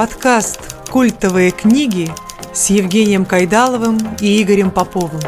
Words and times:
Подкаст 0.00 0.88
«Культовые 0.88 1.50
книги» 1.50 2.08
с 2.54 2.70
Евгением 2.70 3.26
Кайдаловым 3.26 3.98
и 4.22 4.42
Игорем 4.42 4.70
Поповым. 4.70 5.20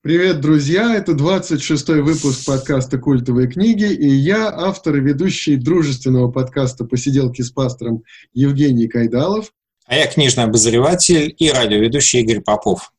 Привет, 0.00 0.40
друзья! 0.40 0.96
Это 0.96 1.12
26-й 1.12 2.02
выпуск 2.02 2.44
подкаста 2.44 2.98
«Культовые 2.98 3.46
книги», 3.46 3.84
и 3.84 4.08
я, 4.08 4.48
автор 4.48 4.96
и 4.96 5.00
ведущий 5.00 5.54
дружественного 5.54 6.28
подкаста 6.32 6.84
«Посиделки 6.84 7.42
с 7.42 7.52
пастором» 7.52 8.02
Евгений 8.34 8.88
Кайдалов. 8.88 9.52
А 9.86 9.94
я 9.94 10.08
книжный 10.08 10.42
обозреватель 10.42 11.32
и 11.38 11.50
радиоведущий 11.52 12.22
Игорь 12.22 12.40
Попов. 12.40 12.90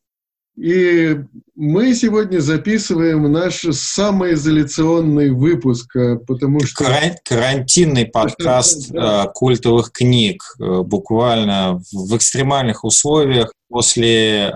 И 0.55 1.17
мы 1.55 1.95
сегодня 1.95 2.39
записываем 2.39 3.31
наш 3.31 3.61
самоизоляционный 3.61 5.31
выпуск, 5.31 5.95
э, 5.95 6.17
потому 6.17 6.59
что... 6.59 6.85
Карантинный 7.23 8.05
подкаст 8.05 8.91
да. 8.91 9.25
Э, 9.25 9.31
культовых 9.33 9.91
книг. 9.91 10.43
Э, 10.59 10.81
буквально 10.83 11.81
в 11.91 12.15
экстремальных 12.15 12.83
условиях 12.83 13.51
после 13.69 14.53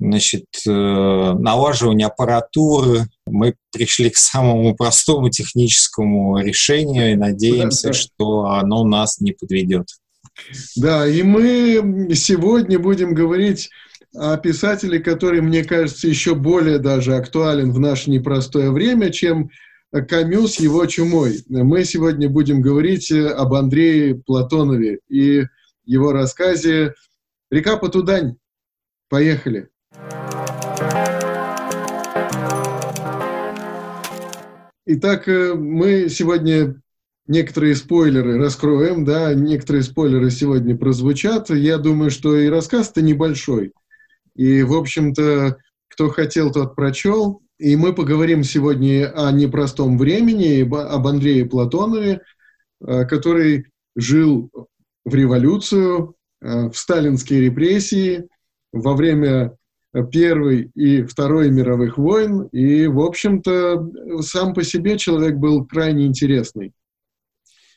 значит, 0.00 0.44
налаживания 0.66 2.06
аппаратуры 2.06 3.06
мы 3.26 3.54
пришли 3.72 4.10
к 4.10 4.16
самому 4.16 4.74
простому 4.74 5.30
техническому 5.30 6.38
решению 6.38 7.12
и 7.12 7.16
надеемся, 7.16 7.88
да, 7.88 7.92
да. 7.92 7.98
что 7.98 8.44
оно 8.46 8.84
нас 8.84 9.20
не 9.20 9.32
подведет. 9.32 9.86
Да, 10.76 11.06
и 11.06 11.22
мы 11.22 12.10
сегодня 12.14 12.78
будем 12.78 13.14
говорить 13.14 13.70
о 14.14 14.36
писателе, 14.36 15.00
который, 15.00 15.40
мне 15.40 15.64
кажется, 15.64 16.06
еще 16.06 16.34
более 16.34 16.78
даже 16.78 17.16
актуален 17.16 17.72
в 17.72 17.80
наше 17.80 18.10
непростое 18.10 18.70
время, 18.70 19.10
чем 19.10 19.50
Камю 19.90 20.46
с 20.46 20.58
его 20.58 20.86
чумой. 20.86 21.44
Мы 21.48 21.84
сегодня 21.84 22.28
будем 22.28 22.60
говорить 22.60 23.10
об 23.12 23.54
Андрее 23.54 24.14
Платонове 24.14 25.00
и 25.08 25.44
его 25.84 26.12
рассказе 26.12 26.94
«Река 27.50 27.76
Потудань». 27.76 28.36
Поехали! 29.08 29.68
Итак, 34.86 35.26
мы 35.26 36.08
сегодня 36.08 36.80
некоторые 37.26 37.74
спойлеры 37.74 38.38
раскроем, 38.38 39.04
да, 39.04 39.32
некоторые 39.34 39.82
спойлеры 39.82 40.30
сегодня 40.30 40.76
прозвучат. 40.76 41.50
Я 41.50 41.78
думаю, 41.78 42.10
что 42.10 42.36
и 42.36 42.48
рассказ-то 42.48 43.02
небольшой– 43.02 43.72
и, 44.34 44.62
в 44.62 44.72
общем-то, 44.74 45.58
кто 45.88 46.08
хотел, 46.08 46.50
тот 46.50 46.74
прочел. 46.74 47.40
И 47.58 47.76
мы 47.76 47.94
поговорим 47.94 48.42
сегодня 48.42 49.12
о 49.14 49.30
непростом 49.30 49.96
времени, 49.96 50.62
об 50.62 51.06
Андрее 51.06 51.46
Платонове, 51.46 52.20
э, 52.84 53.04
который 53.06 53.66
жил 53.94 54.50
в 55.04 55.14
революцию, 55.14 56.16
э, 56.42 56.68
в 56.68 56.76
сталинские 56.76 57.42
репрессии, 57.42 58.26
во 58.72 58.94
время 58.94 59.56
Первой 60.10 60.72
и 60.74 61.02
Второй 61.02 61.50
мировых 61.50 61.96
войн. 61.96 62.48
И, 62.50 62.88
в 62.88 63.00
общем-то, 63.00 63.88
сам 64.22 64.52
по 64.52 64.64
себе 64.64 64.98
человек 64.98 65.36
был 65.36 65.64
крайне 65.64 66.06
интересный. 66.06 66.72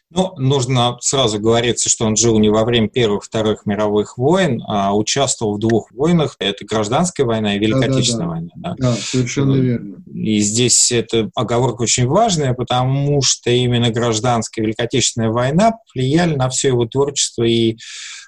Ну, 0.09 0.33
нужно 0.38 0.97
сразу 1.02 1.38
говориться, 1.38 1.89
что 1.89 2.05
он 2.05 2.16
жил 2.16 2.39
не 2.39 2.50
во 2.50 2.63
время 2.63 2.88
первых, 2.88 3.25
вторых 3.25 3.66
мировых 3.66 4.17
войн, 4.17 4.63
а 4.66 4.95
участвовал 4.95 5.55
в 5.55 5.59
двух 5.59 5.91
войнах. 5.91 6.38
Это 6.39 6.63
гражданская 6.63 7.25
война 7.25 7.55
и 7.55 7.59
Великая 7.59 7.89
да, 7.89 7.95
Отечественная 7.95 8.25
да, 8.28 8.31
война. 8.31 8.52
Да. 8.55 8.75
да, 8.78 8.95
совершенно 8.95 9.55
верно. 9.55 9.97
И 10.13 10.39
здесь 10.39 10.94
эта 10.94 11.30
оговорка 11.35 11.81
очень 11.81 12.08
важная, 12.08 12.53
потому 12.53 13.22
что 13.22 13.50
именно 13.50 13.91
гражданская 13.91 14.63
и 14.63 14.67
Великая 14.67 14.83
Отечественная 14.83 15.30
война 15.30 15.73
влияли 15.94 16.35
на 16.35 16.47
все 16.47 16.69
его 16.69 16.85
творчество 16.85 17.44
и 17.44 17.78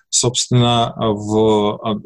собственно, 0.09 0.93
в 0.97 1.79
а, 1.81 1.99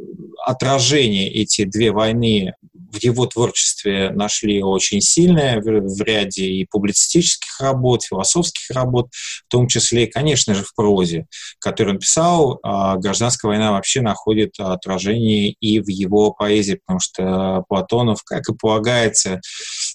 отражении 0.45 1.29
эти 1.29 1.63
две 1.63 1.91
войны 1.91 2.53
в 2.93 3.03
его 3.03 3.25
творчестве 3.25 4.11
нашли 4.11 4.61
очень 4.61 5.01
сильное 5.01 5.59
в 5.59 6.01
ряде 6.03 6.45
и 6.45 6.65
публицистических 6.65 7.59
работ, 7.59 8.03
философских 8.03 8.69
работ, 8.69 9.07
в 9.11 9.47
том 9.47 9.67
числе, 9.67 10.07
конечно 10.07 10.53
же, 10.53 10.63
в 10.63 10.75
прозе, 10.75 11.25
которую 11.59 11.95
он 11.95 11.99
писал. 11.99 12.59
А 12.61 12.97
гражданская 12.97 13.49
война 13.49 13.71
вообще 13.71 14.01
находит 14.01 14.53
отражение 14.59 15.55
и 15.59 15.79
в 15.79 15.89
его 15.89 16.31
поэзии, 16.31 16.79
потому 16.85 16.99
что 16.99 17.63
Платонов, 17.67 18.23
как 18.23 18.47
и 18.49 18.53
полагается 18.53 19.41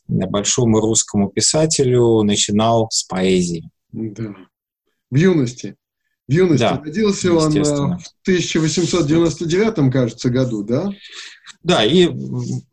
большому 0.08 0.80
русскому 0.80 1.28
писателю, 1.30 2.22
начинал 2.22 2.88
с 2.90 3.04
поэзии. 3.04 3.70
Да. 3.92 4.34
В 5.10 5.16
юности. 5.16 5.76
В 6.28 6.32
юности. 6.32 6.62
Да, 6.62 6.82
Родился 6.84 7.32
он 7.32 7.56
э, 7.56 7.62
в 7.62 7.98
1899, 8.24 9.92
кажется, 9.92 10.28
году, 10.28 10.62
да? 10.62 10.92
Да, 11.64 11.84
и 11.84 12.08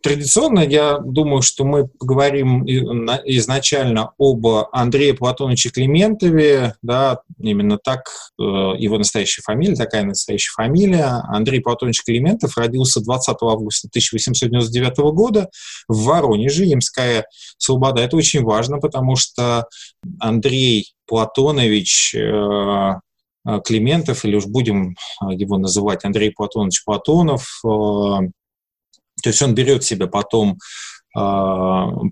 традиционно 0.02 0.60
я 0.60 1.00
думаю, 1.00 1.42
что 1.42 1.64
мы 1.64 1.88
поговорим 1.88 2.66
изначально 2.66 4.12
об 4.20 4.46
Андрее 4.72 5.14
Платоновиче 5.14 5.70
Климентове, 5.70 6.76
да, 6.82 7.22
именно 7.40 7.78
так 7.78 8.10
э, 8.40 8.44
его 8.44 8.98
настоящая 8.98 9.42
фамилия, 9.42 9.76
такая 9.76 10.04
настоящая 10.04 10.52
фамилия. 10.54 11.24
Андрей 11.30 11.62
Платонович 11.62 12.04
Климентов 12.04 12.58
родился 12.58 13.02
20 13.02 13.38
августа 13.42 13.88
1899 13.88 14.98
года 15.16 15.50
в 15.88 16.04
Воронеже, 16.04 16.66
Ямская 16.66 17.26
Слобода. 17.58 18.02
Это 18.02 18.18
очень 18.18 18.44
важно, 18.44 18.78
потому 18.78 19.16
что 19.16 19.68
Андрей 20.20 20.94
Платонович 21.08 22.16
э, 22.16 22.94
Климентов, 23.64 24.26
или 24.26 24.36
уж 24.36 24.46
будем 24.46 24.92
э, 25.22 25.34
его 25.34 25.58
называть 25.58 26.04
Андрей 26.04 26.32
Платонович 26.32 26.84
Платонов. 26.84 27.62
Э, 27.64 27.68
то 29.24 29.30
есть 29.30 29.42
он 29.42 29.56
берет 29.56 29.84
себе 29.84 30.08
потом 30.08 30.58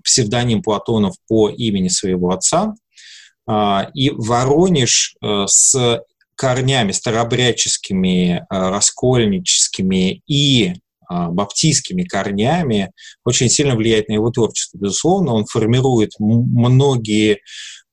псевдоним 0.02 0.62
Платонов 0.62 1.14
по 1.28 1.50
имени 1.50 1.88
своего 1.88 2.30
отца. 2.30 2.74
И 3.94 4.10
Воронеж 4.10 5.14
с 5.20 6.00
корнями 6.34 6.92
старобряческими, 6.92 8.46
раскольническими 8.48 10.22
и 10.26 10.72
баптистскими 11.10 12.04
корнями 12.04 12.92
очень 13.26 13.50
сильно 13.50 13.76
влияет 13.76 14.08
на 14.08 14.14
его 14.14 14.30
творчество. 14.30 14.78
Безусловно, 14.78 15.34
он 15.34 15.44
формирует 15.44 16.12
многие 16.18 17.40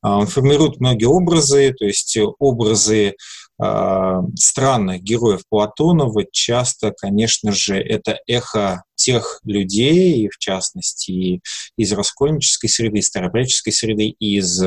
он 0.02 0.28
формирует 0.28 0.80
многие 0.80 1.06
образы, 1.06 1.74
то 1.78 1.86
есть 1.86 2.18
образы 2.40 3.16
э, 3.62 4.14
странных 4.36 5.02
героев 5.02 5.42
Платонова 5.50 6.24
часто, 6.32 6.92
конечно 6.92 7.52
же, 7.52 7.78
это 7.80 8.20
эхо 8.28 8.84
тех 9.04 9.40
людей, 9.44 10.30
в 10.30 10.38
частности, 10.38 11.42
из 11.78 11.92
раскольнической 11.92 12.70
среды, 12.70 13.00
из 13.00 13.08
старобряческой 13.08 13.74
среды, 13.74 14.10
из 14.20 14.62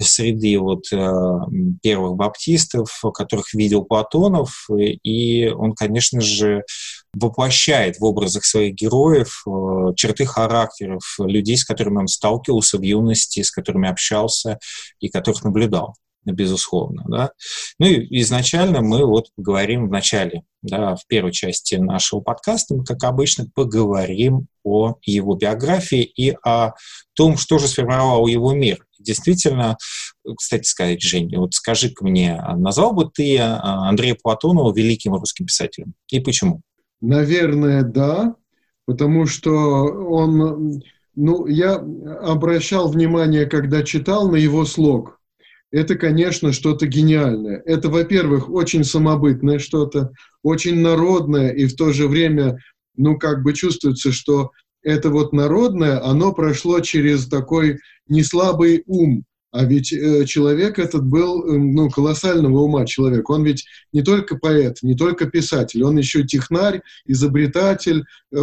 среды 0.00 0.58
вот, 0.58 0.84
э, 0.92 1.12
первых 1.82 2.16
баптистов, 2.16 2.90
которых 3.14 3.54
видел 3.54 3.84
Платонов, 3.84 4.68
и 4.76 5.48
он, 5.48 5.72
конечно 5.72 6.20
же, 6.20 6.62
воплощает 7.14 7.98
в 7.98 8.04
образах 8.04 8.44
своих 8.44 8.74
героев 8.74 9.44
э, 9.46 9.94
черты 9.96 10.26
характеров 10.26 11.02
людей, 11.18 11.56
с 11.56 11.64
которыми 11.64 11.98
он 11.98 12.08
сталкивался 12.08 12.78
в 12.78 12.82
юности, 12.82 13.42
с 13.42 13.50
которыми 13.50 13.88
общался 13.88 14.58
и 14.98 15.08
которых 15.08 15.44
наблюдал 15.44 15.94
безусловно. 16.32 17.04
Да? 17.08 17.30
Ну 17.78 17.86
и 17.86 18.20
изначально 18.22 18.80
мы 18.80 19.06
вот 19.06 19.26
поговорим 19.36 19.88
в 19.88 19.90
начале, 19.90 20.42
да, 20.62 20.96
в 20.96 21.06
первой 21.06 21.32
части 21.32 21.74
нашего 21.74 22.20
подкаста, 22.20 22.74
мы, 22.74 22.84
как 22.84 23.04
обычно, 23.04 23.46
поговорим 23.54 24.46
о 24.62 24.96
его 25.02 25.34
биографии 25.34 26.02
и 26.02 26.36
о 26.44 26.72
том, 27.14 27.36
что 27.36 27.58
же 27.58 27.68
сформировало 27.68 28.26
его 28.26 28.52
мир. 28.54 28.84
Действительно, 28.98 29.76
кстати 30.36 30.66
сказать, 30.66 31.02
Женя, 31.02 31.38
вот 31.38 31.54
скажи-ка 31.54 32.04
мне, 32.04 32.42
назвал 32.56 32.92
бы 32.92 33.10
ты 33.12 33.38
а, 33.38 33.88
Андрея 33.88 34.16
Платонова 34.20 34.74
великим 34.74 35.14
русским 35.14 35.46
писателем? 35.46 35.94
И 36.08 36.20
почему? 36.20 36.62
Наверное, 37.02 37.82
да, 37.82 38.34
потому 38.86 39.26
что 39.26 39.52
он, 39.52 40.82
ну, 41.14 41.46
я 41.46 41.74
обращал 41.74 42.88
внимание, 42.88 43.46
когда 43.46 43.82
читал 43.82 44.30
на 44.30 44.36
его 44.36 44.64
слог. 44.64 45.20
Это, 45.74 45.96
конечно, 45.96 46.52
что-то 46.52 46.86
гениальное. 46.86 47.60
Это, 47.66 47.88
во-первых, 47.88 48.48
очень 48.48 48.84
самобытное 48.84 49.58
что-то, 49.58 50.12
очень 50.44 50.78
народное, 50.78 51.50
и 51.50 51.66
в 51.66 51.74
то 51.74 51.92
же 51.92 52.06
время, 52.06 52.60
ну, 52.96 53.18
как 53.18 53.42
бы 53.42 53.54
чувствуется, 53.54 54.12
что 54.12 54.52
это 54.84 55.10
вот 55.10 55.32
народное, 55.32 56.00
оно 56.00 56.32
прошло 56.32 56.78
через 56.78 57.26
такой 57.26 57.80
неслабый 58.06 58.84
ум, 58.86 59.24
а 59.50 59.64
ведь 59.64 59.92
э, 59.92 60.24
человек 60.26 60.78
этот 60.78 61.04
был 61.04 61.44
э, 61.44 61.58
ну, 61.58 61.90
колоссального 61.90 62.60
ума 62.60 62.86
человек. 62.86 63.28
Он 63.28 63.42
ведь 63.42 63.64
не 63.92 64.02
только 64.02 64.36
поэт, 64.36 64.78
не 64.82 64.94
только 64.94 65.26
писатель, 65.26 65.82
он 65.82 65.98
еще 65.98 66.22
технарь, 66.22 66.82
изобретатель, 67.04 68.04
э, 68.32 68.38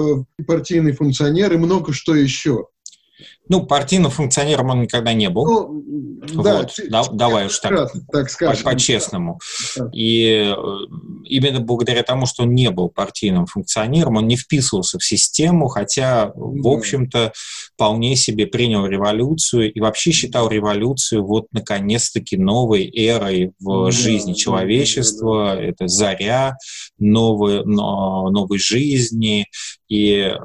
партийный 0.46 0.92
функционер 0.92 1.54
и 1.54 1.58
много 1.58 1.94
что 1.94 2.14
еще. 2.14 2.68
Ну, 3.52 3.66
партийным 3.66 4.10
функционером 4.10 4.70
он 4.70 4.84
никогда 4.84 5.12
не 5.12 5.30
был. 5.30 5.46
Ну, 5.46 6.42
да, 6.42 6.60
вот, 6.60 6.80
да, 6.90 7.04
давай 7.12 7.48
уж 7.48 7.60
так, 7.60 7.92
так 8.10 8.30
скажем. 8.30 8.64
По-честному. 8.64 9.40
Да. 9.76 9.90
И 9.92 10.54
э, 10.56 10.56
именно 11.26 11.60
благодаря 11.60 12.04
тому, 12.04 12.26
что 12.26 12.44
он 12.44 12.56
не 12.56 12.70
был 12.70 12.88
партийным 12.88 13.48
функционером, 13.48 14.16
он 14.16 14.28
не 14.28 14.38
вписывался 14.38 15.00
в 15.00 15.04
систему, 15.04 15.68
хотя, 15.68 16.32
в 16.34 16.66
общем-то, 16.66 17.34
вполне 17.74 18.16
себе 18.16 18.48
принял 18.48 18.86
революцию 18.86 19.74
и 19.74 19.82
вообще 19.82 20.12
считал 20.12 20.48
революцию 20.48 21.26
вот, 21.26 21.48
наконец-таки, 21.52 22.38
новой 22.38 22.90
эрой 22.90 23.52
в 23.60 23.88
да, 23.88 23.92
жизни 23.92 24.32
человечества. 24.32 25.48
Да, 25.48 25.56
да, 25.56 25.56
да. 25.56 25.68
Это 25.68 25.88
заря 25.90 26.58
новой, 27.00 27.66
новой 27.66 28.60
жизни. 28.60 29.48
И 29.90 30.20
э, 30.20 30.36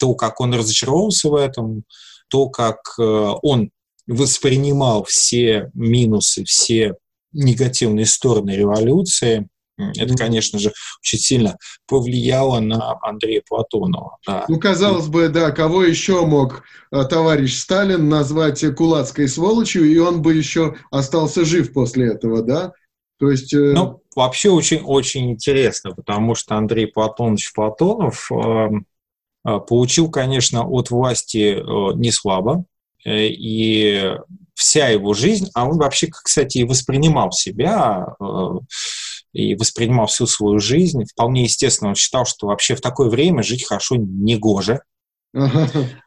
то, 0.00 0.14
как 0.14 0.40
он 0.40 0.52
разочаровался 0.52 1.30
в 1.30 1.34
этом, 1.34 1.84
то, 2.30 2.48
как 2.48 2.78
э, 2.98 3.02
он 3.02 3.70
воспринимал 4.06 5.04
все 5.04 5.70
минусы, 5.74 6.44
все 6.44 6.94
негативные 7.32 8.06
стороны 8.06 8.50
революции, 8.50 9.48
это, 9.96 10.14
конечно 10.14 10.58
же, 10.58 10.72
очень 11.00 11.18
сильно 11.18 11.56
повлияло 11.86 12.60
на 12.60 12.98
Андрея 13.02 13.42
Платонова. 13.48 14.18
Да. 14.26 14.44
Ну, 14.48 14.58
казалось 14.58 15.08
бы, 15.08 15.28
да, 15.28 15.50
кого 15.50 15.84
еще 15.84 16.26
мог 16.26 16.64
э, 16.92 17.04
товарищ 17.04 17.58
Сталин 17.58 18.08
назвать 18.08 18.62
кулацкой 18.74 19.28
сволочью, 19.28 19.84
и 19.84 19.98
он 19.98 20.22
бы 20.22 20.34
еще 20.34 20.76
остался 20.90 21.44
жив 21.44 21.72
после 21.72 22.08
этого, 22.12 22.42
да? 22.42 22.72
То 23.18 23.30
есть... 23.30 23.52
Э... 23.54 23.72
Ну, 23.74 24.02
вообще 24.14 24.50
очень, 24.50 24.80
очень 24.80 25.30
интересно, 25.30 25.92
потому 25.92 26.34
что 26.34 26.56
Андрей 26.56 26.86
Платонович 26.86 27.52
Платонов 27.52 28.30
э, 28.30 28.34
а, 28.34 28.68
получил, 29.58 30.10
конечно, 30.10 30.66
от 30.66 30.90
власти 30.90 31.56
э, 31.56 31.94
не 31.96 32.10
слабо, 32.10 32.64
э, 33.04 33.26
и 33.26 34.14
вся 34.54 34.88
его 34.88 35.14
жизнь, 35.14 35.48
а 35.54 35.68
он 35.68 35.78
вообще, 35.78 36.08
кстати, 36.08 36.58
и 36.58 36.64
воспринимал 36.64 37.32
себя, 37.32 38.14
э, 38.20 38.48
и 39.32 39.54
воспринимал 39.54 40.06
всю 40.06 40.26
свою 40.26 40.58
жизнь, 40.58 41.04
вполне 41.04 41.44
естественно, 41.44 41.90
он 41.90 41.94
считал, 41.94 42.26
что 42.26 42.48
вообще 42.48 42.74
в 42.74 42.80
такое 42.80 43.08
время 43.08 43.42
жить 43.42 43.66
хорошо 43.66 43.96
не 43.96 44.36
гоже, 44.36 44.80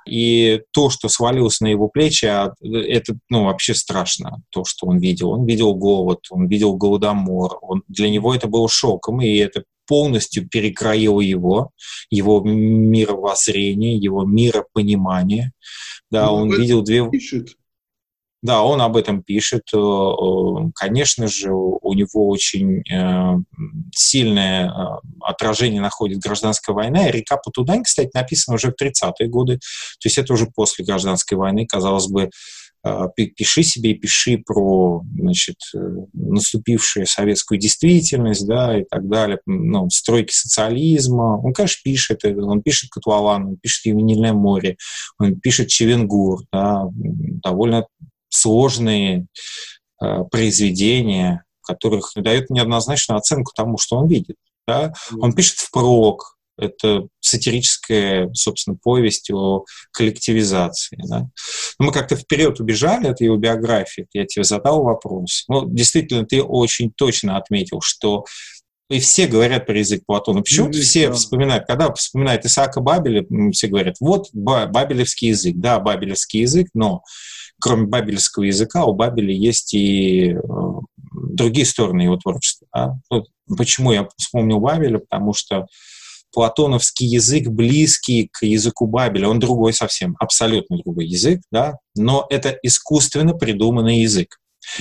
и 0.05 0.61
то, 0.71 0.89
что 0.89 1.07
свалилось 1.07 1.61
на 1.61 1.67
его 1.67 1.87
плечи, 1.87 2.25
а, 2.25 2.53
это 2.61 3.15
ну, 3.29 3.45
вообще 3.45 3.73
страшно, 3.73 4.41
то, 4.49 4.65
что 4.65 4.87
он 4.87 4.97
видел. 4.97 5.31
Он 5.31 5.45
видел 5.45 5.73
голод, 5.75 6.19
он 6.29 6.47
видел 6.47 6.75
голодомор. 6.75 7.57
Он, 7.61 7.83
для 7.87 8.09
него 8.09 8.35
это 8.35 8.47
было 8.47 8.67
шоком, 8.67 9.21
и 9.21 9.37
это 9.37 9.63
полностью 9.87 10.47
перекроил 10.47 11.19
его, 11.19 11.71
его 12.09 12.41
мировоззрение, 12.41 13.97
его 13.97 14.23
миропонимание. 14.23 15.51
Да, 16.11 16.27
ну, 16.27 16.33
он 16.33 16.51
видел 16.51 16.81
две... 16.81 17.09
Пишет. 17.09 17.55
Да, 18.43 18.61
он 18.61 18.81
об 18.81 18.97
этом 18.97 19.23
пишет. 19.23 19.63
Э, 19.73 19.77
э, 19.77 20.71
конечно 20.75 21.29
же, 21.29 21.53
у 21.53 21.93
него 21.93 22.27
очень 22.27 22.83
э, 22.91 23.37
сильное 23.95 24.99
отражение 25.21 25.81
находит 25.81 26.19
гражданская 26.19 26.75
война. 26.75 27.07
И 27.07 27.11
«Река 27.11 27.37
Путудань», 27.37 27.83
кстати, 27.83 28.11
написана 28.13 28.55
уже 28.55 28.71
в 28.71 28.81
30-е 28.83 29.29
годы. 29.29 29.55
То 29.57 30.07
есть 30.07 30.17
это 30.17 30.33
уже 30.33 30.47
после 30.47 30.83
гражданской 30.83 31.37
войны, 31.37 31.65
казалось 31.65 32.07
бы, 32.07 32.29
пиши 33.15 33.63
себе 33.63 33.91
и 33.91 33.95
пиши 33.95 34.37
про 34.37 35.03
значит, 35.15 35.55
э, 35.73 35.79
наступившую 36.13 37.05
советскую 37.05 37.57
действительность, 37.57 38.45
да, 38.45 38.79
и 38.79 38.83
так 38.83 39.07
далее, 39.07 39.39
ну, 39.45 39.89
стройки 39.89 40.33
социализма. 40.33 41.39
Он, 41.41 41.53
конечно, 41.53 41.79
пишет, 41.83 42.25
он 42.25 42.61
пишет 42.61 42.89
Котлован, 42.89 43.45
он 43.45 43.57
пишет 43.57 43.85
Ювенильное 43.85 44.33
море, 44.33 44.77
он 45.17 45.39
пишет 45.39 45.69
Чевенгур, 45.69 46.41
да, 46.51 46.83
довольно 46.93 47.87
сложные 48.29 49.27
э, 50.01 50.23
произведения, 50.29 51.43
которых 51.61 52.11
дает 52.15 52.49
неоднозначную 52.49 53.17
оценку 53.17 53.53
тому, 53.55 53.77
что 53.77 53.97
он 53.97 54.07
видит. 54.07 54.35
Да? 54.67 54.93
Он 55.19 55.33
пишет 55.33 55.57
впрок, 55.57 56.32
это 56.57 57.07
сатирическая, 57.19 58.29
собственно, 58.33 58.77
повесть 58.81 59.31
о 59.31 59.65
коллективизации. 59.91 60.97
Да? 61.07 61.29
Но 61.79 61.87
мы 61.87 61.91
как-то 61.91 62.15
вперед 62.15 62.59
убежали 62.59 63.07
от 63.07 63.21
его 63.21 63.37
биографии. 63.37 64.07
Я 64.13 64.25
тебе 64.25 64.43
задал 64.43 64.83
вопрос. 64.83 65.45
Ну, 65.47 65.65
действительно, 65.67 66.25
ты 66.25 66.41
очень 66.43 66.91
точно 66.91 67.37
отметил, 67.37 67.81
что 67.81 68.25
и 68.89 68.99
все 68.99 69.27
говорят 69.27 69.65
про 69.65 69.79
язык 69.79 70.03
Платона. 70.05 70.41
Почему 70.41 70.67
ну, 70.67 70.73
все 70.73 71.11
вспоминают, 71.11 71.65
когда 71.65 71.91
вспоминают 71.93 72.45
Исаака 72.45 72.81
Бабеля, 72.81 73.25
все 73.51 73.67
говорят, 73.67 73.95
вот 73.99 74.27
бабелевский 74.33 75.29
язык. 75.29 75.55
Да, 75.57 75.79
бабелевский 75.79 76.41
язык, 76.41 76.67
но 76.73 77.01
кроме 77.59 77.87
бабельского 77.87 78.43
языка 78.43 78.83
у 78.83 78.93
Бабеля 78.93 79.33
есть 79.33 79.73
и 79.73 80.33
э, 80.33 80.37
другие 81.13 81.65
стороны 81.65 82.01
его 82.01 82.17
творчества. 82.17 82.67
Да? 82.73 82.99
Вот 83.09 83.27
почему 83.57 83.93
я 83.93 84.07
вспомнил 84.17 84.59
Бабеля? 84.59 84.99
Потому 84.99 85.33
что 85.33 85.67
платоновский 86.33 87.07
язык 87.07 87.47
близкий 87.47 88.29
к 88.31 88.45
языку 88.45 88.87
Бабеля, 88.87 89.29
он 89.29 89.39
другой 89.39 89.73
совсем, 89.73 90.15
абсолютно 90.19 90.77
другой 90.77 91.05
язык, 91.05 91.41
да, 91.51 91.77
но 91.95 92.25
это 92.29 92.57
искусственно 92.63 93.33
придуманный 93.33 93.99
язык. 93.99 94.37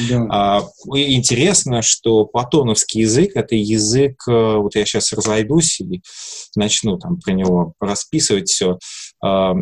Да. 0.08 0.26
А, 0.30 0.68
интересно, 0.94 1.82
что 1.82 2.24
платоновский 2.24 3.02
язык— 3.02 3.32
это 3.34 3.56
язык, 3.56 4.22
э, 4.28 4.56
вот 4.56 4.76
я 4.76 4.84
сейчас 4.84 5.12
разойдусь 5.12 5.80
и 5.80 6.00
начну 6.54 6.98
там 6.98 7.18
про 7.18 7.32
него 7.32 7.74
расписывать 7.80 8.48
все. 8.48 8.78
А, 9.22 9.54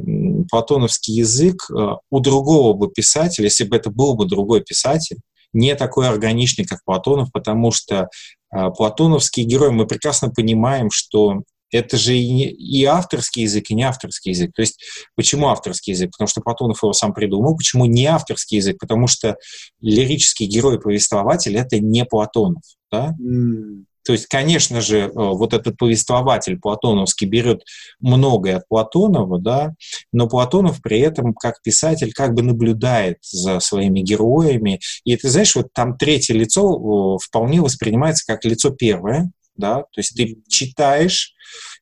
платоновский 0.51 1.15
язык 1.15 1.71
э, 1.71 1.95
у 2.11 2.21
другого 2.21 2.75
бы 2.75 2.89
писателя, 2.89 3.47
если 3.47 3.65
бы 3.65 3.77
это 3.77 3.91
был 3.91 4.15
бы 4.15 4.27
другой 4.27 4.61
писатель, 4.61 5.17
не 5.53 5.75
такой 5.75 6.09
органичный, 6.09 6.65
как 6.65 6.85
Платонов, 6.85 7.33
потому 7.33 7.73
что 7.73 8.09
а, 8.53 8.71
платоновский 8.71 9.45
герой, 9.45 9.71
мы 9.71 9.87
прекрасно 9.87 10.31
понимаем, 10.31 10.91
что 10.93 11.43
это 11.71 11.97
же 11.97 12.17
и, 12.17 12.49
и 12.49 12.85
авторский 12.85 13.43
язык, 13.43 13.71
и 13.71 13.75
не 13.75 13.83
авторский 13.83 14.33
язык. 14.33 14.53
То 14.55 14.63
есть 14.63 14.83
почему 15.17 15.49
авторский 15.49 15.93
язык? 15.93 16.11
Потому 16.13 16.29
что 16.29 16.41
Платонов 16.41 16.83
его 16.83 16.93
сам 16.93 17.13
придумал. 17.13 17.57
Почему 17.57 17.85
не 17.87 18.07
авторский 18.07 18.59
язык? 18.59 18.79
Потому 18.79 19.07
что 19.07 19.37
лирический 19.81 20.47
герой-повествователь— 20.47 21.57
это 21.59 21.79
не 21.79 22.05
Платонов. 22.05 22.63
Да? 22.91 23.15
Mm. 23.21 23.85
То 24.05 24.13
есть, 24.13 24.27
конечно 24.27 24.81
же, 24.81 24.99
э, 24.99 25.11
вот 25.15 25.53
этот 25.53 25.77
повествователь 25.77 26.59
платоновский 26.59 27.27
берет 27.27 27.63
многое 28.01 28.57
от 28.57 28.69
Платонова, 28.69 29.39
да, 29.39 29.75
но 30.13 30.27
Платонов 30.27 30.81
при 30.83 31.01
этом, 31.01 31.35
как 31.35 31.63
писатель, 31.63 32.13
как 32.13 32.35
бы 32.35 32.43
наблюдает 32.43 33.19
за 33.23 33.61
своими 33.61 34.01
героями. 34.01 34.81
И 35.05 35.17
ты 35.17 35.29
знаешь, 35.29 35.55
вот 35.55 35.69
там 35.75 35.97
третье 35.97 36.35
лицо 36.35 37.19
вполне 37.19 37.61
воспринимается 37.61 38.25
как 38.27 38.45
лицо 38.45 38.71
первое, 38.71 39.31
да, 39.61 39.83
то 39.93 39.99
есть 39.99 40.17
ты 40.17 40.39
читаешь, 40.49 41.35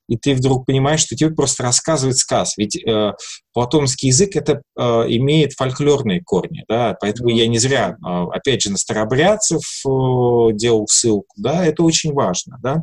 и 0.08 0.16
ты 0.16 0.34
вдруг 0.34 0.66
понимаешь, 0.66 1.00
что 1.00 1.14
тебе 1.14 1.30
просто 1.30 1.62
рассказывает 1.62 2.16
сказ. 2.16 2.56
Ведь 2.56 2.76
э, 2.76 3.12
платонский 3.52 4.08
язык 4.08 4.36
это 4.36 4.62
э, 4.76 4.82
имеет 5.08 5.52
фольклорные 5.52 6.22
корни, 6.22 6.64
да, 6.68 6.96
поэтому 7.00 7.28
я 7.28 7.46
не 7.46 7.58
зря, 7.58 7.96
э, 7.96 8.24
опять 8.32 8.62
же, 8.62 8.70
на 8.70 8.78
старобрядцев 8.78 9.60
э, 9.60 10.52
делал 10.54 10.86
ссылку, 10.88 11.34
да, 11.36 11.64
это 11.64 11.82
очень 11.82 12.12
важно, 12.12 12.58
да. 12.62 12.82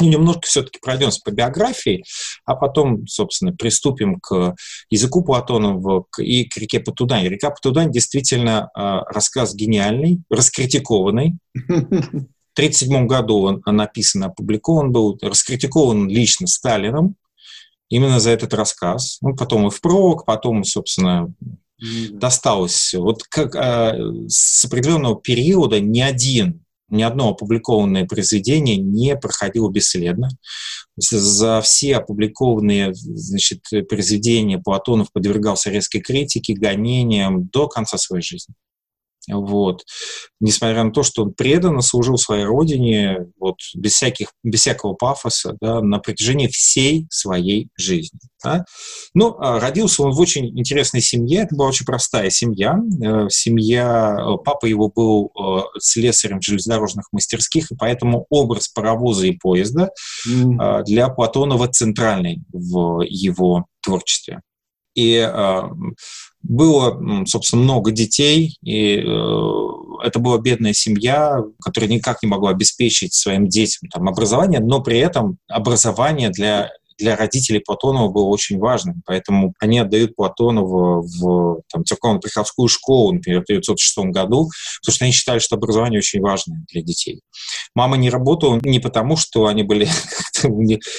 Ну, 0.00 0.08
немножко 0.08 0.42
все-таки 0.46 0.78
пройдемся 0.80 1.20
по 1.24 1.30
биографии, 1.30 2.02
а 2.46 2.54
потом, 2.54 3.06
собственно, 3.06 3.52
приступим 3.52 4.18
к 4.20 4.54
языку 4.88 5.22
Платонова 5.22 6.06
и 6.18 6.44
к 6.44 6.56
реке 6.56 6.80
Потудань. 6.80 7.28
Река 7.28 7.50
Потудань 7.50 7.92
действительно 7.92 8.70
э, 8.74 8.80
рассказ 9.12 9.54
гениальный, 9.54 10.22
раскритикованный. 10.30 11.34
1937 12.58 13.06
году 13.06 13.42
он 13.42 13.62
написан, 13.66 14.24
опубликован 14.24 14.92
был, 14.92 15.18
раскритикован 15.20 16.08
лично 16.08 16.46
Сталином 16.46 17.16
именно 17.88 18.20
за 18.20 18.30
этот 18.30 18.52
рассказ. 18.54 19.18
Ну, 19.22 19.34
потом 19.34 19.68
и 19.68 19.70
впрок, 19.70 20.24
потом, 20.24 20.64
собственно, 20.64 21.32
досталось. 22.10 22.94
Вот 22.94 23.22
как 23.24 23.54
а, 23.54 23.94
с 24.26 24.64
определенного 24.64 25.20
периода 25.20 25.80
ни 25.80 26.00
один 26.00 26.64
ни 26.90 27.02
одно 27.02 27.30
опубликованное 27.30 28.06
произведение 28.06 28.76
не 28.76 29.14
проходило 29.16 29.70
бесследно. 29.70 30.30
За 30.96 31.60
все 31.60 31.96
опубликованные 31.96 32.94
значит, 32.94 33.60
произведения 33.88 34.58
Платонов 34.58 35.12
подвергался 35.12 35.70
резкой 35.70 36.00
критике, 36.00 36.54
гонениям 36.54 37.46
до 37.48 37.68
конца 37.68 37.98
своей 37.98 38.22
жизни. 38.22 38.54
Вот. 39.30 39.84
Несмотря 40.40 40.84
на 40.84 40.92
то, 40.92 41.02
что 41.02 41.24
он 41.24 41.32
преданно 41.32 41.82
служил 41.82 42.16
своей 42.16 42.44
родине, 42.44 43.26
вот, 43.38 43.56
без, 43.74 43.92
всяких, 43.94 44.32
без 44.42 44.60
всякого 44.60 44.94
пафоса, 44.94 45.56
да, 45.60 45.80
на 45.80 45.98
протяжении 45.98 46.48
всей 46.48 47.06
своей 47.10 47.68
жизни. 47.76 48.18
Да. 48.42 48.64
Ну, 49.14 49.36
а 49.38 49.58
родился 49.58 50.02
он 50.02 50.12
в 50.12 50.20
очень 50.20 50.58
интересной 50.58 51.00
семье, 51.00 51.40
это 51.40 51.56
была 51.56 51.68
очень 51.68 51.86
простая 51.86 52.30
семья. 52.30 52.78
Э, 53.02 53.28
семья, 53.30 54.16
э, 54.18 54.36
папа 54.44 54.66
его 54.66 54.88
был 54.88 55.32
э, 55.36 55.78
слесарем 55.80 56.40
железнодорожных 56.40 57.06
мастерских, 57.12 57.72
и 57.72 57.76
поэтому 57.76 58.26
образ 58.30 58.68
паровоза 58.68 59.26
и 59.26 59.32
поезда 59.32 59.90
mm. 60.28 60.84
для 60.84 61.08
Платонова 61.08 61.68
центральный 61.68 62.42
в 62.52 63.02
его 63.02 63.66
творчестве. 63.82 64.40
И 64.94 65.14
э, 65.14 65.62
было, 66.42 67.24
собственно, 67.26 67.62
много 67.62 67.90
детей, 67.90 68.56
и 68.62 68.96
э, 68.96 69.68
это 70.04 70.18
была 70.18 70.38
бедная 70.38 70.72
семья, 70.72 71.42
которая 71.60 71.90
никак 71.90 72.22
не 72.22 72.28
могла 72.28 72.50
обеспечить 72.50 73.14
своим 73.14 73.48
детям 73.48 73.88
там, 73.90 74.08
образование, 74.08 74.60
но 74.60 74.80
при 74.80 74.98
этом 74.98 75.38
образование 75.48 76.30
для 76.30 76.70
для 76.98 77.16
родителей 77.16 77.60
Платонова 77.60 78.08
было 78.08 78.24
очень 78.24 78.58
важным. 78.58 79.02
Поэтому 79.06 79.54
они 79.60 79.78
отдают 79.78 80.16
Платонова 80.16 81.02
в 81.02 81.62
там, 81.72 81.84
церковно-приходскую 81.84 82.68
школу, 82.68 83.12
например, 83.12 83.40
в 83.40 83.44
1906 83.44 84.12
году, 84.12 84.48
потому 84.80 84.94
что 84.94 85.04
они 85.04 85.12
считали, 85.12 85.38
что 85.38 85.56
образование 85.56 85.98
очень 85.98 86.20
важно 86.20 86.64
для 86.72 86.82
детей. 86.82 87.20
Мама 87.74 87.96
не 87.96 88.10
работала 88.10 88.58
не 88.62 88.80
потому, 88.80 89.16
что 89.16 89.46
они 89.46 89.62
были 89.62 89.88
как-то 90.10 90.48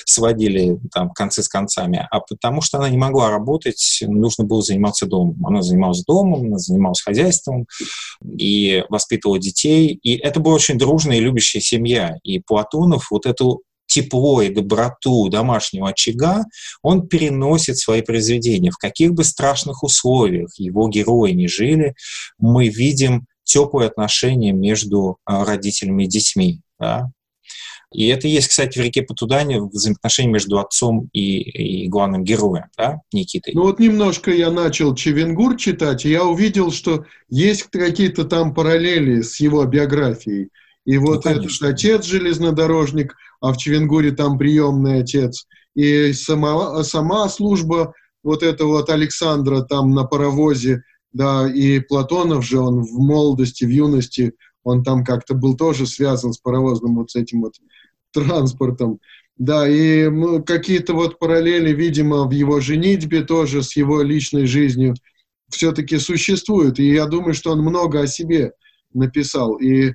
сводили 0.05 0.79
там 0.91 1.11
концы 1.11 1.43
с 1.43 1.47
концами, 1.47 2.07
а 2.09 2.19
потому 2.19 2.61
что 2.61 2.77
она 2.77 2.89
не 2.89 2.97
могла 2.97 3.29
работать, 3.29 3.99
нужно 4.01 4.43
было 4.43 4.61
заниматься 4.61 5.05
домом. 5.05 5.37
Она 5.45 5.61
занималась 5.61 6.03
домом, 6.03 6.45
она 6.45 6.57
занималась 6.57 7.01
хозяйством 7.01 7.65
и 8.23 8.83
воспитывала 8.89 9.39
детей. 9.39 9.99
И 10.03 10.15
это 10.15 10.39
была 10.39 10.55
очень 10.55 10.77
дружная 10.77 11.17
и 11.17 11.21
любящая 11.21 11.61
семья. 11.61 12.17
И 12.23 12.39
Платонов 12.39 13.11
вот 13.11 13.25
эту 13.25 13.61
тепло 13.89 14.41
и 14.41 14.49
доброту 14.49 15.27
домашнего 15.29 15.89
очага, 15.89 16.45
он 16.81 17.07
переносит 17.07 17.77
свои 17.77 18.01
произведения. 18.01 18.71
В 18.71 18.77
каких 18.77 19.13
бы 19.13 19.23
страшных 19.23 19.83
условиях 19.83 20.51
его 20.57 20.87
герои 20.87 21.31
не 21.31 21.47
жили, 21.47 21.95
мы 22.37 22.69
видим 22.69 23.25
теплые 23.43 23.89
отношения 23.89 24.53
между 24.53 25.17
а, 25.25 25.43
родителями 25.43 26.03
и 26.03 26.07
детьми. 26.07 26.61
Да? 26.79 27.09
И 27.91 28.07
это 28.07 28.27
есть, 28.27 28.49
кстати, 28.49 28.77
в 28.77 28.81
«Реке 28.83 29.01
Потудане» 29.01 29.59
взаимоотношения 29.61 30.29
между 30.29 30.59
отцом 30.59 31.09
и, 31.11 31.39
и 31.39 31.87
главным 31.87 32.23
героем, 32.23 32.65
да, 32.77 32.99
Никитой. 33.11 33.55
Ну 33.55 33.63
вот 33.63 33.79
немножко 33.79 34.29
я 34.29 34.51
начал 34.51 34.93
Чевенгур 34.93 35.57
читать, 35.57 36.05
и 36.05 36.11
я 36.11 36.23
увидел, 36.23 36.71
что 36.71 37.05
есть 37.29 37.63
какие-то 37.63 38.25
там 38.25 38.53
параллели 38.53 39.21
с 39.21 39.39
его 39.39 39.65
биографией. 39.65 40.49
И 40.85 40.97
вот 40.97 41.25
ну, 41.25 41.31
этот 41.31 41.51
отец 41.61 42.05
железнодорожник, 42.05 43.15
а 43.41 43.53
в 43.53 43.57
Чевенгуре 43.57 44.11
там 44.11 44.37
приемный 44.37 45.01
отец. 45.01 45.45
И 45.75 46.13
сама, 46.13 46.83
сама 46.83 47.29
служба 47.29 47.93
вот 48.23 48.43
этого 48.43 48.79
вот 48.79 48.89
Александра 48.89 49.61
там 49.61 49.91
на 49.91 50.03
паровозе, 50.03 50.83
да, 51.13 51.49
и 51.49 51.79
Платонов 51.79 52.45
же, 52.45 52.59
он 52.59 52.81
в 52.81 52.99
молодости, 52.99 53.65
в 53.65 53.69
юности, 53.69 54.33
он 54.63 54.83
там 54.83 55.03
как-то 55.03 55.33
был 55.35 55.55
тоже 55.55 55.87
связан 55.87 56.33
с 56.33 56.39
паровозным 56.39 56.97
вот 56.97 57.11
с 57.11 57.15
этим 57.15 57.41
вот 57.41 57.53
транспортом. 58.11 58.99
Да, 59.37 59.67
и 59.69 60.09
ну, 60.09 60.43
какие-то 60.43 60.93
вот 60.93 61.17
параллели, 61.17 61.71
видимо, 61.71 62.27
в 62.27 62.31
его 62.31 62.59
женитьбе 62.59 63.21
тоже 63.21 63.63
с 63.63 63.77
его 63.77 64.01
личной 64.01 64.45
жизнью 64.47 64.95
все-таки 65.49 65.97
существуют. 65.97 66.77
И 66.77 66.91
я 66.91 67.05
думаю, 67.05 67.33
что 67.33 67.51
он 67.51 67.61
много 67.61 68.01
о 68.01 68.07
себе 68.07 68.51
написал. 68.93 69.55
И 69.55 69.93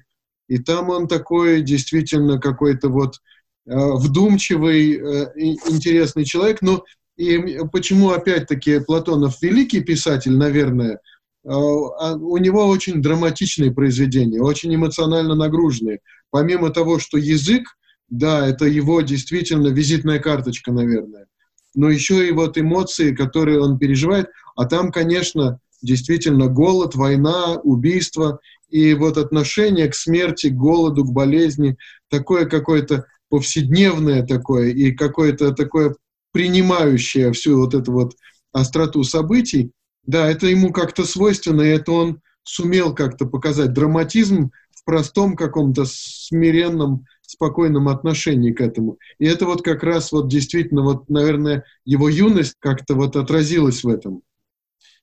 и 0.49 0.59
там 0.59 0.91
он 0.91 1.09
такой 1.09 1.63
действительно 1.63 2.39
какой-то 2.39 2.89
вот 2.89 3.21
вдумчивый, 3.67 4.95
э, 4.95 5.33
интересный 5.37 6.25
человек. 6.25 6.63
Но 6.63 6.85
и 7.17 7.61
почему 7.73 8.11
опять-таки 8.11 8.81
Платонов 8.81 9.41
великий 9.41 9.81
писатель, 9.81 10.37
наверное, 10.37 10.95
э, 10.95 10.99
а 11.45 12.15
у 12.15 12.37
него 12.39 12.67
очень 12.67 13.01
драматичные 13.03 13.73
произведения, 13.73 14.43
очень 14.43 14.75
эмоционально 14.75 15.35
нагруженные. 15.35 16.01
Помимо 16.31 16.71
того, 16.71 16.99
что 16.99 17.17
язык, 17.17 17.65
да, 18.09 18.47
это 18.47 18.67
его 18.67 19.01
действительно 19.01 19.69
визитная 19.69 20.19
карточка, 20.19 20.73
наверное. 20.73 21.27
Но 21.75 21.91
еще 21.91 22.29
и 22.29 22.33
вот 22.33 22.59
эмоции, 22.59 23.15
которые 23.15 23.61
он 23.61 23.79
переживает. 23.79 24.29
А 24.57 24.67
там, 24.67 24.93
конечно, 24.93 25.59
действительно 25.83 26.49
голод, 26.49 26.95
война, 26.95 27.57
убийство 27.63 28.41
и 28.69 28.95
вот 28.95 29.19
отношение 29.19 29.89
к 29.89 29.95
смерти, 29.95 30.49
к 30.49 30.55
голоду, 30.55 31.05
к 31.05 31.13
болезни, 31.13 31.77
такое 32.09 32.47
какое-то 32.47 33.07
повседневное 33.35 34.25
такое 34.25 34.71
и 34.71 34.93
какое-то 34.93 35.53
такое 35.53 35.97
принимающее 36.31 37.33
всю 37.33 37.59
вот 37.59 37.75
эту 37.75 37.91
вот 37.91 38.15
остроту 38.53 39.03
событий, 39.03 39.73
да, 40.07 40.31
это 40.31 40.47
ему 40.47 40.73
как-то 40.73 41.05
свойственно, 41.05 41.63
и 41.63 41.71
это 41.71 41.91
он 41.91 42.21
сумел 42.45 42.95
как-то 42.95 43.27
показать 43.27 43.73
драматизм 43.73 44.53
в 44.71 44.85
простом 44.85 45.35
каком-то 45.35 45.85
смиренном, 45.85 47.07
спокойном 47.23 47.89
отношении 47.89 48.53
к 48.53 48.61
этому. 48.61 48.99
И 49.19 49.27
это 49.27 49.47
вот 49.47 49.63
как 49.63 49.83
раз 49.83 50.13
вот 50.13 50.29
действительно, 50.29 50.83
вот, 50.83 51.11
наверное, 51.11 51.65
его 51.85 52.09
юность 52.09 52.55
как-то 52.61 52.95
вот 52.95 53.17
отразилась 53.17 53.83
в 53.83 53.89
этом. 53.89 54.23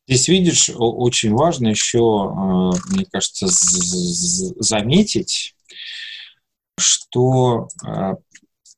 Здесь, 0.08 0.30
видишь, 0.30 0.72
очень 0.74 1.34
важно 1.34 1.68
еще, 1.68 1.98
э, 1.98 2.94
мне 2.94 3.06
кажется, 3.12 3.48
заметить, 3.50 5.54
что 6.78 7.68
э, 7.86 8.14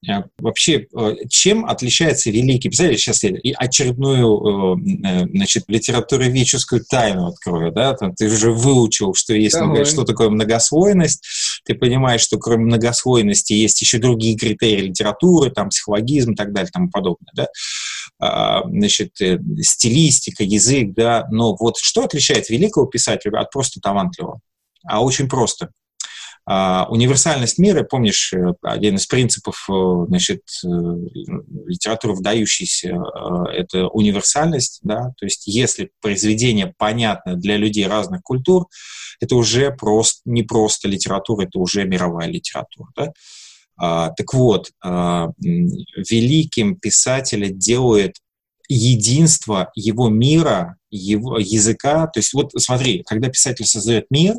э, 0.08 0.24
вообще, 0.40 0.88
чем 1.30 1.66
отличается 1.66 2.30
великий 2.30 2.70
писатель, 2.70 2.98
сейчас 2.98 3.24
я 3.24 3.32
очередную, 3.58 4.80
значит, 5.32 5.64
литературоведческую 5.68 6.84
тайну 6.90 7.28
открою, 7.28 7.72
да, 7.72 7.94
там 7.94 8.14
ты 8.14 8.28
уже 8.28 8.52
выучил, 8.52 9.14
что 9.14 9.34
есть, 9.34 9.56
Давай. 9.56 9.86
что 9.86 10.04
такое 10.04 10.30
многослойность, 10.30 11.24
ты 11.66 11.76
понимаешь, 11.76 12.22
что 12.22 12.38
кроме 12.38 12.66
многослойности 12.66 13.54
есть 13.54 13.82
еще 13.82 13.98
другие 14.00 14.38
критерии 14.38 14.88
литературы, 14.88 15.52
там, 15.52 15.70
психологизм 15.70 16.34
и 16.34 16.36
так 16.36 16.54
далее, 16.54 16.70
и 16.70 16.72
тому 16.72 16.90
подобное, 16.90 17.32
да, 17.34 17.48
а, 18.20 18.64
значит, 18.64 19.20
э, 19.22 19.38
стилистика, 19.62 20.44
язык, 20.44 20.94
да, 20.94 21.28
но 21.30 21.56
вот 21.60 21.78
что 21.78 22.06
отличает 22.06 22.50
великого 22.50 22.86
писателя 22.86 23.42
от 23.42 23.52
просто 23.52 23.82
талантливого? 23.82 24.40
А 24.86 25.04
очень 25.04 25.28
просто. 25.28 25.72
Uh, 26.46 26.86
универсальность 26.90 27.58
мира, 27.58 27.84
помнишь, 27.84 28.34
э, 28.34 28.54
один 28.64 28.96
из 28.96 29.06
принципов 29.08 29.66
э, 29.70 30.06
значит, 30.10 30.42
литературы 30.62 32.16
вдающейся 32.16 33.02
это 33.54 33.88
универсальность, 33.88 34.80
да, 34.84 35.14
то 35.18 35.26
есть 35.26 35.48
если 35.48 35.92
произведение 36.02 36.74
понятно 36.78 37.36
для 37.38 37.56
людей 37.56 37.88
разных 37.88 38.24
культур, 38.24 38.68
это 39.22 39.38
уже 39.38 39.72
просто, 39.72 40.20
не 40.26 40.44
просто 40.44 40.90
литература, 40.90 41.46
это 41.46 41.60
уже 41.60 41.86
мировая 41.86 42.28
литература, 42.28 42.90
да. 42.94 43.14
А, 43.76 44.10
так 44.12 44.34
вот, 44.34 44.72
а, 44.84 45.30
великим 45.40 46.78
писателя 46.78 47.50
делает 47.50 48.18
единство 48.70 49.72
его 49.76 50.10
мира, 50.10 50.78
его 50.90 51.38
языка. 51.38 52.08
То 52.08 52.20
есть 52.20 52.34
вот 52.34 52.52
смотри, 52.58 53.04
когда 53.06 53.30
писатель 53.30 53.66
создает 53.66 54.06
мир, 54.10 54.36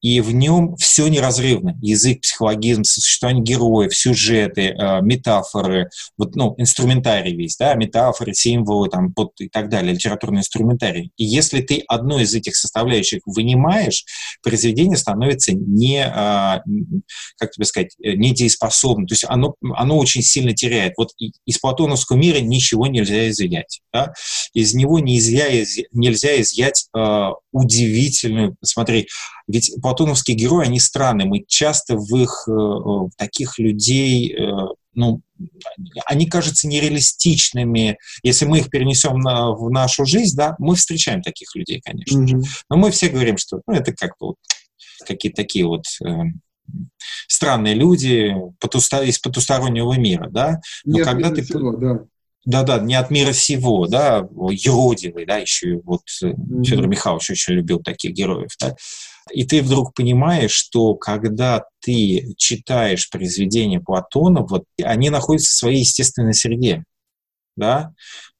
и 0.00 0.20
в 0.20 0.32
нем 0.32 0.76
все 0.76 1.08
неразрывно. 1.08 1.76
Язык, 1.82 2.22
психологизм, 2.22 2.84
существование 2.84 3.44
героев, 3.44 3.94
сюжеты, 3.94 4.68
э, 4.68 5.00
метафоры, 5.02 5.90
вот, 6.16 6.34
ну, 6.36 6.54
инструментарий 6.56 7.36
весь, 7.36 7.56
да, 7.56 7.74
метафоры, 7.74 8.32
символы 8.32 8.88
там, 8.88 9.12
вот, 9.14 9.32
и 9.40 9.48
так 9.48 9.68
далее, 9.68 9.92
литературный 9.92 10.40
инструментарий. 10.40 11.12
И 11.16 11.24
если 11.24 11.60
ты 11.60 11.84
одну 11.86 12.18
из 12.18 12.34
этих 12.34 12.56
составляющих 12.56 13.20
вынимаешь, 13.26 14.04
произведение 14.42 14.96
становится 14.96 15.52
не, 15.52 16.02
э, 16.02 16.60
как 17.38 17.50
тебе 17.52 17.66
сказать, 17.66 17.94
э, 18.02 18.14
недееспособным. 18.14 19.06
То 19.06 19.12
есть 19.14 19.24
оно, 19.28 19.54
оно 19.74 19.98
очень 19.98 20.22
сильно 20.22 20.54
теряет. 20.54 20.94
Вот 20.96 21.10
из 21.44 21.58
платоновского 21.58 22.16
мира 22.16 22.38
ничего 22.40 22.86
нельзя 22.86 23.28
изъять. 23.28 23.80
Да? 23.92 24.14
Из 24.54 24.74
него 24.74 24.98
не 24.98 25.18
изъя, 25.18 25.64
нельзя 25.92 26.40
изъять 26.40 26.88
удивительную, 27.52 28.56
смотри, 28.62 29.08
ведь 29.50 29.74
платоновские 29.82 30.36
герои, 30.36 30.66
они 30.66 30.80
странные. 30.80 31.26
Мы 31.26 31.44
часто 31.46 31.96
в 31.96 32.14
их 32.16 32.44
э, 32.46 32.50
в 32.52 33.10
таких 33.16 33.58
людей, 33.58 34.34
э, 34.34 34.50
ну, 34.94 35.22
они 36.06 36.26
кажутся 36.26 36.68
нереалистичными. 36.68 37.98
Если 38.22 38.44
мы 38.44 38.58
их 38.58 38.70
перенесем 38.70 39.18
на, 39.18 39.50
в 39.50 39.70
нашу 39.70 40.04
жизнь, 40.04 40.36
да, 40.36 40.56
мы 40.58 40.76
встречаем 40.76 41.22
таких 41.22 41.54
людей, 41.54 41.80
конечно 41.84 42.18
mm-hmm. 42.18 42.44
Но 42.68 42.76
мы 42.76 42.90
все 42.90 43.08
говорим, 43.08 43.38
что 43.38 43.60
ну, 43.66 43.74
это 43.74 43.92
как 43.92 44.12
вот 44.20 44.36
какие-то 45.06 45.36
такие 45.36 45.66
вот 45.66 45.84
э, 46.04 46.10
странные 47.28 47.74
люди 47.74 48.34
потустор... 48.58 49.02
из 49.02 49.18
потустороннего 49.18 49.98
мира, 49.98 50.28
да. 50.30 50.60
Но 50.84 50.98
Нет, 50.98 51.06
когда 51.06 51.30
ты... 51.30 51.42
Всего, 51.42 51.76
да. 51.76 52.00
Да-да, 52.46 52.78
не 52.78 52.94
от 52.94 53.10
мира 53.10 53.32
сего, 53.34 53.86
да, 53.86 54.26
юродивый, 54.50 55.26
да, 55.26 55.36
еще 55.36 55.80
вот 55.84 56.00
mm-hmm. 56.22 56.64
Федор 56.64 56.86
Михайлович 56.86 57.30
очень 57.30 57.54
любил 57.54 57.80
таких 57.80 58.12
героев, 58.12 58.50
да. 58.58 58.74
И 59.32 59.44
ты 59.44 59.62
вдруг 59.62 59.94
понимаешь, 59.94 60.52
что 60.52 60.94
когда 60.94 61.64
ты 61.80 62.34
читаешь 62.36 63.08
произведения 63.10 63.80
Платона, 63.80 64.42
вот 64.42 64.64
они 64.82 65.10
находятся 65.10 65.54
в 65.54 65.58
своей 65.58 65.80
естественной 65.80 66.34
среде, 66.34 66.84
да, 67.56 67.92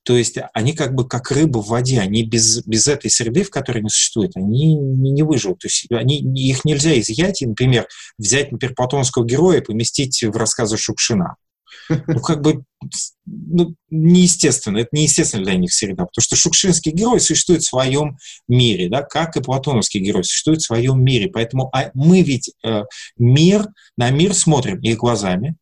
то 0.03 0.17
есть 0.17 0.39
они 0.55 0.73
как 0.73 0.95
бы 0.95 1.07
как 1.07 1.31
рыба 1.31 1.59
в 1.59 1.69
воде, 1.69 2.01
они 2.01 2.25
без, 2.25 2.65
без 2.67 2.87
этой 2.87 3.11
среды, 3.11 3.45
в 3.45 3.51
которой 3.51 3.79
они 3.79 3.91
существуют, 3.91 4.37
они 4.37 4.75
не, 4.75 5.11
не 5.11 5.23
выживут. 5.23 5.59
То 5.61 5.69
есть 5.69 5.87
они, 5.91 6.19
их 6.19 6.65
нельзя 6.65 6.99
изъять 6.99 7.43
и, 7.43 7.47
например, 7.47 7.87
взять, 8.17 8.51
например, 8.51 8.75
платонского 8.75 9.25
героя 9.25 9.59
и 9.59 9.65
поместить 9.65 10.23
в 10.23 10.37
рассказы 10.37 10.79
Шукшина. 10.79 11.37
Ну, 11.89 12.21
как 12.21 12.43
бы 12.43 12.65
ну, 13.27 13.75
неестественно, 13.91 14.79
это 14.79 14.89
неестественно 14.93 15.45
для 15.45 15.55
них 15.55 15.73
среда, 15.73 16.07
потому 16.07 16.23
что 16.23 16.37
шукшинский 16.37 16.93
герой 16.93 17.21
существует 17.21 17.63
в 17.63 17.69
своем 17.69 18.17
мире, 18.49 18.89
да, 18.89 19.03
как 19.03 19.37
и 19.37 19.43
платоновский 19.43 20.01
герой 20.01 20.25
существует 20.25 20.61
в 20.61 20.67
своем 20.67 21.03
мире, 21.03 21.29
поэтому 21.29 21.71
а 21.75 21.91
мы 21.95 22.23
ведь 22.23 22.53
э, 22.65 22.85
мир, 23.19 23.67
на 23.97 24.11
мир 24.11 24.35
смотрим 24.35 24.81
их 24.81 24.97
глазами, 24.99 25.57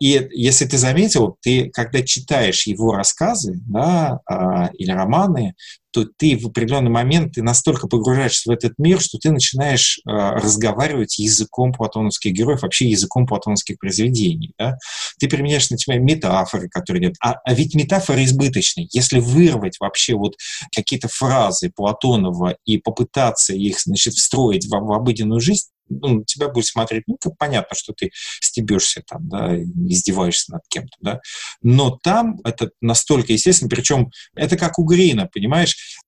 и 0.00 0.28
если 0.32 0.64
ты 0.64 0.78
заметил, 0.78 1.36
ты, 1.40 1.70
когда 1.70 2.02
читаешь 2.02 2.66
его 2.66 2.92
рассказы 2.92 3.60
да, 3.66 4.20
а, 4.26 4.70
или 4.74 4.90
романы, 4.90 5.54
то 5.96 6.04
ты 6.04 6.36
в 6.36 6.48
определенный 6.48 6.90
момент 6.90 7.32
ты 7.32 7.42
настолько 7.42 7.88
погружаешься 7.88 8.50
в 8.50 8.52
этот 8.52 8.74
мир, 8.76 9.00
что 9.00 9.16
ты 9.18 9.30
начинаешь 9.30 9.98
а, 10.06 10.32
разговаривать 10.34 11.18
языком 11.18 11.72
платоновских 11.72 12.32
героев, 12.32 12.62
вообще 12.62 12.86
языком 12.86 13.26
платоновских 13.26 13.78
произведений. 13.78 14.52
Да? 14.58 14.76
Ты 15.18 15.26
применяешь 15.26 15.70
на 15.70 15.78
тебя 15.78 15.96
метафоры, 15.96 16.68
которые 16.68 17.08
нет. 17.08 17.14
А, 17.22 17.36
а 17.42 17.54
ведь 17.54 17.74
метафоры 17.74 18.24
избыточны. 18.24 18.86
Если 18.92 19.20
вырвать 19.20 19.78
вообще 19.80 20.14
вот 20.14 20.34
какие-то 20.74 21.08
фразы 21.08 21.72
Платонова 21.74 22.56
и 22.66 22.76
попытаться 22.76 23.54
их 23.54 23.80
значит, 23.80 24.12
встроить 24.14 24.66
в, 24.66 24.70
в 24.70 24.92
обыденную 24.92 25.40
жизнь, 25.40 25.68
ну, 25.88 26.24
тебя 26.24 26.48
будет 26.48 26.66
смотреть, 26.66 27.04
ну, 27.06 27.16
как 27.20 27.36
понятно, 27.38 27.76
что 27.76 27.92
ты 27.92 28.10
стебешься 28.40 29.02
там, 29.06 29.28
да, 29.28 29.56
издеваешься 29.56 30.52
над 30.52 30.62
кем-то, 30.68 30.96
да, 31.00 31.20
но 31.62 31.98
там 32.02 32.40
это 32.44 32.70
настолько 32.80 33.32
естественно, 33.32 33.68
причем 33.68 34.10
это 34.34 34.56
как 34.56 34.78
у 34.78 34.84
Грина, 34.84 35.28
понимаешь, 35.32 35.98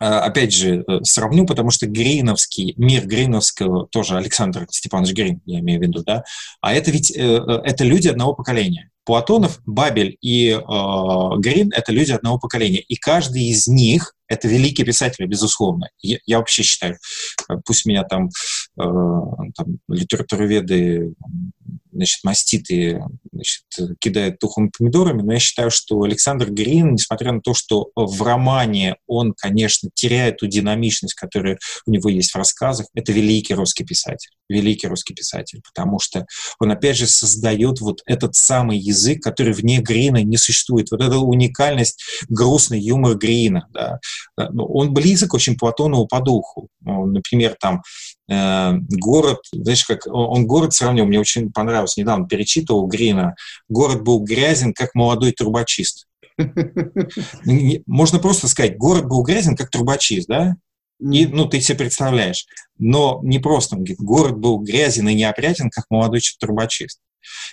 а, 0.00 0.24
опять 0.24 0.52
же, 0.52 0.84
э, 0.86 1.00
сравню, 1.04 1.46
потому 1.46 1.70
что 1.70 1.86
Грейновский, 1.86 2.74
мир 2.76 3.06
Грейновского, 3.06 3.86
тоже 3.86 4.16
Александр 4.16 4.66
Степанович 4.68 5.12
Грин, 5.12 5.40
я 5.44 5.60
имею 5.60 5.78
в 5.78 5.82
виду, 5.82 6.02
да, 6.02 6.24
а 6.60 6.74
это 6.74 6.90
ведь, 6.90 7.12
э, 7.12 7.20
э, 7.20 7.60
это 7.64 7.84
люди 7.84 8.08
одного 8.08 8.34
поколения. 8.34 8.90
Платонов, 9.04 9.60
Бабель 9.64 10.16
и 10.20 10.50
э, 10.50 10.58
Грин— 11.38 11.72
это 11.74 11.92
люди 11.92 12.12
одного 12.12 12.38
поколения. 12.38 12.80
И 12.80 12.96
каждый 12.96 13.44
из 13.44 13.66
них— 13.66 14.14
это 14.28 14.48
великие 14.48 14.86
писатели, 14.86 15.26
безусловно. 15.26 15.88
Я, 16.00 16.18
я 16.24 16.38
вообще 16.38 16.62
считаю, 16.62 16.98
пусть 17.64 17.84
меня 17.84 18.04
там, 18.04 18.30
там 18.76 19.78
литературоведы 19.88 21.14
значит, 21.92 22.24
маститы 22.24 23.02
значит, 23.32 23.64
кидают 24.00 24.38
тухлыми 24.38 24.70
помидорами, 24.76 25.22
но 25.22 25.34
я 25.34 25.38
считаю, 25.38 25.70
что 25.70 26.02
Александр 26.02 26.50
Грин, 26.50 26.94
несмотря 26.94 27.32
на 27.32 27.40
то, 27.40 27.54
что 27.54 27.90
в 27.94 28.22
романе 28.22 28.96
он, 29.06 29.34
конечно, 29.36 29.90
теряет 29.94 30.38
ту 30.38 30.46
динамичность, 30.46 31.14
которая 31.14 31.58
у 31.86 31.90
него 31.90 32.08
есть 32.08 32.32
в 32.32 32.36
рассказах, 32.36 32.86
это 32.94 33.12
великий 33.12 33.54
русский 33.54 33.84
писатель, 33.84 34.30
великий 34.48 34.86
русский 34.88 35.14
писатель, 35.14 35.60
потому 35.62 35.98
что 35.98 36.26
он, 36.58 36.70
опять 36.70 36.96
же, 36.96 37.06
создает 37.06 37.80
вот 37.80 38.00
этот 38.06 38.34
самый 38.34 38.78
язык, 38.78 39.22
который 39.22 39.52
вне 39.52 39.80
Грина 39.80 40.22
не 40.22 40.38
существует. 40.38 40.90
Вот 40.90 41.02
эта 41.02 41.18
уникальность, 41.18 42.02
грустный 42.28 42.80
юмор 42.80 43.16
Грина, 43.16 43.66
да. 43.70 43.98
Он 44.36 44.94
близок 44.94 45.34
очень 45.34 45.56
Платонову 45.56 46.06
по 46.06 46.20
духу. 46.20 46.68
Например, 46.80 47.54
там 47.60 47.82
Э, 48.21 48.21
город, 48.88 49.40
знаешь, 49.52 49.84
как 49.84 50.06
он 50.06 50.46
город 50.46 50.72
сравнил, 50.72 51.06
мне 51.06 51.20
очень 51.20 51.52
понравилось, 51.52 51.96
недавно 51.96 52.26
перечитывал 52.26 52.86
Грина, 52.86 53.34
город 53.68 54.02
был 54.02 54.20
грязен, 54.20 54.72
как 54.72 54.94
молодой 54.94 55.32
трубочист. 55.32 56.06
Можно 57.86 58.18
просто 58.18 58.48
сказать, 58.48 58.76
город 58.76 59.06
был 59.06 59.22
грязен, 59.22 59.56
как 59.56 59.70
трубочист, 59.70 60.28
да? 60.28 60.56
И, 61.00 61.26
ну, 61.26 61.46
ты 61.46 61.60
себе 61.60 61.78
представляешь. 61.78 62.46
Но 62.78 63.20
не 63.24 63.38
просто, 63.38 63.74
он 63.74 63.80
говорит, 63.80 63.98
город 63.98 64.38
был 64.38 64.58
грязен 64.58 65.08
и 65.08 65.14
неопрятен, 65.14 65.68
как 65.70 65.86
молодой 65.90 66.20
трубочист. 66.38 67.00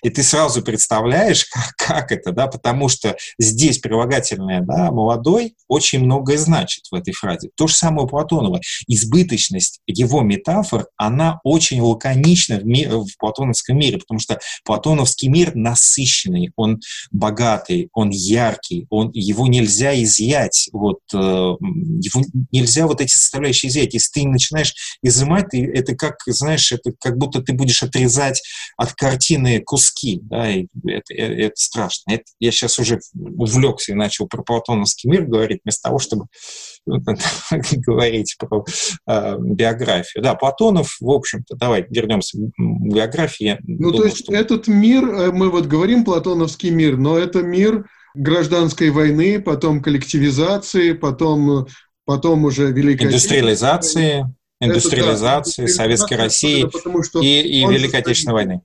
И 0.04 0.10
ты 0.10 0.24
сразу 0.24 0.62
представляешь, 0.62 1.46
как, 1.52 1.76
как 1.76 2.12
это, 2.12 2.32
да, 2.32 2.48
потому 2.48 2.90
что 2.90 3.16
здесь 3.38 3.80
прилагательное, 3.80 4.62
да, 4.62 4.92
молодой 4.92 5.56
очень 5.68 6.00
многое 6.00 6.38
значит 6.38 6.86
в 6.92 6.96
этой 6.96 7.14
фразе. 7.14 7.50
То 7.56 7.68
же 7.68 7.76
самое 7.76 8.06
у 8.06 8.08
Платонова. 8.08 8.60
Избыточность 8.88 9.82
его 9.86 10.22
метафор, 10.22 10.88
она 10.98 11.40
очень 11.44 11.82
лаконична 11.82 12.58
в, 12.58 12.66
ми- 12.66 12.88
в 12.88 13.18
платоновском 13.18 13.78
мире, 13.78 13.98
потому 13.98 14.20
что 14.20 14.40
платоновский 14.64 15.30
мир 15.30 15.56
насыщенный, 15.56 16.52
он 16.56 16.80
богатый, 17.12 17.90
он 17.94 18.10
яркий, 18.10 18.88
он, 18.90 19.12
его 19.14 19.48
нельзя 19.48 20.02
изъять, 20.02 20.70
вот, 20.72 21.00
э, 21.14 21.18
его 21.18 22.24
нельзя 22.52 22.88
вот 22.88 23.02
эти 23.02 23.12
составляющие 23.12 23.70
изъять. 23.70 23.94
Если 23.94 24.22
ты 24.22 24.28
начинаешь 24.28 24.74
изымать, 25.04 25.50
ты, 25.50 25.66
это 25.66 25.96
как, 25.96 26.16
знаешь, 26.26 26.72
это 26.72 26.92
как 27.00 27.18
будто 27.18 27.42
ты 27.42 27.54
будешь 27.54 27.84
отрезать 27.84 28.42
от 28.78 28.94
картины 28.94 29.59
куски, 29.62 30.20
да, 30.24 30.50
и 30.50 30.68
это, 30.88 31.14
это, 31.14 31.34
это 31.34 31.56
страшно. 31.56 32.14
Это, 32.14 32.24
я 32.40 32.52
сейчас 32.52 32.80
уже 32.80 33.00
увлекся 33.16 33.92
и 33.92 33.96
начал 33.96 34.28
про 34.28 34.44
платоновский 34.44 35.10
мир 35.10 35.26
говорить, 35.26 35.62
вместо 35.64 35.90
того, 35.90 36.00
чтобы 36.00 36.26
говорить 36.88 38.36
про 38.38 38.66
э, 39.08 39.36
биографию. 39.40 40.24
Да, 40.24 40.36
Платонов, 40.36 40.98
в 41.00 41.10
общем-то, 41.10 41.56
давай 41.56 41.86
вернемся 41.90 42.38
к 42.38 42.42
биографии. 42.58 43.60
Ну, 43.64 43.92
думаю, 43.92 43.98
то 43.98 44.06
есть 44.06 44.18
что... 44.20 44.34
этот 44.34 44.68
мир, 44.68 45.04
э, 45.04 45.32
мы 45.32 45.50
вот 45.50 45.66
говорим 45.66 46.06
платоновский 46.06 46.70
мир, 46.70 46.98
но 46.98 47.18
это 47.18 47.42
мир 47.42 47.86
гражданской 48.16 48.90
войны, 48.90 49.40
потом 49.40 49.82
коллективизации, 49.82 50.94
потом, 50.94 51.68
потом 52.06 52.46
уже 52.46 52.72
Великой 52.72 53.08
Индустриализации, 53.08 54.26
индустриализации, 54.60 55.64
это, 55.64 55.72
да, 55.72 55.76
Советской 55.76 56.14
России 56.16 56.64
потому, 56.66 57.04
что 57.04 57.22
и, 57.22 57.42
и 57.42 57.66
Великой 57.66 58.02
Отечественной 58.02 58.34
войны 58.34 58.62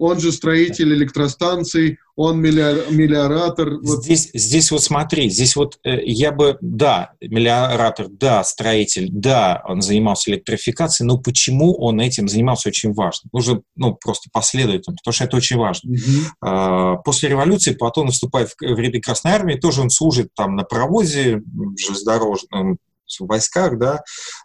он 0.00 0.18
же 0.18 0.32
строитель 0.32 0.94
электростанций, 0.94 1.98
он 2.16 2.40
мелиоратор. 2.40 3.78
Здесь, 3.82 4.30
вот. 4.32 4.40
здесь 4.40 4.70
вот 4.70 4.82
смотри, 4.82 5.28
здесь 5.28 5.54
вот 5.56 5.78
э, 5.84 6.02
я 6.04 6.32
бы, 6.32 6.56
да, 6.62 7.12
мелиоратор, 7.20 8.08
да, 8.08 8.42
строитель, 8.42 9.10
да, 9.12 9.62
он 9.68 9.82
занимался 9.82 10.30
электрификацией, 10.30 11.06
но 11.06 11.18
почему 11.18 11.74
он 11.74 12.00
этим 12.00 12.28
занимался 12.28 12.70
очень 12.70 12.94
важно? 12.94 13.28
Нужно, 13.34 13.60
ну, 13.76 13.94
просто 13.94 14.30
последовательно, 14.32 14.96
потому 14.96 15.12
что 15.12 15.24
это 15.24 15.36
очень 15.36 15.58
важно. 15.58 15.92
Угу. 15.92 17.02
После 17.04 17.28
революции 17.28 17.74
Платон 17.74 18.06
выступает 18.06 18.48
в, 18.48 18.62
ряды 18.62 19.00
Красной 19.00 19.32
Армии, 19.32 19.56
тоже 19.56 19.82
он 19.82 19.90
служит 19.90 20.28
там 20.34 20.56
на 20.56 20.64
паровозе 20.64 21.42
железнодорожном, 21.76 22.78
в 23.18 23.26
войсках, 23.26 23.78
да, 23.78 24.02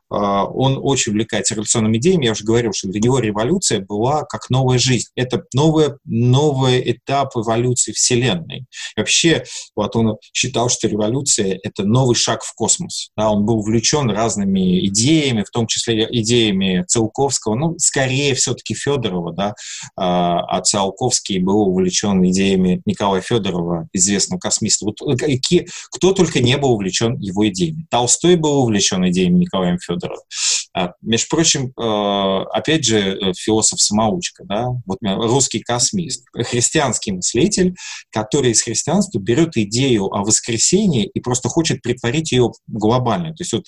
он 0.09 0.79
очень 0.81 1.11
увлекается 1.11 1.53
революционными 1.55 1.97
идеями. 1.97 2.25
Я 2.25 2.31
уже 2.31 2.43
говорил, 2.43 2.71
что 2.73 2.89
для 2.89 3.01
него 3.01 3.19
революция 3.19 3.79
была 3.79 4.23
как 4.23 4.49
новая 4.49 4.77
жизнь. 4.77 5.09
Это 5.15 5.43
новый, 5.53 5.89
новый 6.05 6.91
этап 6.91 7.35
эволюции 7.35 7.91
Вселенной. 7.91 8.65
И 8.95 8.99
вообще, 8.99 9.43
вот 9.75 9.95
он 9.95 10.17
считал, 10.33 10.69
что 10.69 10.87
революция— 10.87 11.59
это 11.63 11.83
новый 11.83 12.15
шаг 12.15 12.43
в 12.43 12.53
космос. 12.53 13.09
Да, 13.17 13.31
он 13.31 13.45
был 13.45 13.59
увлечен 13.59 14.09
разными 14.09 14.85
идеями, 14.87 15.43
в 15.43 15.49
том 15.49 15.67
числе 15.67 16.07
идеями 16.09 16.83
Циолковского, 16.87 17.55
ну, 17.55 17.75
скорее 17.77 18.35
все-таки 18.35 18.73
Федорова, 18.73 19.33
да, 19.33 19.53
а, 19.95 20.39
а 20.41 20.61
Циолковский 20.61 21.39
был 21.39 21.61
увлечен 21.61 22.23
идеями 22.27 22.81
Николая 22.85 23.21
Федорова, 23.21 23.87
известного 23.93 24.39
космиста. 24.39 24.85
Вот, 24.85 25.01
э, 25.01 25.37
кто 25.91 26.13
только 26.13 26.39
не 26.41 26.57
был 26.57 26.73
увлечен 26.73 27.17
его 27.19 27.47
идеями. 27.47 27.85
Толстой 27.89 28.35
был 28.35 28.59
увлечен 28.59 29.07
идеями 29.09 29.39
Николая 29.39 29.77
Федорова. 29.77 29.94
А, 30.73 30.91
между 31.01 31.27
прочим, 31.29 31.67
э, 31.67 32.45
опять 32.51 32.83
же, 32.83 32.99
э, 32.99 33.33
философ-самоучка, 33.33 34.43
да, 34.43 34.67
вот 34.85 34.97
русский 35.01 35.61
космист, 35.61 36.25
христианский 36.33 37.13
мыслитель, 37.13 37.75
который 38.11 38.51
из 38.51 38.61
христианства 38.61 39.19
берет 39.19 39.55
идею 39.55 40.13
о 40.13 40.23
воскресении 40.23 41.05
и 41.05 41.19
просто 41.21 41.47
хочет 41.47 41.81
притворить 41.81 42.31
ее 42.33 42.51
глобально. 42.67 43.29
То 43.29 43.41
есть 43.41 43.53
вот 43.53 43.63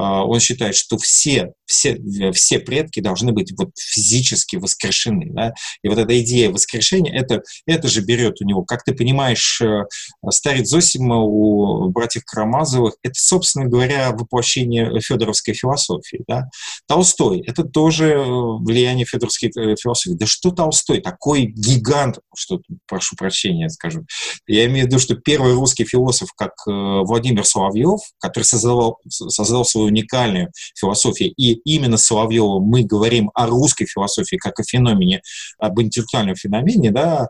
он 0.00 0.40
считает, 0.40 0.74
что 0.74 0.96
все, 0.98 1.52
все, 1.66 1.98
все 2.32 2.58
предки 2.58 3.00
должны 3.00 3.32
быть 3.32 3.52
вот 3.56 3.70
физически 3.76 4.56
воскрешены. 4.56 5.28
Да? 5.32 5.54
И 5.82 5.88
вот 5.88 5.98
эта 5.98 6.20
идея 6.20 6.50
воскрешения, 6.50 7.12
это, 7.12 7.42
это 7.66 7.88
же 7.88 8.00
берет 8.00 8.40
у 8.40 8.44
него, 8.44 8.64
как 8.64 8.84
ты 8.84 8.94
понимаешь, 8.94 9.60
э, 9.60 9.84
старец 10.30 10.68
Зосима 10.68 11.18
у 11.18 11.88
братьев 11.90 12.24
Карамазовых, 12.24 12.94
это, 13.02 13.14
собственно 13.14 13.66
говоря, 13.66 14.10
воплощение 14.12 15.00
федоровской 15.00 15.54
философии. 15.54 16.24
Да? 16.26 16.48
Толстой, 16.86 17.42
это 17.46 17.64
тоже 17.64 18.10
э, 18.10 18.24
влияние 18.24 19.06
федоровской 19.06 19.50
э, 19.50 19.76
философии. 19.76 20.16
Да 20.16 20.26
что 20.26 20.50
Толстой? 20.50 21.00
Такой 21.00 21.46
гигант, 21.46 22.18
что, 22.34 22.60
прошу 22.86 23.16
прощения, 23.16 23.68
скажу. 23.68 24.06
Я 24.46 24.66
имею 24.66 24.86
в 24.86 24.88
виду, 24.88 24.98
что 24.98 25.14
первый 25.14 25.54
русский 25.54 25.84
философ, 25.84 26.32
как 26.36 26.52
Владимир 26.66 27.44
Соловьев, 27.44 28.00
который 28.18 28.44
создавал, 28.44 28.98
создал 29.08 29.64
свою 29.64 29.89
уникальную 29.90 30.50
философию. 30.74 31.32
И 31.36 31.52
именно 31.64 31.96
Соловьеву 31.96 32.60
мы 32.60 32.82
говорим 32.82 33.30
о 33.34 33.46
русской 33.46 33.86
философии 33.86 34.36
как 34.36 34.58
о 34.60 34.64
феномене, 34.64 35.22
об 35.58 35.80
интеллектуальном 35.80 36.36
феномене, 36.36 36.90
да, 36.90 37.28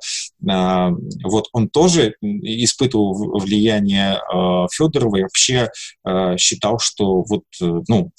а, 0.49 0.91
вот 1.25 1.49
он 1.53 1.69
тоже 1.69 2.15
испытывал 2.21 3.39
влияние 3.41 4.19
а, 4.33 4.67
Федорова 4.73 5.17
и 5.17 5.23
вообще 5.23 5.69
а, 6.05 6.37
считал, 6.37 6.79
что 6.79 7.25
вот, 7.29 7.45
ну, 7.61 8.11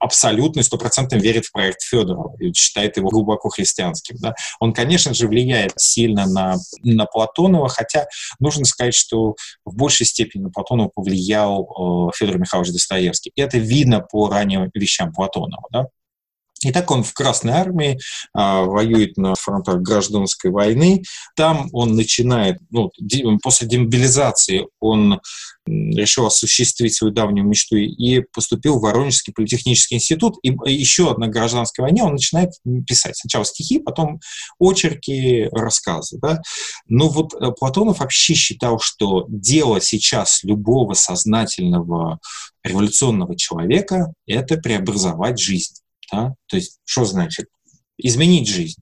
абсолютно 0.00 0.62
стопроцентно 0.62 1.16
верит 1.16 1.46
в 1.46 1.52
проект 1.52 1.82
Федорова 1.82 2.36
и 2.38 2.52
считает 2.52 2.96
его 2.96 3.08
глубоко 3.08 3.48
христианским. 3.48 4.16
Да? 4.18 4.34
Он, 4.60 4.72
конечно 4.72 5.14
же, 5.14 5.28
влияет 5.28 5.72
сильно 5.76 6.26
на, 6.26 6.56
на 6.82 7.06
Платонова, 7.06 7.68
хотя 7.68 8.06
нужно 8.38 8.64
сказать, 8.64 8.94
что 8.94 9.36
в 9.64 9.74
большей 9.74 10.06
степени 10.06 10.42
на 10.42 10.50
Платонова 10.50 10.88
повлиял 10.88 12.08
э, 12.08 12.16
Федор 12.16 12.38
Михайлович 12.38 12.72
Достоевский. 12.72 13.32
И 13.34 13.40
это 13.40 13.58
видно 13.58 14.00
по 14.00 14.28
ранним 14.28 14.70
вещам 14.74 15.12
Платонова. 15.12 15.64
Да? 15.70 15.86
И 16.66 16.72
так 16.72 16.90
он 16.90 17.04
в 17.04 17.12
Красной 17.12 17.52
армии 17.52 17.98
а, 18.34 18.62
воюет 18.62 19.16
на 19.16 19.34
фронтах 19.34 19.80
гражданской 19.82 20.50
войны. 20.50 21.04
Там 21.36 21.68
он 21.72 21.94
начинает, 21.94 22.58
ну, 22.70 22.90
после 23.42 23.68
демобилизации 23.68 24.66
он 24.80 25.20
решил 25.66 26.26
осуществить 26.26 26.94
свою 26.94 27.12
давнюю 27.12 27.46
мечту 27.46 27.76
и 27.76 28.20
поступил 28.32 28.78
в 28.78 28.82
Воронежский 28.82 29.32
политехнический 29.32 29.96
институт. 29.96 30.36
И 30.42 30.54
еще 30.66 31.16
на 31.16 31.28
гражданской 31.28 31.84
войне 31.84 32.02
он 32.02 32.12
начинает 32.12 32.50
писать 32.86 33.16
сначала 33.16 33.44
стихи, 33.44 33.78
потом 33.78 34.20
очерки, 34.58 35.48
рассказы. 35.52 36.18
Да? 36.20 36.40
Но 36.88 37.08
вот 37.08 37.34
э, 37.34 37.50
Платонов 37.52 38.00
вообще 38.00 38.34
считал, 38.34 38.78
что 38.80 39.24
дело 39.28 39.80
сейчас 39.80 40.42
любого 40.42 40.94
сознательного 40.94 42.18
революционного 42.64 43.36
человека– 43.36 44.12
это 44.26 44.56
преобразовать 44.56 45.38
жизнь. 45.38 45.74
Да? 46.12 46.34
То 46.48 46.56
есть, 46.56 46.78
что 46.84 47.04
значит? 47.04 47.46
Изменить 47.98 48.48
жизнь. 48.48 48.80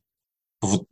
Вот 0.61 0.85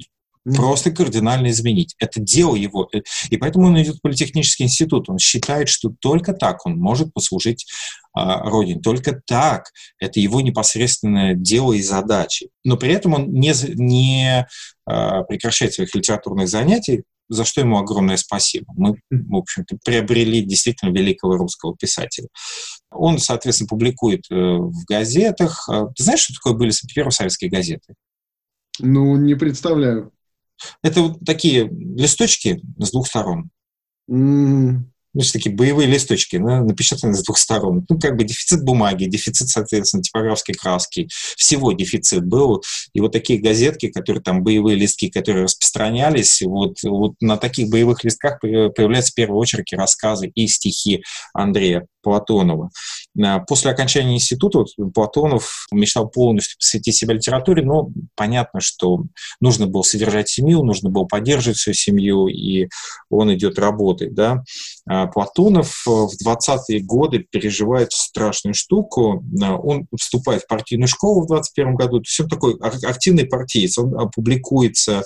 Просто 0.44 0.90
кардинально 0.90 1.50
изменить. 1.50 1.94
Это 1.98 2.20
дело 2.20 2.56
его. 2.56 2.88
Э, 2.92 3.00
и 3.30 3.36
поэтому 3.36 3.66
он 3.66 3.80
идет 3.80 3.96
в 3.96 4.00
политехнический 4.00 4.64
институт. 4.64 5.08
Он 5.08 5.18
считает, 5.18 5.68
что 5.68 5.92
только 6.00 6.32
так 6.32 6.66
он 6.66 6.76
может 6.78 7.12
послужить 7.12 7.66
а, 8.12 8.40
Родине. 8.40 8.80
Только 8.80 9.20
так. 9.24 9.66
Это 10.00 10.18
его 10.18 10.40
непосредственное 10.40 11.34
дело 11.34 11.74
и 11.74 11.82
задачи. 11.82 12.48
Но 12.64 12.76
при 12.76 12.92
этом 12.92 13.14
он 13.14 13.32
не, 13.32 13.52
не 13.74 14.46
а, 14.84 15.22
прекращает 15.22 15.74
своих 15.74 15.94
литературных 15.94 16.48
занятий, 16.48 17.04
за 17.28 17.44
что 17.44 17.60
ему 17.60 17.78
огромное 17.78 18.16
спасибо. 18.16 18.66
Мы, 18.76 18.96
в 19.10 19.36
общем-то, 19.36 19.78
приобрели 19.84 20.42
действительно 20.42 20.90
великого 20.90 21.36
русского 21.36 21.76
писателя. 21.76 22.28
Он, 22.90 23.18
соответственно, 23.18 23.68
публикует 23.68 24.24
э, 24.30 24.34
в 24.34 24.84
газетах. 24.88 25.68
А, 25.68 25.86
ты 25.86 26.02
знаешь, 26.02 26.20
что 26.20 26.34
такое 26.34 26.54
были 26.54 26.72
первые 26.94 27.12
советские 27.12 27.50
газеты? 27.50 27.94
Ну, 28.78 29.16
не 29.16 29.34
представляю. 29.34 30.12
Это 30.82 31.02
вот 31.02 31.20
такие 31.24 31.68
листочки 31.68 32.60
с 32.78 32.90
двух 32.90 33.06
сторон. 33.06 33.50
Mm. 34.10 34.91
Значит, 35.14 35.32
такие 35.34 35.54
боевые 35.54 35.88
листочки, 35.88 36.38
да, 36.38 36.62
напечатаны 36.62 37.14
с 37.14 37.22
двух 37.22 37.36
сторон. 37.38 37.84
Ну, 37.88 37.98
как 37.98 38.16
бы 38.16 38.24
дефицит 38.24 38.64
бумаги, 38.64 39.04
дефицит, 39.04 39.48
соответственно, 39.48 40.02
типографской 40.02 40.54
краски. 40.54 41.08
Всего 41.36 41.72
дефицит 41.72 42.24
был. 42.24 42.62
И 42.94 43.00
вот 43.00 43.12
такие 43.12 43.40
газетки, 43.40 43.88
которые 43.88 44.22
там, 44.22 44.42
боевые 44.42 44.76
листки, 44.76 45.10
которые 45.10 45.44
распространялись, 45.44 46.40
вот, 46.42 46.76
вот 46.82 47.14
на 47.20 47.36
таких 47.36 47.68
боевых 47.68 48.04
листках 48.04 48.40
появляются 48.40 49.12
в 49.12 49.14
первую 49.14 49.38
очередь 49.38 49.72
рассказы 49.72 50.28
и 50.28 50.46
стихи 50.46 51.02
Андрея 51.34 51.86
Платонова. 52.02 52.70
Э, 53.18 53.40
после 53.46 53.70
окончания 53.70 54.14
института 54.14 54.64
Платонов 54.94 55.66
мечтал 55.72 56.08
полностью 56.08 56.58
посвятить 56.58 56.96
себя 56.96 57.14
литературе, 57.14 57.62
но 57.64 57.88
понятно, 58.14 58.60
что 58.60 59.04
нужно 59.40 59.66
было 59.66 59.82
содержать 59.82 60.28
семью, 60.28 60.62
нужно 60.62 60.90
было 60.90 61.04
поддерживать 61.04 61.58
свою 61.58 61.74
семью, 61.74 62.26
и 62.26 62.68
он 63.10 63.32
идет 63.34 63.58
работать. 63.58 64.14
Да? 64.14 64.42
А 64.86 65.06
Платонов 65.06 65.84
в 65.86 66.10
20-е 66.24 66.80
годы 66.80 67.26
переживает 67.30 67.92
страшную 67.92 68.54
штуку. 68.54 69.24
Э, 69.42 69.52
он 69.52 69.86
вступает 69.98 70.42
в 70.42 70.46
партийную 70.46 70.88
школу 70.88 71.22
в 71.22 71.28
21 71.28 71.74
году, 71.74 71.98
то 72.00 72.08
есть 72.08 72.20
он 72.20 72.28
такой 72.28 72.56
активный 72.60 73.26
партиец, 73.26 73.78
он 73.78 74.10
публикуется 74.10 75.04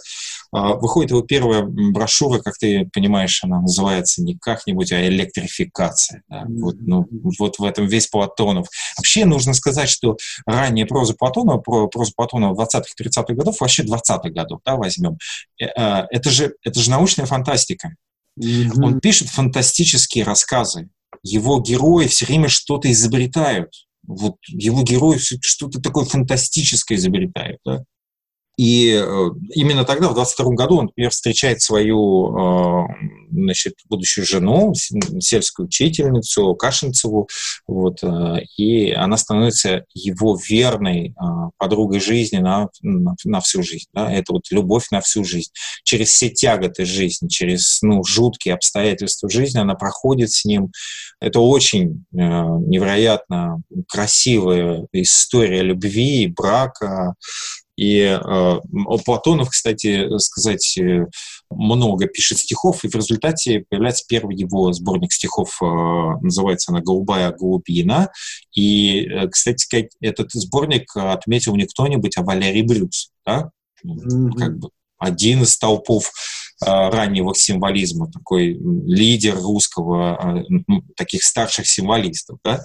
выходит 0.56 1.10
его 1.10 1.22
первая 1.22 1.62
брошюра, 1.62 2.40
как 2.40 2.56
ты 2.58 2.88
понимаешь, 2.92 3.42
она 3.44 3.60
называется 3.60 4.22
не 4.22 4.36
как-нибудь, 4.38 4.92
а 4.92 5.06
электрификация. 5.06 6.22
Да? 6.28 6.44
Вот, 6.48 6.76
ну, 6.80 7.06
вот 7.38 7.58
в 7.58 7.64
этом 7.64 7.86
весь 7.86 8.06
Платонов. 8.06 8.68
Вообще 8.96 9.24
нужно 9.24 9.54
сказать, 9.54 9.88
что 9.88 10.16
ранняя 10.46 10.86
проза 10.86 11.14
Платонова, 11.14 11.58
про 11.58 11.88
прозу 11.88 12.12
Платонова 12.16 12.54
20-30-х 12.54 13.34
годов, 13.34 13.60
вообще 13.60 13.82
20-х 13.82 14.30
годов, 14.30 14.60
да, 14.64 14.76
возьмем, 14.76 15.18
э, 15.60 15.66
а, 15.76 16.06
это 16.10 16.30
же, 16.30 16.54
это 16.62 16.80
же 16.80 16.90
научная 16.90 17.26
фантастика. 17.26 17.94
Mm-hmm. 18.40 18.82
Он 18.82 19.00
пишет 19.00 19.28
фантастические 19.28 20.24
рассказы. 20.24 20.88
Его 21.22 21.60
герои 21.60 22.06
все 22.06 22.26
время 22.26 22.48
что-то 22.48 22.90
изобретают. 22.90 23.72
Вот 24.06 24.36
его 24.46 24.82
герои 24.82 25.18
что-то 25.18 25.80
такое 25.80 26.04
фантастическое 26.04 26.96
изобретают. 26.96 27.58
Да? 27.64 27.82
И 28.56 28.90
э, 28.90 29.30
именно 29.54 29.84
тогда, 29.84 30.08
в 30.08 30.14
22 30.14 30.54
году, 30.54 30.78
он, 30.78 30.84
например, 30.86 31.10
встречает 31.10 31.60
свою 31.60 32.34
э, 32.34 32.86
значит, 33.30 33.74
будущую 33.86 34.24
жену, 34.24 34.72
сельскую 35.20 35.66
учительницу 35.66 36.54
Кашинцеву, 36.54 37.28
вот, 37.66 38.02
э, 38.02 38.36
и 38.56 38.92
она 38.92 39.18
становится 39.18 39.84
его 39.92 40.38
верной 40.48 41.14
подругой 41.58 42.00
жизни 42.00 42.38
на, 42.38 42.68
на, 42.80 43.14
на 43.24 43.40
всю 43.40 43.62
жизнь. 43.62 43.86
Да? 43.92 44.10
Это 44.10 44.32
вот 44.32 44.44
любовь 44.50 44.86
на 44.90 45.02
всю 45.02 45.22
жизнь. 45.22 45.50
Через 45.84 46.08
все 46.08 46.30
тяготы 46.30 46.86
жизни, 46.86 47.28
через 47.28 47.82
ну, 47.82 48.02
жуткие 48.04 48.54
обстоятельства 48.54 49.28
жизни 49.28 49.58
она 49.58 49.74
проходит 49.74 50.30
с 50.30 50.44
ним. 50.44 50.70
Это 51.20 51.40
очень 51.40 52.04
невероятно 52.12 53.62
красивая 53.88 54.86
история 54.92 55.62
любви, 55.62 56.26
брака, 56.28 57.14
и 57.76 58.00
э, 58.00 58.60
Платонов, 59.04 59.50
кстати, 59.50 60.18
сказать, 60.18 60.78
э, 60.78 61.06
много 61.50 62.06
пишет 62.06 62.38
стихов, 62.38 62.84
и 62.84 62.88
в 62.88 62.94
результате 62.94 63.64
появляется 63.68 64.04
первый 64.08 64.36
его 64.36 64.72
сборник 64.72 65.12
стихов, 65.12 65.56
э, 65.62 65.64
называется 66.22 66.72
она 66.72 66.80
«Голубая 66.80 67.32
голубина». 67.32 68.10
И, 68.54 69.02
э, 69.02 69.28
кстати 69.28 69.62
сказать, 69.62 69.90
этот 70.00 70.32
сборник 70.32 70.96
отметил 70.96 71.54
не 71.56 71.66
кто-нибудь, 71.66 72.16
а 72.16 72.22
Валерий 72.22 72.62
Брюс, 72.62 73.10
да? 73.26 73.50
Mm-hmm. 73.84 74.30
Как 74.38 74.58
бы 74.58 74.70
один 74.98 75.42
из 75.42 75.56
толпов 75.58 76.10
э, 76.64 76.66
раннего 76.66 77.34
символизма, 77.34 78.10
такой 78.10 78.58
лидер 78.86 79.36
русского, 79.36 80.40
э, 80.48 80.72
таких 80.96 81.22
старших 81.22 81.66
символистов, 81.66 82.38
да? 82.42 82.64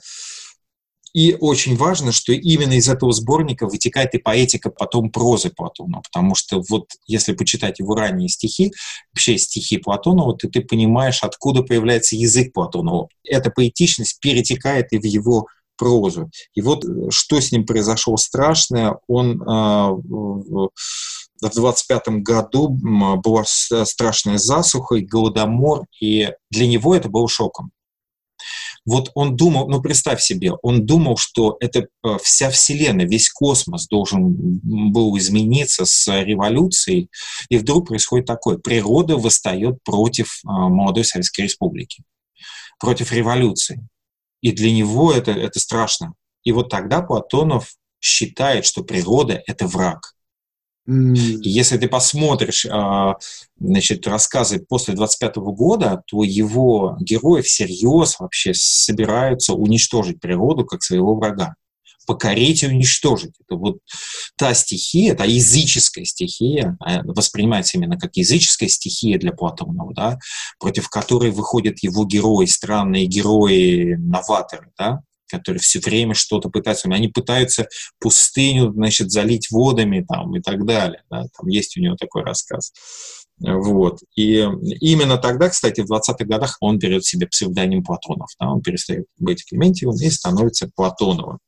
И 1.14 1.36
очень 1.40 1.76
важно, 1.76 2.12
что 2.12 2.32
именно 2.32 2.74
из 2.74 2.88
этого 2.88 3.12
сборника 3.12 3.68
вытекает 3.68 4.14
и 4.14 4.18
поэтика 4.18 4.70
потом 4.70 5.12
прозы 5.12 5.50
Платона, 5.50 6.02
потому 6.02 6.36
что 6.36 6.64
вот 6.70 6.88
если 7.06 7.34
почитать 7.34 7.80
его 7.80 7.96
ранние 7.96 8.30
стихи, 8.30 8.72
вообще 9.14 9.38
стихи 9.38 9.78
Платонова, 9.78 10.38
то 10.38 10.48
ты 10.48 10.62
понимаешь, 10.62 11.24
откуда 11.24 11.64
появляется 11.64 12.16
язык 12.16 12.54
Платонова. 12.54 13.10
Эта 13.24 13.50
поэтичность 13.50 14.20
перетекает 14.22 14.94
и 14.94 15.00
в 15.00 15.06
его 15.06 15.48
прозу. 15.78 16.30
И 16.54 16.62
вот 16.62 16.86
э, 16.86 17.10
что 17.10 17.42
с 17.42 17.52
ним 17.52 17.66
произошло 17.66 18.16
страшное, 18.18 19.00
он 19.08 19.42
э, 19.42 19.46
в 19.46 20.70
25 21.42 22.22
году 22.22 22.70
была 22.70 23.44
страшная 23.46 24.38
засуха 24.38 24.96
и 24.96 25.02
голодомор, 25.02 25.86
и 26.00 26.30
для 26.52 26.68
него 26.68 26.96
это 26.96 27.10
был 27.10 27.28
шоком. 27.28 27.72
Вот 28.86 29.12
он 29.14 29.36
думал, 29.36 29.70
ну 29.70 29.82
представь 29.82 30.22
себе, 30.22 30.54
он 30.64 30.86
думал, 30.86 31.16
что 31.18 31.56
это 31.60 31.88
э, 32.04 32.18
вся 32.24 32.50
Вселенная, 32.50 33.06
весь 33.06 33.30
космос 33.30 33.88
должен 33.88 34.34
был 34.64 35.16
измениться 35.20 35.86
с 35.86 36.08
революцией, 36.24 37.10
и 37.50 37.58
вдруг 37.58 37.90
происходит 37.90 38.26
такое. 38.26 38.58
Природа 38.58 39.18
восстает 39.18 39.84
против 39.84 40.40
э, 40.44 40.48
молодой 40.48 41.06
Советской 41.06 41.42
Республики, 41.42 42.04
против 42.80 43.12
революции. 43.12 43.88
И 44.42 44.52
для 44.52 44.72
него 44.72 45.14
это, 45.14 45.32
это 45.32 45.60
страшно. 45.60 46.14
И 46.44 46.52
вот 46.52 46.70
тогда 46.70 47.02
Платонов 47.02 47.76
считает, 48.00 48.66
что 48.66 48.84
природа— 48.84 49.44
это 49.48 49.68
враг. 49.68 50.16
Если 50.88 51.78
ты 51.78 51.88
посмотришь 51.88 52.66
а, 52.66 53.16
значит, 53.60 54.08
рассказы 54.08 54.66
после 54.68 54.96
25 54.96 55.36
года, 55.38 56.02
то 56.08 56.24
его 56.24 56.98
герои 57.00 57.42
всерьез 57.42 58.20
вообще 58.20 58.54
собираются 58.56 59.54
уничтожить 59.54 60.20
природу 60.20 60.66
как 60.66 60.82
своего 60.82 61.16
врага. 61.16 61.54
Покорить 62.08 62.64
и 62.64 62.68
уничтожить. 62.68 63.34
Это 63.46 63.58
вот 63.58 63.78
та 64.36 64.56
стихия, 64.56 65.14
та 65.14 65.26
языческая 65.26 66.04
стихия, 66.04 66.78
а, 66.80 67.04
воспринимается 67.04 67.78
именно 67.78 68.00
как 68.00 68.18
языческая 68.18 68.68
стихия 68.68 69.20
для 69.20 69.34
Платонова, 69.34 69.94
да, 69.94 70.20
против 70.60 70.90
которой 70.90 71.30
выходят 71.30 71.78
его 71.84 72.06
герои, 72.06 72.48
странные 72.48 73.06
герои-новаторы, 73.06 74.72
да, 74.80 75.02
которые 75.32 75.60
все 75.60 75.80
время 75.80 76.14
что-то 76.14 76.50
пытаются. 76.50 76.90
Они 76.90 77.08
пытаются 77.08 77.68
пустыню, 78.00 78.72
значит, 78.74 79.12
залить 79.12 79.50
водами 79.52 80.06
там 80.08 80.36
и 80.36 80.42
так 80.42 80.66
далее. 80.66 81.04
Да? 81.10 81.24
Там 81.38 81.48
есть 81.48 81.78
у 81.78 81.82
него 81.82 81.96
такой 81.96 82.24
рассказ. 82.24 82.74
Вот. 83.40 84.00
И 84.16 84.48
именно 84.82 85.18
тогда, 85.18 85.50
кстати, 85.50 85.82
в 85.82 85.92
20-х 85.92 86.26
годах 86.26 86.58
он 86.60 86.78
берет 86.78 87.06
себе 87.06 87.28
псевдоним 87.28 87.84
Платонов. 87.84 88.30
Да? 88.40 88.52
Он 88.52 88.62
перестает 88.62 89.06
быть 89.18 89.46
Клементьевым 89.46 89.96
и 89.96 90.10
становится 90.10 90.70
Платоновым. 90.76 91.40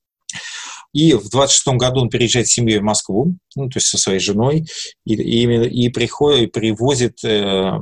И 0.93 1.13
в 1.13 1.27
26 1.29 1.67
году 1.79 2.01
он 2.01 2.09
переезжает 2.09 2.47
с 2.47 2.51
семьей 2.51 2.79
в 2.79 2.83
Москву, 2.83 3.35
ну, 3.55 3.67
то 3.67 3.77
есть 3.77 3.87
со 3.87 3.97
своей 3.97 4.19
женой, 4.19 4.65
и, 5.05 5.15
и, 5.15 5.85
и 5.85 5.89
приходит, 5.89 6.51
привозит 6.51 7.23
э, 7.23 7.79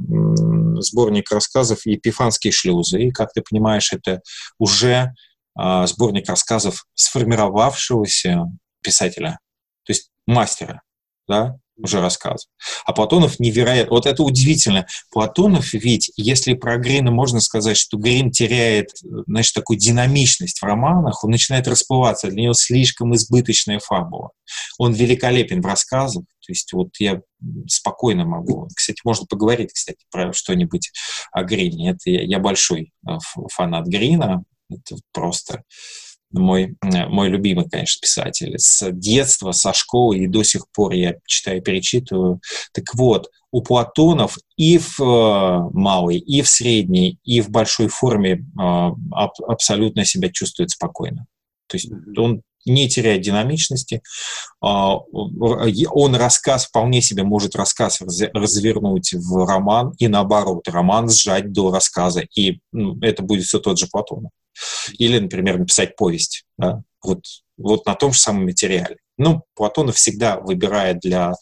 сборник 0.80 1.30
рассказов 1.30 1.86
«Епифанские 1.86 2.54
шлюзы». 2.54 3.02
И, 3.04 3.12
как 3.12 3.34
ты 3.34 3.44
понимаешь, 3.48 3.92
это 3.92 4.22
уже 4.58 5.14
сборник 5.56 6.30
рассказов 6.30 6.86
сформировавшегося 6.96 8.46
писателя, 8.82 9.40
то 9.84 9.92
есть 9.92 10.10
мастера, 10.26 10.82
да, 11.28 11.58
уже 11.84 12.00
рассказывал. 12.00 12.52
А 12.86 12.94
Платонов 12.94 13.40
невероятно... 13.40 13.92
Вот 13.92 14.06
это 14.06 14.24
удивительно. 14.24 14.86
Платонов 15.12 15.74
ведь, 15.74 16.12
если 16.16 16.54
про 16.54 16.78
Грина 16.78 17.12
можно 17.12 17.40
сказать, 17.40 17.78
что 17.78 17.98
Грин 17.98 18.32
теряет, 18.32 18.90
значит, 19.28 19.54
такую 19.54 19.78
динамичность 19.78 20.60
в 20.60 20.64
романах, 20.64 21.24
он 21.24 21.32
начинает 21.32 21.68
расплываться. 21.68 22.28
Для 22.28 22.44
него 22.44 22.54
слишком 22.54 23.16
избыточная 23.16 23.80
фабула. 23.80 24.32
Он 24.78 24.94
великолепен 24.94 25.62
в 25.62 25.66
рассказах. 25.66 26.24
То 26.46 26.52
есть 26.52 26.72
вот 26.74 26.90
я 27.00 27.22
спокойно 27.68 28.26
могу... 28.26 28.68
Кстати, 28.76 29.00
можно 29.04 29.26
поговорить, 29.26 29.72
кстати, 29.74 30.00
про 30.12 30.34
что-нибудь 30.34 30.92
о 31.32 31.44
Грине. 31.44 31.92
Это 31.92 32.10
я, 32.10 32.24
я 32.24 32.40
большой 32.40 32.92
э, 33.08 33.12
фанат 33.52 33.88
Грина. 33.88 34.44
Это 34.72 35.02
просто 35.12 35.64
мой, 36.32 36.76
э, 36.82 37.08
мой 37.08 37.30
любимый, 37.30 37.70
конечно, 37.70 38.00
писатель. 38.02 38.54
С 38.58 38.90
детства, 38.92 39.52
со 39.52 39.74
школы 39.74 40.20
и 40.20 40.28
до 40.28 40.44
сих 40.44 40.70
пор 40.72 40.94
я 40.94 41.16
читаю, 41.26 41.62
перечитываю. 41.62 42.40
Так 42.74 42.94
вот, 42.96 43.30
у 43.52 43.62
Платонов 43.62 44.38
и 44.56 44.78
в 44.78 45.00
э, 45.02 45.70
малой, 45.74 46.18
и 46.18 46.42
в 46.42 46.48
средней, 46.48 47.20
и 47.24 47.42
в 47.42 47.50
большой 47.50 47.88
форме 47.88 48.34
э, 48.34 48.42
аб, 48.58 49.34
абсолютно 49.48 50.06
себя 50.06 50.30
чувствует 50.30 50.70
спокойно. 50.72 51.26
То 51.68 51.78
есть 51.78 51.92
он 52.18 52.42
не 52.66 52.88
теряет 52.88 53.22
динамичности. 53.22 54.02
А, 54.62 54.98
он 54.98 56.16
рассказ, 56.16 56.68
вполне 56.68 57.02
себе 57.02 57.24
может 57.24 57.56
рассказ 57.56 58.02
развернуть 58.02 59.14
в 59.14 59.46
роман, 59.48 59.94
и 59.98 60.08
наоборот, 60.08 60.68
роман 60.68 61.10
сжать 61.10 61.52
до 61.52 61.72
рассказа, 61.72 62.22
и 62.36 62.60
ну, 62.72 63.00
это 63.02 63.24
будет 63.24 63.46
все 63.46 63.60
тот 63.60 63.80
же 63.80 63.88
Платонов. 63.88 64.32
Или, 64.98 65.20
например, 65.20 65.58
написать 65.58 65.96
повесть. 65.96 66.46
Да? 66.58 66.82
Вот, 67.04 67.24
вот 67.58 67.86
на 67.86 67.96
том 67.96 68.14
же 68.14 68.20
самом 68.20 68.46
материале. 68.46 68.98
Ну, 69.18 69.44
Платонов 69.56 69.96
всегда 69.96 70.40
выбирает 70.40 71.00
для, 71.00 71.34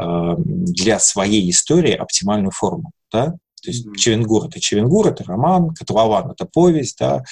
э, 0.00 0.34
для 0.38 0.98
своей 0.98 1.50
истории 1.50 1.92
оптимальную 1.92 2.50
форму. 2.50 2.92
Да? 3.12 3.34
То 3.62 3.70
есть 3.70 3.86
mm-hmm. 3.86 3.96
Чевенгур— 3.96 4.46
это 4.48 4.60
Чевенгур, 4.60 5.08
это 5.08 5.24
роман, 5.24 5.74
Котлован— 5.74 6.30
это 6.32 6.44
повесть, 6.44 6.98
да, 6.98 7.22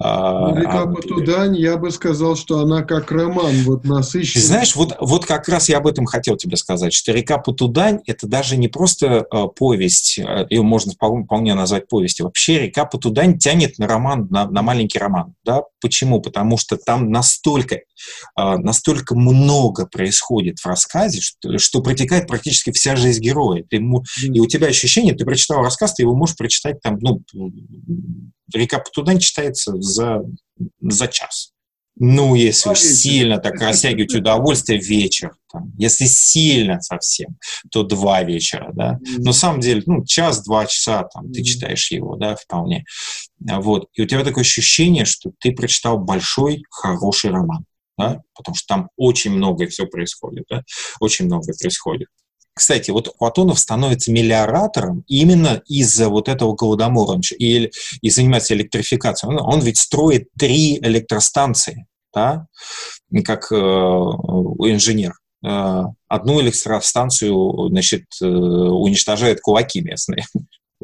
а, 0.00 0.48
ну, 0.48 0.56
Река 0.56 0.86
Батудань, 0.86 1.56
я 1.56 1.76
бы 1.76 1.92
сказал, 1.92 2.34
что 2.34 2.58
она 2.58 2.82
как 2.82 3.12
роман, 3.12 3.54
вот 3.62 3.84
насыщенный. 3.84 4.44
Знаешь, 4.44 4.74
вот, 4.74 4.96
вот 5.00 5.24
как 5.24 5.48
раз 5.48 5.68
я 5.68 5.78
об 5.78 5.86
этом 5.86 6.04
хотел 6.06 6.36
тебе 6.36 6.56
сказать, 6.56 6.92
что 6.92 7.12
река 7.12 7.38
Патудань– 7.38 8.00
это 8.06 8.26
даже 8.26 8.56
не 8.56 8.66
просто 8.66 9.24
э, 9.30 9.44
повесть, 9.56 10.18
э, 10.18 10.46
ее 10.50 10.62
можно 10.62 10.92
вполне 10.92 11.54
назвать 11.54 11.86
повестью. 11.86 12.26
Вообще 12.26 12.62
река 12.62 12.86
Патудань 12.86 13.38
тянет 13.38 13.78
на 13.78 13.86
роман, 13.86 14.26
на, 14.30 14.50
на 14.50 14.62
маленький 14.62 14.98
роман. 14.98 15.34
Да? 15.44 15.62
Почему? 15.80 16.20
Потому 16.20 16.58
что 16.58 16.76
там 16.76 17.10
настолько, 17.12 17.76
э, 17.76 17.82
настолько 18.36 19.14
много 19.14 19.86
происходит 19.86 20.58
в 20.58 20.66
рассказе, 20.66 21.20
что, 21.20 21.56
что 21.58 21.82
протекает 21.82 22.26
практически 22.26 22.72
вся 22.72 22.96
жизнь 22.96 23.22
героя. 23.22 23.62
Ты. 23.70 23.76
И 24.22 24.40
у 24.40 24.46
тебя 24.46 24.66
ощущение, 24.66 25.14
ты 25.14 25.24
прочитал 25.24 25.62
рассказ, 25.62 25.94
ты 25.94 26.02
его 26.02 26.16
можешь 26.16 26.36
прочитать 26.36 26.80
там, 26.82 26.98
ну, 27.00 27.22
река 28.52 28.78
Патудань 28.78 29.18
читается 29.18 29.74
за, 29.80 30.22
за 30.80 31.08
час. 31.08 31.54
Ну, 31.96 32.34
если 32.34 32.70
уж 32.70 32.80
сильно 32.80 33.38
так 33.38 33.54
растягивать 33.60 34.14
удовольствие, 34.14 34.80
вечер. 34.80 35.32
Там. 35.52 35.72
Если 35.78 36.06
сильно 36.06 36.80
совсем, 36.80 37.36
то 37.70 37.84
два 37.84 38.24
вечера, 38.24 38.72
да. 38.74 38.98
Но 39.18 39.26
на 39.26 39.32
самом 39.32 39.60
деле, 39.60 39.82
ну, 39.86 40.04
час-два 40.04 40.66
часа 40.66 41.04
там 41.04 41.30
ты 41.30 41.44
читаешь 41.44 41.92
его, 41.92 42.16
да, 42.16 42.34
вполне. 42.34 42.84
Вот. 43.38 43.88
И 43.94 44.02
у 44.02 44.06
тебя 44.06 44.24
такое 44.24 44.42
ощущение, 44.42 45.04
что 45.04 45.30
ты 45.38 45.52
прочитал 45.52 45.98
большой, 45.98 46.64
хороший 46.68 47.30
роман, 47.30 47.64
да, 47.96 48.20
потому 48.34 48.56
что 48.56 48.66
там 48.66 48.88
очень 48.96 49.30
многое 49.30 49.68
все 49.68 49.86
происходит, 49.86 50.46
да, 50.50 50.64
очень 50.98 51.26
многое 51.26 51.54
происходит. 51.56 52.08
Кстати, 52.54 52.92
вот 52.92 53.16
Платонов 53.18 53.58
становится 53.58 54.12
мелиоратором 54.12 55.04
именно 55.08 55.62
из-за 55.66 56.08
вот 56.08 56.28
этого 56.28 56.54
голодомора 56.54 57.20
и, 57.38 57.70
и 58.00 58.10
занимается 58.10 58.54
электрификацией. 58.54 59.34
Он, 59.34 59.54
он 59.54 59.60
ведь 59.60 59.78
строит 59.78 60.28
три 60.38 60.78
электростанции, 60.78 61.86
да, 62.14 62.46
как 63.24 63.50
э, 63.50 63.54
инженер. 63.56 65.14
Э, 65.44 65.82
одну 66.06 66.40
электростанцию, 66.40 67.68
значит, 67.70 68.04
э, 68.22 68.26
уничтожают 68.26 69.40
кулаки 69.40 69.80
местные. 69.80 70.24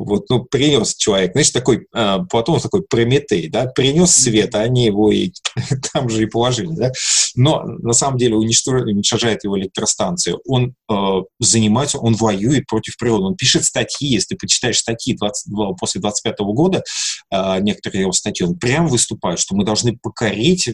Вот, 0.03 0.31
ну, 0.31 0.45
принес 0.45 0.95
человек, 0.95 1.33
знаешь, 1.33 1.51
такой, 1.51 1.87
э, 1.95 2.19
Платонов 2.31 2.63
такой 2.63 2.83
Прометей, 2.83 3.51
да, 3.51 3.67
принес 3.67 4.11
свет, 4.11 4.55
а 4.55 4.61
они 4.61 4.87
его 4.87 5.13
и 5.13 5.31
там 5.93 6.09
же 6.09 6.23
и 6.23 6.27
положили, 6.27 6.71
да. 6.73 6.91
Но 7.35 7.65
на 7.65 7.93
самом 7.93 8.17
деле 8.17 8.37
уничтожает 8.37 9.45
его 9.45 9.59
электростанцию. 9.59 10.41
Он 10.47 10.75
э, 10.91 10.95
занимается, 11.39 11.99
он 11.99 12.15
воюет 12.15 12.67
против 12.67 12.97
природы, 12.97 13.25
он 13.25 13.37
пишет 13.37 13.67
статьи, 13.67 14.09
если 14.09 14.29
ты 14.29 14.37
почитаешь 14.37 14.79
статьи 14.79 15.15
20, 15.15 15.53
после 15.79 16.01
25 16.01 16.35
года, 16.39 16.83
э, 17.31 17.61
некоторые 17.61 18.01
его 18.01 18.13
статьи, 18.13 18.47
он 18.47 18.59
прям 18.59 18.89
выступает, 18.89 19.39
что 19.39 19.55
мы 19.55 19.67
должны 19.67 19.99
покорить 19.99 20.67
э, 20.67 20.73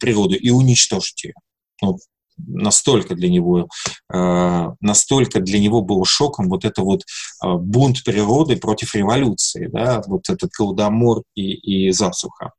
природу 0.00 0.34
и 0.34 0.50
уничтожить 0.50 1.22
ее. 1.22 1.34
Ну, 1.80 1.96
настолько 2.36 3.14
для 3.14 3.28
него, 3.28 3.68
э, 4.12 4.66
настолько 4.80 5.40
для 5.40 5.58
него 5.58 5.82
был 5.82 6.04
шоком 6.04 6.48
вот 6.48 6.64
это 6.64 6.82
вот 6.82 7.02
э, 7.02 7.52
бунт 7.54 8.04
природы 8.04 8.56
против 8.56 8.94
революции, 8.94 9.68
да, 9.72 10.02
вот 10.06 10.28
этот 10.28 10.50
голодомор 10.58 11.22
и, 11.34 11.52
и 11.52 11.90
засуха. 11.92 12.52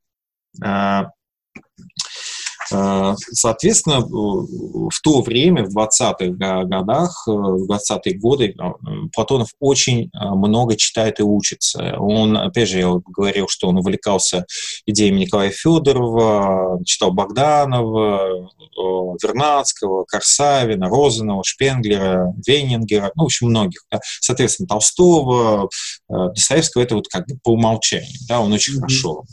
Э, 2.72 3.14
соответственно, 3.32 4.00
в 4.00 5.00
то 5.02 5.22
время, 5.22 5.64
в 5.64 5.76
20-х 5.76 6.64
годах, 6.64 7.24
э, 7.28 7.30
в 7.30 7.70
20-е 7.70 8.18
годы, 8.18 8.54
э, 8.58 8.62
Платонов 9.14 9.50
очень 9.60 10.10
много 10.14 10.76
читает 10.76 11.20
и 11.20 11.22
учится. 11.22 11.96
Он, 11.98 12.36
опять 12.36 12.68
же, 12.68 12.78
я 12.78 12.92
говорил, 13.06 13.46
что 13.48 13.68
он 13.68 13.78
увлекался 13.78 14.46
идеями 14.86 15.20
Николая 15.20 15.50
Федорова, 15.50 16.80
читал 16.84 17.12
Богданова, 17.12 18.50
Вернадского, 19.22 20.04
Корсавина, 20.04 20.88
Розанова, 20.88 21.42
Шпенглера, 21.44 22.32
Вейнингера, 22.46 23.10
ну, 23.14 23.24
в 23.24 23.26
общем, 23.26 23.48
многих. 23.48 23.84
Да. 23.90 24.00
Соответственно, 24.20 24.68
Толстого, 24.68 25.68
Достоевского 26.08 26.82
это 26.82 26.94
вот 26.96 27.08
как 27.08 27.26
бы 27.26 27.38
по 27.42 27.52
умолчанию. 27.52 28.06
Да, 28.28 28.40
он 28.40 28.52
очень 28.52 28.76
mm-hmm. 28.76 28.80
хорошо 28.80 29.24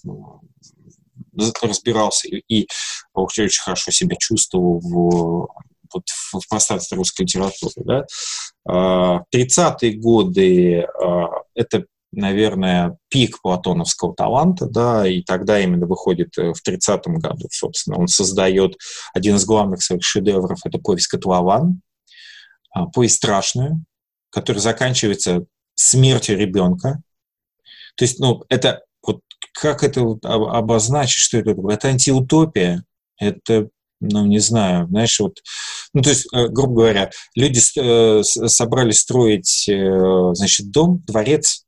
разбирался 1.62 2.28
и, 2.28 2.67
очень, 3.13 3.46
очень 3.46 3.62
хорошо 3.62 3.91
себя 3.91 4.15
чувствовал 4.19 4.80
в, 4.80 5.48
вот, 5.93 6.04
в 6.34 6.48
пространстве 6.50 6.98
русской 6.98 7.24
литературы. 7.24 7.74
Да? 7.86 8.06
30-е 8.67 9.91
а, 9.91 10.00
годы 10.00 10.82
а,— 10.82 11.28
это 11.56 11.86
наверное, 12.15 12.98
пик 13.10 13.41
платоновского 13.41 14.15
таланта, 14.15 14.67
да, 14.67 15.08
и 15.08 15.22
тогда 15.22 15.60
именно 15.60 15.88
выходит 15.88 16.38
э, 16.38 16.54
в 16.54 16.62
30-м 16.65 17.17
году, 17.17 17.48
собственно, 17.52 17.98
он 17.98 18.08
создает 18.08 18.78
один 19.13 19.36
из 19.36 19.46
главных 19.46 19.82
своих 19.82 20.04
шедевров, 20.04 20.60
это 20.63 20.78
повесть 20.78 21.08
«Котлован», 21.08 21.82
а, 22.72 22.86
повесть 22.86 23.15
страшная, 23.15 23.80
которая 24.30 24.62
заканчивается 24.62 25.46
смертью 25.76 26.38
ребенка. 26.38 27.02
То 27.96 28.06
есть, 28.06 28.19
ну, 28.19 28.43
это 28.50 28.84
как 29.53 29.84
это 29.84 30.01
вот 30.01 30.25
обозначить, 30.25 31.19
что 31.19 31.38
это 31.38 31.56
такое? 31.56 31.75
Это 31.75 31.89
антиутопия, 31.89 32.84
это, 33.17 33.69
ну, 33.99 34.25
не 34.25 34.39
знаю, 34.39 34.88
знаешь, 34.88 35.19
вот, 35.19 35.39
ну, 35.93 36.01
то 36.01 36.10
есть, 36.10 36.27
э, 36.34 36.47
грубо 36.47 36.75
говоря, 36.75 37.12
люди 37.36 37.62
э, 37.77 38.23
собрались 38.23 38.99
строить, 38.99 39.67
э, 39.69 40.34
значит, 40.34 40.71
дом, 40.71 41.03
дворец, 41.06 41.65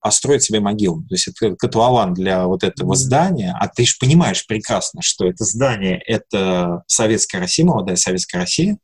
а 0.00 0.10
строить 0.10 0.42
себе 0.42 0.60
могилу. 0.60 1.02
То 1.02 1.14
есть 1.14 1.28
это 1.28 1.54
котлован 1.56 2.14
для 2.14 2.46
вот 2.46 2.64
этого 2.64 2.94
здания, 2.96 3.54
а 3.58 3.68
ты 3.68 3.84
же 3.84 3.96
понимаешь 4.00 4.46
прекрасно, 4.46 5.02
что 5.02 5.26
это 5.26 5.44
здание— 5.44 6.00
это 6.06 6.82
Советская 6.86 7.40
Россия, 7.40 7.66
молодая 7.66 7.96
Советская 7.96 8.40
Россия, 8.40 8.78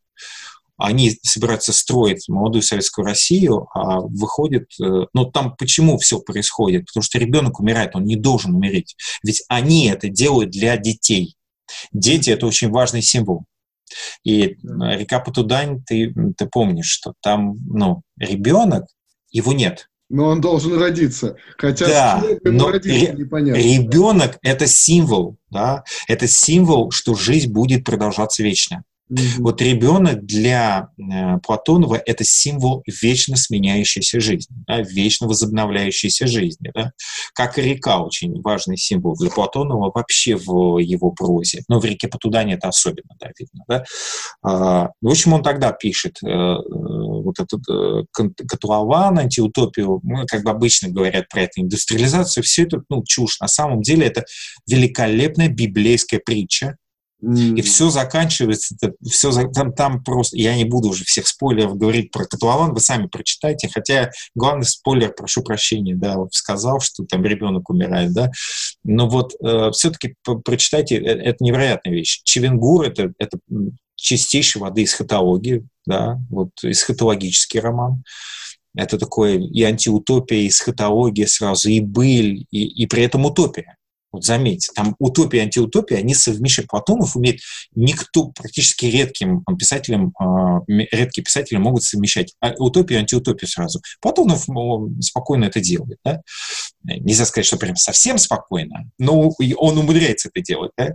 они 0.77 1.19
собираются 1.23 1.73
строить 1.73 2.29
молодую 2.29 2.63
советскую 2.63 3.05
Россию, 3.05 3.69
а 3.75 4.01
выходит... 4.01 4.69
Э, 4.81 5.07
ну, 5.13 5.25
там 5.31 5.57
почему 5.57 5.99
все 5.99 6.21
происходит? 6.21 6.87
Потому 6.87 7.03
что 7.03 7.19
ребенок 7.19 7.61
умирает, 7.61 7.97
он 7.97 8.05
не 8.05 8.17
должен 8.17 8.55
умереть. 8.55 8.97
Ведь 9.23 9.43
они 9.49 9.89
это 9.89 10.09
делают 10.09 10.51
для 10.51 10.77
детей. 10.77 11.37
Дети— 11.93 12.31
это 12.31 12.47
очень 12.47 12.71
важный 12.71 13.03
символ. 13.03 13.45
И 14.25 14.57
река 14.63 15.21
Патудань, 15.21 15.83
ты, 15.85 16.13
ты 16.37 16.47
помнишь, 16.47 16.89
что 16.89 17.15
там, 17.23 17.57
ну, 17.67 18.03
ребенок, 18.19 18.87
его 19.31 19.53
нет. 19.53 19.89
Но 20.09 20.27
он 20.27 20.41
должен 20.41 20.79
родиться. 20.79 21.37
Хотя 21.59 21.87
да, 21.87 22.25
но 22.45 22.71
родиться, 22.71 23.13
непонятно. 23.13 23.61
ребенок– 23.61 24.39
это 24.43 24.67
символ, 24.67 25.37
да, 25.51 25.83
это 26.07 26.29
символ, 26.29 26.91
что 26.93 27.15
жизнь 27.15 27.51
будет 27.51 27.85
продолжаться 27.85 28.43
вечно. 28.43 28.85
Mm-hmm. 29.11 29.41
Вот 29.41 29.63
ребенок 29.63 30.25
для 30.25 30.89
э, 30.99 31.39
Платонова– 31.39 32.01
это 32.07 32.25
символ 32.25 32.83
вечно 33.03 33.37
сменяющейся 33.37 34.21
жизни, 34.21 34.57
да, 34.67 34.81
вечно 34.81 35.29
возобновляющейся 35.29 36.27
жизни. 36.27 36.71
Да? 36.75 36.93
Как 37.35 37.59
и 37.59 37.63
река– 37.63 37.99
очень 38.05 38.41
важный 38.43 38.77
символ 38.77 39.15
для 39.17 39.31
Платонова 39.31 39.93
вообще 39.95 40.37
в 40.37 40.79
его 40.79 41.13
прозе. 41.13 41.63
Но 41.69 41.79
в 41.79 41.85
реке 41.85 42.09
Потудане 42.09 42.55
это 42.55 42.69
особенно 42.69 43.15
да, 43.21 43.31
видно. 43.39 43.65
Да? 43.69 43.85
А, 44.43 44.91
в 45.01 45.09
общем, 45.09 45.33
он 45.35 45.43
тогда 45.43 45.73
пишет 45.73 46.19
э 46.23 46.57
вот 47.27 47.41
этот 47.41 47.61
э, 47.69 48.05
котлован, 48.49 49.19
антиутопию, 49.19 50.01
ну, 50.03 50.25
как 50.27 50.45
бы 50.45 50.51
обычно 50.51 50.89
говорят 50.89 51.29
про 51.29 51.43
это, 51.43 51.61
индустриализацию, 51.61 52.45
все 52.45 52.63
это 52.63 52.83
ну, 52.89 53.03
чушь. 53.05 53.41
На 53.41 53.49
самом 53.49 53.83
деле 53.83 54.07
это 54.07 54.25
великолепная 54.67 55.49
библейская 55.49 56.21
притча, 56.21 56.77
и 57.23 57.63
все 57.63 57.89
заканчивается, 57.89 58.75
это, 58.81 58.95
все 59.09 59.33
там, 59.51 59.73
там 59.73 60.05
просто, 60.05 60.37
я 60.37 60.55
не 60.55 60.65
буду 60.65 60.91
уже 60.91 61.05
всех 61.05 61.27
спойлеров 61.27 61.79
говорить 61.79 62.11
про 62.11 62.27
Котлован, 62.27 62.75
вы 62.75 62.81
сами 62.81 63.07
прочитайте, 63.07 63.71
хотя 63.73 64.11
главный 64.35 64.67
спойлер, 64.67 65.15
прошу 65.17 65.43
прощения, 65.43 65.95
да, 65.95 66.17
сказал, 66.31 66.81
что 66.81 67.05
там 67.05 67.25
ребенок 67.25 67.71
умирает, 67.71 68.13
да, 68.13 68.31
но 68.85 69.09
вот 69.09 69.33
э, 69.43 69.71
все-таки 69.73 70.15
прочитайте, 70.45 70.97
э, 70.97 71.01
это 71.01 71.43
невероятная 71.43 71.95
вещь. 71.95 72.21
Чевенгур 72.25 72.85
это, 72.85 73.13
это 73.19 73.39
чистейшей 73.95 74.61
воды 74.61 74.85
эсхатологии, 74.85 75.67
да, 75.87 76.19
вот 76.29 76.51
эсхатологический 76.63 77.61
роман. 77.61 78.05
Это 78.77 78.99
такое 78.99 79.39
и 79.39 79.63
антиутопия, 79.63 80.41
и 80.41 80.49
эсхатология 80.49 81.27
сразу, 81.27 81.71
и 81.71 81.81
быль, 81.81 82.45
и, 82.51 82.67
и 82.83 82.87
при 82.87 83.05
этом 83.05 83.25
утопия. 83.25 83.77
Вот 84.17 84.25
заметьте, 84.25 84.71
там 84.75 84.97
утопия 84.99 85.39
и 85.39 85.43
антиутопия, 85.43 85.99
они 85.99 86.15
совмещают. 86.15 86.71
Платонов 86.71 87.17
умеет, 87.17 87.41
никто, 87.75 88.29
практически 88.29 88.87
редким 88.87 89.45
писателям, 89.59 90.15
а, 90.19 90.61
редкие 90.67 91.23
писатели 91.23 91.59
могут 91.59 91.83
совмещать 91.83 92.35
а, 92.41 92.53
утопию 92.59 92.99
и 92.99 93.03
антиутопию 93.03 93.47
сразу. 93.47 93.83
Платонов 94.01 94.47
спокойно 95.01 95.45
это 95.45 95.61
делает. 95.61 95.99
Да? 96.03 96.23
Нельзя 96.83 97.27
сказать, 97.27 97.47
что 97.47 97.59
прям 97.59 97.77
совсем 97.77 98.17
спокойно, 98.17 98.91
но 98.99 99.33
он 99.57 99.79
умудряется 99.79 100.31
это 100.33 100.43
делать. 100.43 100.71
Да? 100.79 100.95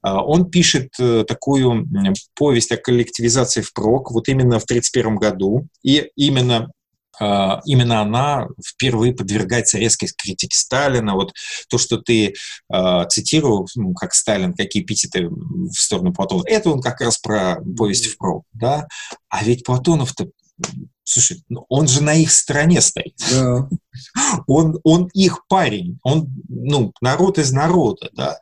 А, 0.00 0.24
он 0.24 0.50
пишет 0.50 0.88
э, 0.98 1.24
такую 1.28 1.86
повесть 2.34 2.72
о 2.72 2.78
коллективизации 2.78 3.60
впрок 3.60 4.10
вот 4.10 4.28
именно 4.28 4.58
в 4.58 4.64
1931 4.64 5.16
году. 5.16 5.66
И 5.82 6.10
именно 6.16 6.70
именно 7.64 8.00
она 8.00 8.48
впервые 8.64 9.14
подвергается 9.14 9.78
резкой 9.78 10.08
критике 10.16 10.56
Сталина. 10.56 11.14
Вот 11.14 11.32
то, 11.68 11.78
что 11.78 11.98
ты 11.98 12.34
э, 12.72 13.04
цитировал, 13.08 13.68
ну, 13.74 13.94
как 13.94 14.14
Сталин, 14.14 14.54
какие 14.54 14.82
эпитеты 14.82 15.28
в 15.28 15.72
сторону 15.72 16.12
Платонова, 16.12 16.46
это 16.46 16.70
он 16.70 16.80
как 16.80 17.00
раз 17.00 17.18
про 17.18 17.56
повесть 17.76 18.06
в 18.06 18.18
проб, 18.18 18.44
да? 18.52 18.86
А 19.28 19.44
ведь 19.44 19.64
Платонов-то 19.64 20.28
Слушай, 21.04 21.42
ну, 21.48 21.66
он 21.68 21.88
же 21.88 22.02
на 22.02 22.14
их 22.14 22.30
стороне 22.30 22.80
стоит. 22.80 23.16
Да. 23.30 23.68
Он, 24.46 24.80
он 24.84 25.10
их 25.12 25.46
парень, 25.48 25.98
он 26.02 26.26
ну, 26.48 26.94
народ 27.02 27.38
из 27.38 27.52
народа, 27.52 28.08
да 28.14 28.38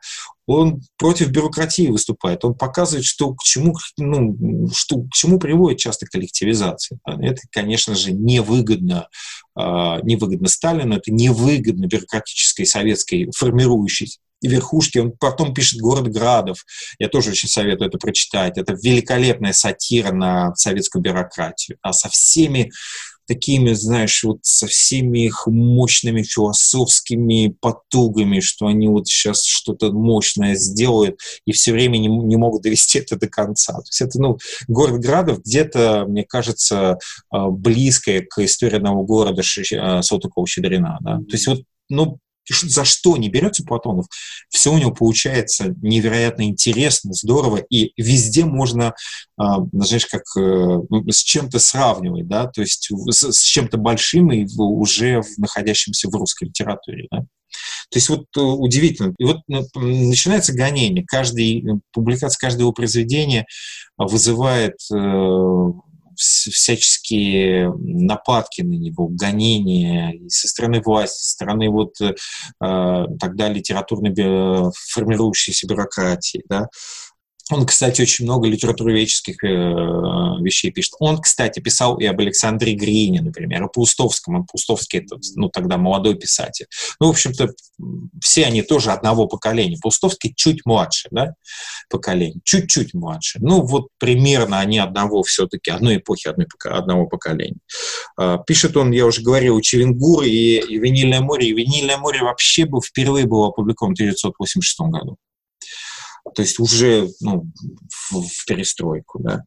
он 0.53 0.83
против 0.96 1.31
бюрократии 1.31 1.88
выступает, 1.88 2.44
он 2.44 2.55
показывает, 2.55 3.05
что 3.05 3.35
к 3.35 3.42
чему, 3.42 3.77
ну, 3.96 4.68
что, 4.75 5.03
к 5.03 5.12
чему 5.12 5.38
приводит 5.38 5.79
часто 5.79 6.07
коллективизация. 6.07 6.99
Это, 7.05 7.42
конечно 7.53 7.94
же, 7.94 8.12
невыгодно, 8.12 9.09
э, 9.57 9.62
невыгодно 9.62 10.49
Сталину, 10.49 10.96
это 10.96 11.12
невыгодно 11.12 11.87
бюрократической 11.87 12.64
советской 12.64 13.31
формирующейся 13.37 14.18
верхушки. 14.48 14.98
Он 14.98 15.12
потом 15.12 15.55
пишет 15.55 15.81
«Город 15.81 16.09
Градов». 16.09 16.64
Я 16.98 17.09
тоже 17.09 17.31
очень 17.31 17.48
советую 17.48 17.88
это 17.88 17.98
прочитать. 17.98 18.59
Это 18.59 18.74
великолепная 18.74 19.53
сатира 19.53 20.12
на 20.12 20.55
советскую 20.55 21.03
бюрократию. 21.03 21.79
А 21.83 21.92
со 21.92 22.09
всеми 22.09 22.70
такими, 23.31 23.74
знаешь, 23.74 24.24
вот 24.24 24.40
со 24.42 24.66
всеми 24.66 25.26
их 25.26 25.46
мощными 25.46 26.24
философскими 26.24 27.55
потугами, 27.61 28.40
что 28.40 28.66
они 28.66 28.88
вот 28.88 29.07
сейчас 29.07 29.44
что-то 29.44 29.92
мощное 29.92 30.57
сделают 30.57 31.20
и 31.44 31.53
все 31.53 31.72
время 31.72 31.98
не, 31.98 32.09
не 32.09 32.37
могут 32.37 32.62
довести 32.62 32.98
это 32.98 33.16
до 33.16 33.29
конца. 33.29 33.74
То 33.74 33.85
есть 33.88 34.00
это, 34.00 34.20
ну, 34.20 34.38
город 34.66 35.00
Градов 35.00 35.42
где-то, 35.44 36.07
мне 36.09 36.24
кажется, 36.24 36.98
а, 37.31 37.50
близкое 37.50 38.22
к 38.22 38.40
истории 38.40 38.79
одного 38.79 39.05
города 39.05 39.42
а, 39.42 40.03
Салтыкова-Щедрина. 40.03 40.98
Да? 41.00 41.18
То 41.18 41.33
есть 41.33 41.46
вот 41.46 41.62
ну, 41.88 42.18
за 42.48 42.85
что 42.85 43.16
не 43.16 43.29
берется 43.29 43.64
Платонов, 43.64 44.07
все 44.48 44.72
у 44.72 44.79
него 44.79 44.92
получается 44.92 45.74
невероятно 45.83 46.42
интересно, 46.42 47.12
здорово, 47.12 47.59
и 47.59 47.92
везде 48.00 48.44
можно, 48.44 48.94
а, 49.37 49.59
знаешь, 49.72 50.07
как 50.07 50.22
э, 50.37 50.40
ну, 50.40 51.09
с 51.09 51.22
чем-то 51.22 51.59
сравнивать, 51.59 52.29
да, 52.29 52.46
то 52.46 52.61
есть 52.61 52.90
с, 53.11 53.42
чем-то 53.42 53.79
большим 53.79 54.33
и 54.33 54.46
уже 54.57 55.22
находящимся 55.38 56.09
в 56.09 56.14
русской 56.14 56.44
литературе, 56.44 57.07
да. 57.11 57.24
То 57.90 57.96
есть 57.96 58.09
вот 58.09 58.26
э, 58.37 58.40
удивительно. 58.40 59.12
И 59.18 59.24
вот 59.24 59.38
начинается 59.74 60.53
гонение. 60.55 61.05
Каждый, 61.05 61.64
публикация 61.92 62.38
каждого 62.38 62.70
произведения 62.70 63.44
вызывает 63.98 64.76
э, 64.92 64.96
всяческие 66.20 67.72
нападки 67.74 68.62
на 68.62 68.74
него, 68.74 69.09
гонения 69.09 70.12
и 70.12 70.28
со 70.28 70.48
стороны 70.48 70.80
власти, 70.80 71.22
со 71.22 71.30
стороны 71.30 71.70
вот 71.70 71.94
э, 72.00 72.14
тогда 73.18 73.48
литературной 73.48 74.12
формирующейся 74.92 75.66
бюрократии, 75.66 76.42
да, 76.48 76.68
он, 77.51 77.67
кстати, 77.67 78.03
очень 78.03 78.25
много 78.25 78.49
литературоведческих 78.49 79.43
э, 79.45 79.49
вещей 80.43 80.71
пишет. 80.71 80.95
Он, 80.99 81.19
кстати, 81.19 81.61
писал 81.61 81.99
и 81.99 82.05
об 82.05 82.21
Александре 82.21 82.75
Грине, 82.75 83.21
например, 83.21 83.65
о 83.65 83.69
Паустовском. 83.69 84.37
Он 84.37 84.47
Паустовский, 84.47 85.01
это, 85.01 85.17
ну, 85.37 85.49
тогда 85.49 85.77
молодой 85.77 86.15
писатель. 86.15 86.67
Ну, 87.01 87.09
в 87.09 87.11
общем-то, 87.11 87.53
все 88.23 88.47
они 88.47 88.63
тоже 88.63 88.91
одного 88.93 89.27
поколения. 89.27 89.79
Паустовский 89.81 90.33
чуть 90.37 90.65
младше, 90.65 91.09
да, 91.11 91.35
поколение. 91.89 92.41
Чуть-чуть 92.45 92.95
младше. 92.95 93.39
Ну, 93.41 93.63
вот 93.63 93.89
примерно 93.99 94.61
они 94.61 94.79
одного 94.79 95.23
все-таки, 95.23 95.71
одной 95.71 95.97
эпохи, 95.97 96.29
одной, 96.29 96.47
одного 96.65 97.07
поколения. 97.07 97.61
Э, 98.19 98.39
пишет 98.47 98.77
он, 98.77 98.93
я 98.93 99.07
уже 99.07 99.23
говорил, 99.23 99.57
у 99.57 99.61
Чевенгур 99.61 100.25
и, 100.25 100.59
и 100.59 100.79
«Винильное 100.79 101.21
море». 101.21 101.49
И 101.49 101.55
«Винильное 101.55 101.99
море» 101.99 102.23
вообще 102.23 102.65
был, 102.65 102.83
впервые 102.83 103.27
был 103.27 103.45
опубликован 103.45 103.95
в 103.95 104.01
1986 104.01 104.81
году 104.91 105.17
то 106.35 106.43
есть 106.43 106.59
уже 106.59 107.09
ну, 107.21 107.47
в, 108.11 108.21
в 108.23 108.47
перестройку. 108.47 109.21
Да. 109.23 109.45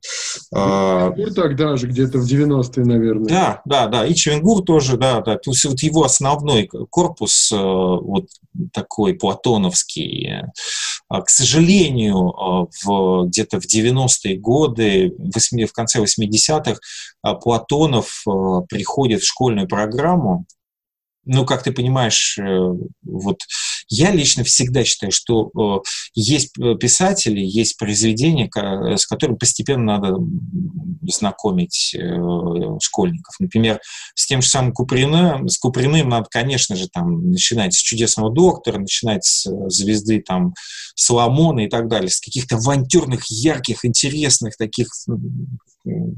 Чевенгур 0.51 1.27
а, 1.29 1.33
тогда 1.33 1.75
же, 1.77 1.87
где-то 1.87 2.19
в 2.19 2.25
90-е, 2.25 2.85
наверное. 2.85 3.27
Да, 3.27 3.61
да, 3.65 3.87
да, 3.87 4.05
и 4.05 4.13
Чевенгур 4.13 4.63
тоже, 4.63 4.97
да, 4.97 5.21
да. 5.21 5.37
То 5.37 5.51
есть 5.51 5.65
вот 5.65 5.79
его 5.81 6.03
основной 6.03 6.67
корпус 6.67 7.51
э, 7.51 7.55
вот 7.57 8.27
такой 8.71 9.13
платоновский, 9.13 10.29
а, 11.09 11.21
к 11.21 11.29
сожалению, 11.29 12.29
а, 12.29 12.67
в, 12.83 13.27
где-то 13.27 13.59
в 13.59 13.65
90-е 13.65 14.37
годы, 14.37 15.13
в, 15.17 15.65
в 15.67 15.73
конце 15.73 15.99
80-х, 16.01 16.79
Платонов 17.41 18.23
приходит 18.67 19.21
в 19.21 19.27
школьную 19.27 19.67
программу, 19.67 20.45
ну, 21.25 21.45
как 21.45 21.63
ты 21.63 21.71
понимаешь, 21.71 22.37
э, 22.37 22.73
вот 23.03 23.39
я 23.87 24.11
лично 24.11 24.43
всегда 24.43 24.83
считаю, 24.83 25.11
что 25.11 25.51
э, 25.57 25.81
есть 26.15 26.51
э, 26.59 26.75
писатели, 26.75 27.39
есть 27.39 27.77
произведения, 27.77 28.49
с 28.97 29.05
которыми 29.05 29.37
постепенно 29.37 29.97
надо 29.97 30.17
знакомить 31.03 31.95
школьников. 32.81 33.35
Например, 33.39 33.79
с 34.15 34.25
тем 34.25 34.41
же 34.41 34.47
самым 34.47 34.73
Куприным, 34.73 35.47
с 35.47 35.57
Куприным 35.57 36.09
надо, 36.09 36.27
конечно 36.29 36.75
же, 36.75 36.87
там, 36.87 37.31
начинать 37.31 37.73
с 37.73 37.77
«Чудесного 37.77 38.31
доктора», 38.31 38.79
начинать 38.79 39.25
с 39.25 39.49
«Звезды», 39.69 40.21
там, 40.21 40.53
Соломона 40.95 41.61
и 41.61 41.69
так 41.69 41.87
далее, 41.87 42.09
с 42.09 42.19
каких-то 42.19 42.55
авантюрных, 42.55 43.25
ярких, 43.29 43.83
интересных 43.83 44.55
таких 44.57 44.87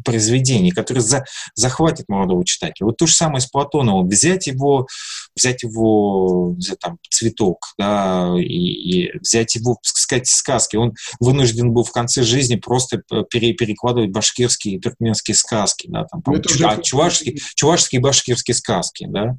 произведений, 0.04 0.72
которые 0.72 1.02
за, 1.02 1.26
захватят 1.56 2.08
молодого 2.08 2.46
читателя. 2.46 2.86
Вот 2.86 2.98
то 2.98 3.08
же 3.08 3.14
самое 3.14 3.42
с 3.42 3.48
Платоновым. 3.48 4.08
Взять 4.08 4.48
его, 4.48 4.88
взять 5.36 5.64
его, 5.64 6.52
взять 6.52 6.80
там 6.80 6.98
цветок, 7.10 7.60
да, 7.78 8.34
и, 8.38 8.44
и 8.44 9.18
взять 9.20 9.56
его, 9.56 9.78
сказать, 9.82 10.28
сказки. 10.28 10.76
Он 10.76 10.94
вынужден 11.20 11.74
был 11.74 11.84
в 11.84 11.92
конце 11.92 12.24
жизни 12.24 12.56
просто 12.56 13.02
пере, 13.30 13.54
перекладывать 13.54 14.12
башкирские 14.12 14.76
и 14.76 14.80
туркменские 14.80 15.36
сказки, 15.36 15.88
да, 15.90 16.06
там, 16.06 16.22
ну, 16.26 16.42
чувашские, 16.42 16.84
чувашские, 16.84 17.38
чувашские 17.56 18.00
и 18.00 18.04
башкирские 18.04 18.56
сказки, 18.56 19.08
да, 19.10 19.36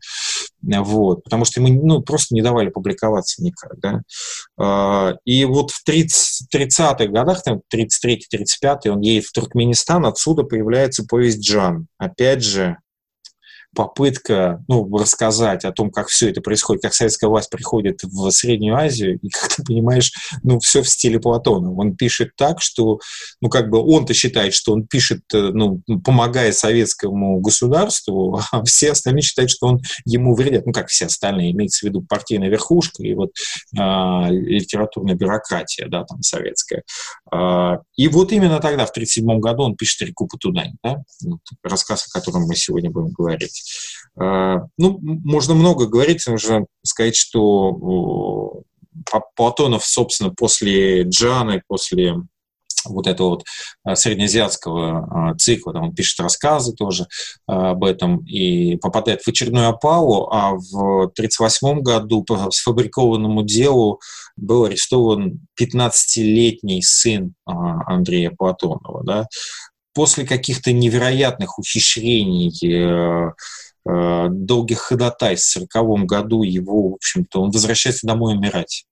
вот, 0.63 1.25
потому 1.25 1.45
что 1.45 1.61
ему, 1.61 1.87
ну, 1.87 2.03
просто 2.03 2.35
не 2.35 2.43
давали 2.43 2.69
публиковаться 2.69 3.43
никак, 3.43 3.79
да. 3.81 4.01
А, 4.59 5.15
и 5.25 5.45
вот 5.45 5.71
в 5.71 5.83
30, 5.85 6.55
30-х 6.55 7.07
годах, 7.07 7.43
там, 7.43 7.61
33-35 7.73 8.89
он 8.89 9.01
едет 9.01 9.25
в 9.25 9.33
Туркменистан, 9.33 10.07
отсюда 10.07 10.43
появляется 10.43 11.05
повесть 11.05 11.41
«Джан». 11.41 11.87
Опять 11.99 12.43
же, 12.43 12.79
попытка 13.77 14.65
ну, 14.67 14.89
рассказать 14.97 15.65
о 15.65 15.73
том, 15.73 15.91
как 15.91 16.09
все 16.09 16.31
это 16.31 16.41
происходит, 16.41 16.83
как 16.83 16.95
советская 16.95 17.29
власть 17.29 17.51
приходит 17.51 18.03
в 18.03 18.31
Среднюю 18.31 18.77
Азию, 18.77 19.21
и, 19.23 19.29
как 19.31 19.55
ты 19.55 19.63
понимаешь, 19.63 20.13
ну, 20.43 20.59
все 20.59 20.83
в 20.83 20.89
стиле 20.89 21.21
Платона. 21.21 21.73
Он 21.73 21.95
пишет 21.95 22.31
так, 22.37 22.61
что, 22.61 22.99
ну, 23.41 23.49
как 23.49 23.71
бы 23.71 23.79
он-то 23.79 24.15
считает, 24.15 24.55
что 24.55 24.73
он 24.73 24.87
пишет, 24.87 25.21
э, 25.33 25.51
ну, 25.53 25.83
помогая 26.05 26.53
советскому 26.53 27.41
государству, 27.41 28.41
а 28.51 28.65
все 28.65 28.93
остальные 28.93 29.23
считают, 29.23 29.51
что 29.51 29.67
он 29.67 29.81
ему 30.05 30.35
вредит, 30.35 30.67
ну, 30.67 30.73
как 30.73 30.89
все 30.89 31.07
остальные, 31.07 31.53
имеется 31.53 31.87
в 31.87 31.89
виду 31.89 32.01
партийная 32.01 32.49
верхушка 32.49 33.03
и 33.03 33.15
вот 33.15 33.31
а, 33.79 34.29
литературная 34.31 35.15
бюрократия, 35.15 35.87
да, 35.89 36.05
там, 36.05 36.23
советская. 36.23 36.83
А, 37.31 37.81
и 37.97 38.09
вот 38.09 38.33
именно 38.33 38.61
тогда, 38.61 38.87
в 38.87 38.91
1937 38.91 39.39
году, 39.41 39.65
он 39.65 39.77
пишет 39.77 40.01
«Реку 40.03 40.27
Потудань», 40.27 40.73
да, 40.83 41.03
вот, 41.23 41.41
рассказ, 41.63 42.07
о 42.09 42.19
котором 42.19 42.47
мы 42.47 42.57
сегодня 42.57 42.91
будем 42.91 43.11
говорить. 43.11 43.63
А, 44.19 44.63
ну, 44.79 44.99
можно 45.01 45.55
много 45.55 45.87
говорить, 45.87 46.27
нужно 46.27 46.67
сказать, 46.83 47.17
что 47.17 48.63
Платонов, 49.35 49.85
собственно, 49.85 50.31
после 50.31 51.03
Джаны, 51.03 51.63
после 51.67 52.17
вот 52.89 53.07
этого 53.07 53.31
вот 53.31 53.45
а, 53.85 53.97
среднеазиатского 53.97 55.31
а, 55.31 55.35
цикла, 55.37 55.73
там 55.73 55.85
он 55.85 55.95
пишет 55.95 56.21
рассказы 56.21 56.73
тоже 56.73 57.07
об 57.47 57.85
этом 57.85 58.25
и 58.25 58.77
попадает 58.77 59.23
в 59.23 59.29
очередную 59.29 59.69
опалу, 59.69 60.29
а 60.31 60.53
в 60.53 61.11
1938 61.15 61.81
году 61.81 62.23
по 62.23 62.51
сфабрикованному 62.51 63.43
делу 63.43 64.01
был 64.37 64.65
арестован 64.65 65.41
15-летний 65.61 66.83
сын 66.83 67.35
Андрея 67.45 68.31
Платонова. 68.31 69.03
Да? 69.05 69.27
После 69.97 70.27
каких-то 70.27 70.73
невероятных 70.73 71.59
ухищрений 71.59 72.53
э, 72.63 73.33
э, 73.89 74.27
долгих 74.31 74.79
ходатайств 74.79 75.57
в 75.57 75.65
1940 75.65 76.07
году 76.07 76.43
его, 76.43 76.91
в 76.91 76.95
общем-то, 76.95 77.41
он 77.41 77.51
возвращается 77.51 78.07
домой 78.07 78.35
умирать 78.35 78.87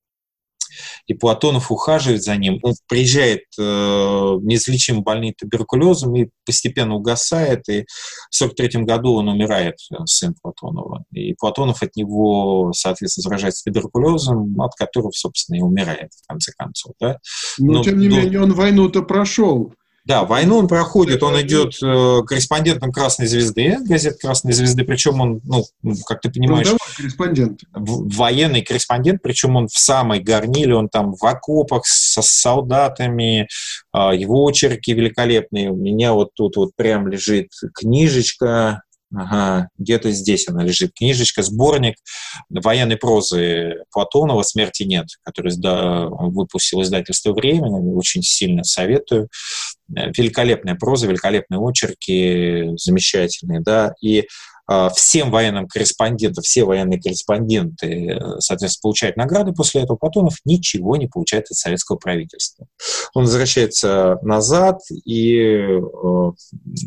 и 1.06 1.14
Платонов 1.14 1.70
ухаживает 1.70 2.22
за 2.22 2.36
ним. 2.36 2.58
Он 2.62 2.74
приезжает 2.88 3.42
э, 3.58 3.62
неизлечимо 3.62 5.02
больный 5.02 5.34
туберкулезом 5.34 6.14
и 6.16 6.28
постепенно 6.44 6.94
угасает, 6.94 7.68
и 7.68 7.82
в 8.30 8.34
43 8.34 8.84
году 8.84 9.14
он 9.14 9.28
умирает, 9.28 9.76
э, 9.92 9.96
сын 10.06 10.34
Платонова. 10.40 11.04
И 11.12 11.34
Платонов 11.34 11.82
от 11.82 11.96
него, 11.96 12.72
соответственно, 12.74 13.22
заражается 13.22 13.64
туберкулезом, 13.64 14.60
от 14.60 14.74
которого, 14.74 15.12
собственно, 15.12 15.56
и 15.56 15.62
умирает, 15.62 16.12
в 16.12 16.26
конце 16.26 16.52
концов. 16.56 16.92
Да? 17.00 17.18
Но, 17.58 17.74
Но 17.74 17.84
тем 17.84 17.98
не 17.98 18.08
до... 18.08 18.16
менее, 18.16 18.42
он 18.42 18.52
войну-то 18.52 19.02
прошел. 19.02 19.72
Да, 20.04 20.24
войну 20.24 20.58
он 20.58 20.68
проходит, 20.68 21.22
он 21.22 21.40
идет 21.40 21.82
э, 21.82 22.22
корреспондентом 22.26 22.92
Красной 22.92 23.26
Звезды, 23.26 23.78
газет 23.80 24.18
Красной 24.20 24.52
Звезды, 24.52 24.84
причем 24.84 25.20
он, 25.20 25.40
ну, 25.44 25.64
как 26.06 26.20
ты 26.20 26.30
понимаешь, 26.30 26.68
ну, 26.70 26.76
корреспондент. 26.94 27.62
военный 27.72 28.60
корреспондент, 28.60 29.22
причем 29.22 29.56
он 29.56 29.66
в 29.66 29.78
самой 29.78 30.20
горниле, 30.20 30.74
он 30.74 30.90
там 30.90 31.14
в 31.14 31.24
окопах 31.24 31.86
со 31.86 32.20
солдатами, 32.20 33.48
э, 33.94 33.98
его 34.14 34.46
очерки 34.46 34.92
великолепные. 34.92 35.70
У 35.70 35.76
меня 35.76 36.12
вот 36.12 36.34
тут 36.34 36.56
вот 36.56 36.72
прям 36.76 37.08
лежит 37.08 37.48
книжечка, 37.74 38.82
Ага, 39.16 39.68
где-то 39.78 40.10
здесь 40.10 40.48
она 40.48 40.64
лежит. 40.64 40.92
Книжечка, 40.94 41.42
сборник 41.42 41.96
военной 42.50 42.96
прозы 42.96 43.84
Платонова 43.92 44.42
«Смерти 44.42 44.82
нет», 44.82 45.06
который 45.22 45.52
выпустил 46.32 46.82
издательство 46.82 47.32
«Время». 47.32 47.68
Очень 47.68 48.22
сильно 48.22 48.64
советую. 48.64 49.28
Великолепная 49.88 50.74
проза, 50.74 51.06
великолепные 51.06 51.60
очерки, 51.60 52.72
замечательные, 52.76 53.60
да. 53.60 53.94
И 54.00 54.26
всем 54.94 55.30
военным 55.30 55.68
корреспондентам, 55.68 56.42
все 56.42 56.64
военные 56.64 57.00
корреспонденты, 57.00 58.18
соответственно, 58.38 58.80
получают 58.82 59.16
награды 59.16 59.52
после 59.52 59.82
этого, 59.82 59.96
Платонов 59.96 60.36
ничего 60.44 60.96
не 60.96 61.06
получает 61.06 61.50
от 61.50 61.56
советского 61.56 61.96
правительства. 61.96 62.66
Он 63.14 63.24
возвращается 63.24 64.18
назад 64.22 64.80
и, 65.04 65.36
э, 65.36 65.78
в 65.78 66.34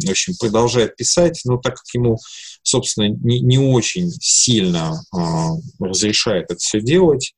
общем, 0.10 0.34
продолжает 0.40 0.96
писать, 0.96 1.42
но 1.46 1.58
так 1.58 1.76
как 1.76 1.86
ему, 1.94 2.18
собственно, 2.64 3.10
не, 3.10 3.40
не 3.40 3.58
очень 3.58 4.10
сильно 4.20 5.02
э, 5.16 5.20
разрешает 5.80 6.46
это 6.46 6.60
все 6.60 6.82
делать, 6.82 7.34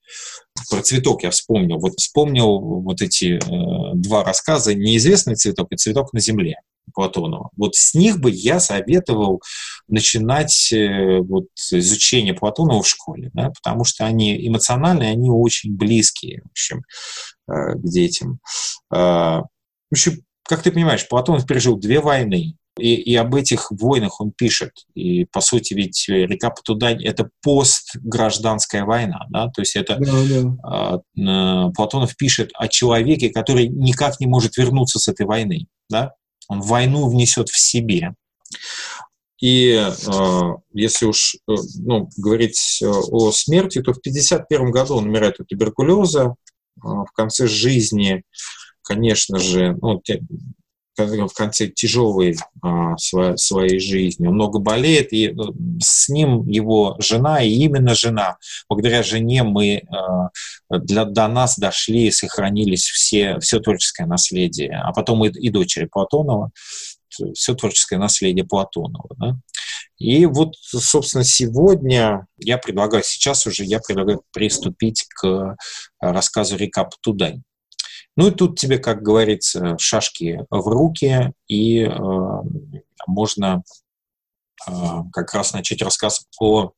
про 0.69 0.81
цветок 0.81 1.23
я 1.23 1.31
вспомнил. 1.31 1.79
Вот 1.79 1.93
вспомнил 1.97 2.59
вот 2.59 3.01
эти 3.01 3.35
э, 3.35 3.95
два 3.95 4.23
рассказа 4.23 4.73
«Неизвестный 4.73 5.35
цветок» 5.35 5.71
и 5.71 5.77
«Цветок 5.77 6.13
на 6.13 6.19
земле». 6.19 6.57
Платонова. 6.93 7.49
Вот 7.55 7.75
с 7.75 7.93
них 7.93 8.19
бы 8.19 8.31
я 8.31 8.59
советовал 8.59 9.41
начинать 9.87 10.71
э, 10.71 11.19
вот, 11.19 11.47
изучение 11.71 12.33
Платонова 12.33 12.81
в 12.81 12.87
школе, 12.87 13.31
да, 13.33 13.51
потому 13.61 13.83
что 13.83 14.05
они 14.05 14.47
эмоциональные, 14.47 15.11
они 15.11 15.29
очень 15.29 15.75
близкие, 15.75 16.41
в 16.45 16.51
общем, 16.51 16.83
э, 17.49 17.73
к 17.75 17.83
детям. 17.83 18.39
Э, 18.93 19.41
в 19.41 19.91
общем, 19.91 20.21
как 20.43 20.61
ты 20.63 20.71
понимаешь, 20.71 21.07
Платонов 21.07 21.45
пережил 21.45 21.77
две 21.77 21.99
войны, 21.99 22.55
и, 22.79 22.95
и 22.95 23.15
об 23.15 23.35
этих 23.35 23.71
войнах 23.71 24.21
он 24.21 24.31
пишет. 24.31 24.71
И, 24.95 25.25
по 25.25 25.41
сути, 25.41 25.73
ведь 25.73 26.05
река 26.07 26.49
Потудань— 26.49 27.03
это 27.05 27.29
постгражданская 27.43 28.83
война. 28.83 29.25
Да? 29.29 29.47
То 29.49 29.61
есть 29.61 29.75
это 29.75 29.97
да, 29.99 31.01
да. 31.15 31.71
Платонов 31.75 32.15
пишет 32.15 32.51
о 32.55 32.67
человеке, 32.67 33.29
который 33.29 33.67
никак 33.67 34.19
не 34.19 34.27
может 34.27 34.57
вернуться 34.57 34.99
с 34.99 35.07
этой 35.07 35.25
войны. 35.25 35.67
Да? 35.89 36.13
Он 36.49 36.61
войну 36.61 37.07
внесет 37.07 37.49
в 37.49 37.57
себе. 37.57 38.13
И 39.39 39.69
э, 39.71 40.55
если 40.73 41.05
уж 41.05 41.35
э, 41.47 41.53
ну, 41.77 42.09
говорить 42.17 42.79
э, 42.81 42.87
о 42.87 43.31
смерти, 43.31 43.81
то 43.81 43.93
в 43.93 43.99
1951 43.99 44.71
году 44.71 44.95
он 44.95 45.05
умирает 45.05 45.39
от 45.39 45.47
туберкулеза. 45.47 46.21
Э, 46.25 46.33
в 46.83 47.11
конце 47.13 47.47
жизни, 47.47 48.23
конечно 48.81 49.39
же, 49.39 49.77
ну, 49.81 50.01
в 51.05 51.33
конце 51.33 51.67
тяжелой 51.67 52.37
а, 52.61 52.97
своей, 52.97 53.79
жизни. 53.79 54.27
Он 54.27 54.35
много 54.35 54.59
болеет, 54.59 55.13
и 55.13 55.29
ну, 55.29 55.53
с 55.81 56.09
ним 56.09 56.47
его 56.47 56.95
жена, 56.99 57.41
и 57.41 57.49
именно 57.49 57.95
жена. 57.95 58.37
Благодаря 58.67 59.03
жене 59.03 59.43
мы 59.43 59.83
а, 59.89 60.29
для, 60.69 61.05
до 61.05 61.27
нас 61.27 61.57
дошли 61.57 62.07
и 62.07 62.11
сохранились 62.11 62.85
все, 62.85 63.39
все 63.39 63.59
творческое 63.59 64.05
наследие. 64.05 64.71
А 64.83 64.91
потом 64.91 65.25
и, 65.25 65.29
и 65.29 65.49
дочери 65.49 65.85
Платонова, 65.85 66.51
все 67.33 67.53
творческое 67.55 67.97
наследие 67.97 68.45
Платонова. 68.45 69.09
Да? 69.17 69.37
И 69.99 70.25
вот, 70.25 70.55
собственно, 70.55 71.25
сегодня 71.25 72.25
я 72.37 72.57
предлагаю, 72.57 73.03
сейчас 73.03 73.45
уже 73.45 73.65
я 73.65 73.79
предлагаю 73.79 74.23
приступить 74.31 75.05
к 75.09 75.57
рассказу 75.99 76.55
«Река 76.55 76.85
Птудань». 76.85 77.43
Ну 78.15 78.27
и 78.27 78.31
тут 78.31 78.59
тебе, 78.59 78.79
как 78.79 79.01
говорится, 79.01 79.77
шашки 79.79 80.45
в 80.49 80.67
руки, 80.67 81.31
и 81.47 81.83
э, 81.83 81.89
можно 83.07 83.63
э, 84.67 84.71
как 85.13 85.33
раз 85.33 85.53
начать 85.53 85.81
рассказ 85.81 86.25
о 86.39 86.65
э, 86.65 86.69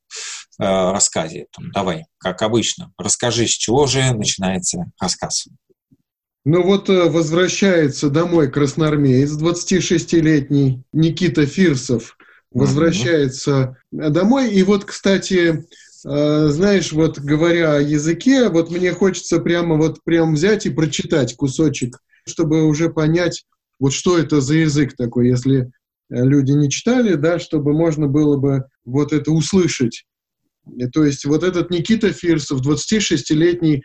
рассказе. 0.59 1.47
Давай, 1.73 2.05
как 2.19 2.41
обычно, 2.41 2.93
расскажи, 2.97 3.47
с 3.47 3.51
чего 3.51 3.87
же 3.87 4.13
начинается 4.13 4.91
рассказ. 4.99 5.47
Ну 6.43 6.63
вот 6.63 6.89
э, 6.89 7.09
возвращается 7.09 8.09
домой 8.09 8.51
красноармеец, 8.51 9.31
26-летний 9.37 10.83
Никита 10.91 11.45
Фирсов, 11.45 12.17
возвращается 12.51 13.77
mm-hmm. 13.93 14.09
домой. 14.09 14.51
И 14.51 14.63
вот, 14.63 14.85
кстати, 14.85 15.65
знаешь, 16.03 16.91
вот 16.91 17.19
говоря 17.19 17.75
о 17.75 17.81
языке, 17.81 18.49
вот 18.49 18.71
мне 18.71 18.91
хочется 18.91 19.39
прямо 19.39 19.75
вот 19.75 20.03
прям 20.03 20.33
взять 20.33 20.65
и 20.65 20.71
прочитать 20.71 21.35
кусочек, 21.35 21.99
чтобы 22.25 22.63
уже 22.63 22.89
понять, 22.89 23.45
вот 23.79 23.93
что 23.93 24.17
это 24.17 24.41
за 24.41 24.55
язык 24.55 24.95
такой, 24.95 25.29
если 25.29 25.61
э, 25.61 25.67
люди 26.09 26.51
не 26.51 26.69
читали, 26.69 27.15
да, 27.15 27.39
чтобы 27.39 27.73
можно 27.73 28.07
было 28.07 28.37
бы 28.37 28.65
вот 28.85 29.13
это 29.13 29.31
услышать. 29.31 30.05
И, 30.75 30.87
то 30.87 31.03
есть 31.03 31.25
вот 31.25 31.43
этот 31.43 31.71
Никита 31.71 32.13
Фирсов, 32.13 32.61
26-летний 32.61 33.83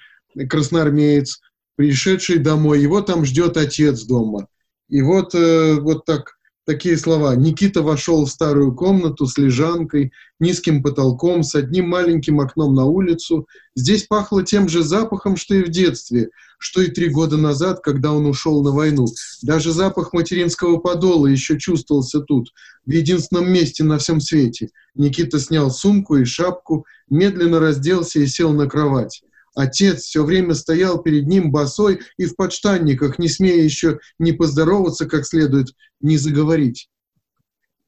красноармеец, 0.48 1.40
пришедший 1.76 2.38
домой, 2.38 2.80
его 2.80 3.00
там 3.00 3.24
ждет 3.24 3.56
отец 3.56 4.02
дома. 4.04 4.48
И 4.88 5.02
вот, 5.02 5.34
э, 5.34 5.74
вот 5.80 6.04
так 6.04 6.35
такие 6.66 6.98
слова. 6.98 7.34
Никита 7.36 7.80
вошел 7.80 8.26
в 8.26 8.30
старую 8.30 8.74
комнату 8.74 9.26
с 9.26 9.38
лежанкой, 9.38 10.12
низким 10.40 10.82
потолком, 10.82 11.42
с 11.42 11.54
одним 11.54 11.88
маленьким 11.88 12.40
окном 12.40 12.74
на 12.74 12.84
улицу. 12.84 13.46
Здесь 13.74 14.02
пахло 14.02 14.42
тем 14.42 14.68
же 14.68 14.82
запахом, 14.82 15.36
что 15.36 15.54
и 15.54 15.62
в 15.62 15.68
детстве, 15.68 16.28
что 16.58 16.82
и 16.82 16.88
три 16.90 17.08
года 17.08 17.36
назад, 17.36 17.80
когда 17.82 18.12
он 18.12 18.26
ушел 18.26 18.62
на 18.62 18.72
войну. 18.72 19.06
Даже 19.42 19.72
запах 19.72 20.12
материнского 20.12 20.78
подола 20.78 21.28
еще 21.28 21.58
чувствовался 21.58 22.20
тут, 22.20 22.52
в 22.84 22.90
единственном 22.90 23.50
месте 23.50 23.84
на 23.84 23.98
всем 23.98 24.20
свете. 24.20 24.70
Никита 24.96 25.38
снял 25.38 25.70
сумку 25.70 26.16
и 26.16 26.24
шапку, 26.24 26.84
медленно 27.08 27.60
разделся 27.60 28.18
и 28.18 28.26
сел 28.26 28.52
на 28.52 28.66
кровать. 28.66 29.22
Отец 29.56 30.02
все 30.02 30.22
время 30.22 30.54
стоял 30.54 31.02
перед 31.02 31.26
ним 31.26 31.50
босой 31.50 32.00
и 32.18 32.26
в 32.26 32.36
подштанниках, 32.36 33.18
не 33.18 33.28
смея 33.28 33.64
еще 33.64 33.98
не 34.18 34.32
поздороваться 34.32 35.06
как 35.06 35.26
следует, 35.26 35.68
не 36.00 36.18
заговорить. 36.18 36.90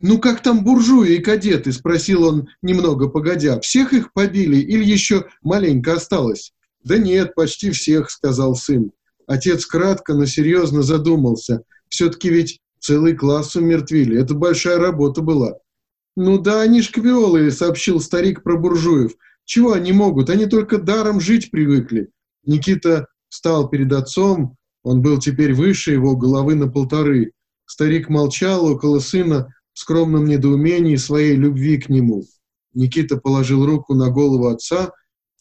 «Ну 0.00 0.18
как 0.18 0.42
там 0.42 0.64
буржуи 0.64 1.16
и 1.16 1.18
кадеты?»– 1.18 1.72
спросил 1.74 2.24
он 2.24 2.48
немного 2.62 3.08
погодя. 3.08 3.60
«Всех 3.60 3.92
их 3.92 4.14
побили 4.14 4.56
или 4.56 4.82
еще 4.82 5.26
маленько 5.42 5.94
осталось?» 5.94 6.54
«Да 6.84 6.96
нет, 6.96 7.34
почти 7.34 7.70
всех»,– 7.70 8.10
сказал 8.10 8.54
сын. 8.54 8.92
Отец 9.26 9.66
кратко, 9.66 10.14
но 10.14 10.24
серьезно 10.24 10.82
задумался. 10.82 11.64
Все-таки 11.90 12.30
ведь 12.30 12.60
целый 12.78 13.14
класс 13.14 13.56
умертвили. 13.56 14.18
Это 14.18 14.32
большая 14.32 14.78
работа 14.78 15.20
была. 15.20 15.58
«Ну 16.16 16.38
да, 16.38 16.62
они 16.62 16.80
шквиолы»,– 16.80 17.50
сообщил 17.52 18.00
старик 18.00 18.42
про 18.42 18.56
буржуев. 18.56 19.12
«Чего 19.48 19.72
они 19.72 19.92
могут? 19.92 20.28
Они 20.28 20.44
только 20.44 20.76
даром 20.76 21.20
жить 21.20 21.50
привыкли». 21.50 22.10
Никита 22.44 23.06
встал 23.30 23.70
перед 23.70 23.90
отцом. 23.94 24.56
Он 24.82 25.00
был 25.00 25.18
теперь 25.18 25.54
выше 25.54 25.92
его 25.92 26.14
головы 26.16 26.54
на 26.54 26.68
полторы. 26.68 27.32
Старик 27.64 28.10
молчал 28.10 28.66
около 28.66 28.98
сына 28.98 29.48
в 29.72 29.78
скромном 29.78 30.26
недоумении 30.26 30.96
своей 30.96 31.34
любви 31.34 31.78
к 31.78 31.88
нему. 31.88 32.24
Никита 32.74 33.16
положил 33.16 33.64
руку 33.64 33.94
на 33.94 34.10
голову 34.10 34.48
отца 34.48 34.92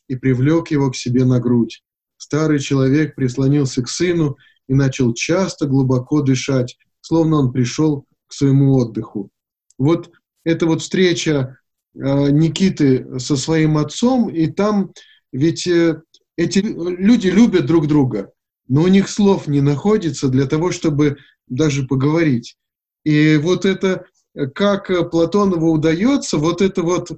и 0.07 0.15
привлек 0.15 0.71
его 0.71 0.89
к 0.89 0.95
себе 0.95 1.25
на 1.25 1.41
грудь. 1.41 1.83
Старый 2.15 2.59
человек 2.59 3.13
прислонился 3.13 3.83
к 3.83 3.89
сыну 3.89 4.37
и 4.69 4.73
начал 4.73 5.13
часто 5.15 5.67
глубоко 5.67 6.21
дышать, 6.21 6.77
словно 7.01 7.39
он 7.39 7.51
пришел 7.51 8.05
к 8.27 8.33
своему 8.33 8.73
отдыху. 8.77 9.31
Вот 9.77 10.11
эта 10.45 10.65
вот 10.65 10.81
встреча 10.81 11.57
Никиты 11.97 13.19
со 13.19 13.35
своим 13.35 13.77
отцом, 13.77 14.29
и 14.29 14.47
там 14.47 14.91
ведь 15.31 15.67
э, 15.67 16.01
эти 16.35 16.59
люди 16.59 17.27
любят 17.27 17.65
друг 17.65 17.87
друга, 17.87 18.31
но 18.67 18.83
у 18.83 18.87
них 18.87 19.09
слов 19.09 19.47
не 19.47 19.61
находится 19.61 20.29
для 20.29 20.45
того, 20.45 20.71
чтобы 20.71 21.17
даже 21.47 21.87
поговорить. 21.87 22.57
И 23.03 23.37
вот 23.37 23.65
это, 23.65 24.05
как 24.53 24.87
Платонову 25.11 25.71
удается, 25.71 26.37
вот 26.37 26.61
это 26.61 26.83
вот 26.83 27.11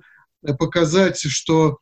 показать, 0.57 1.19
что 1.19 1.79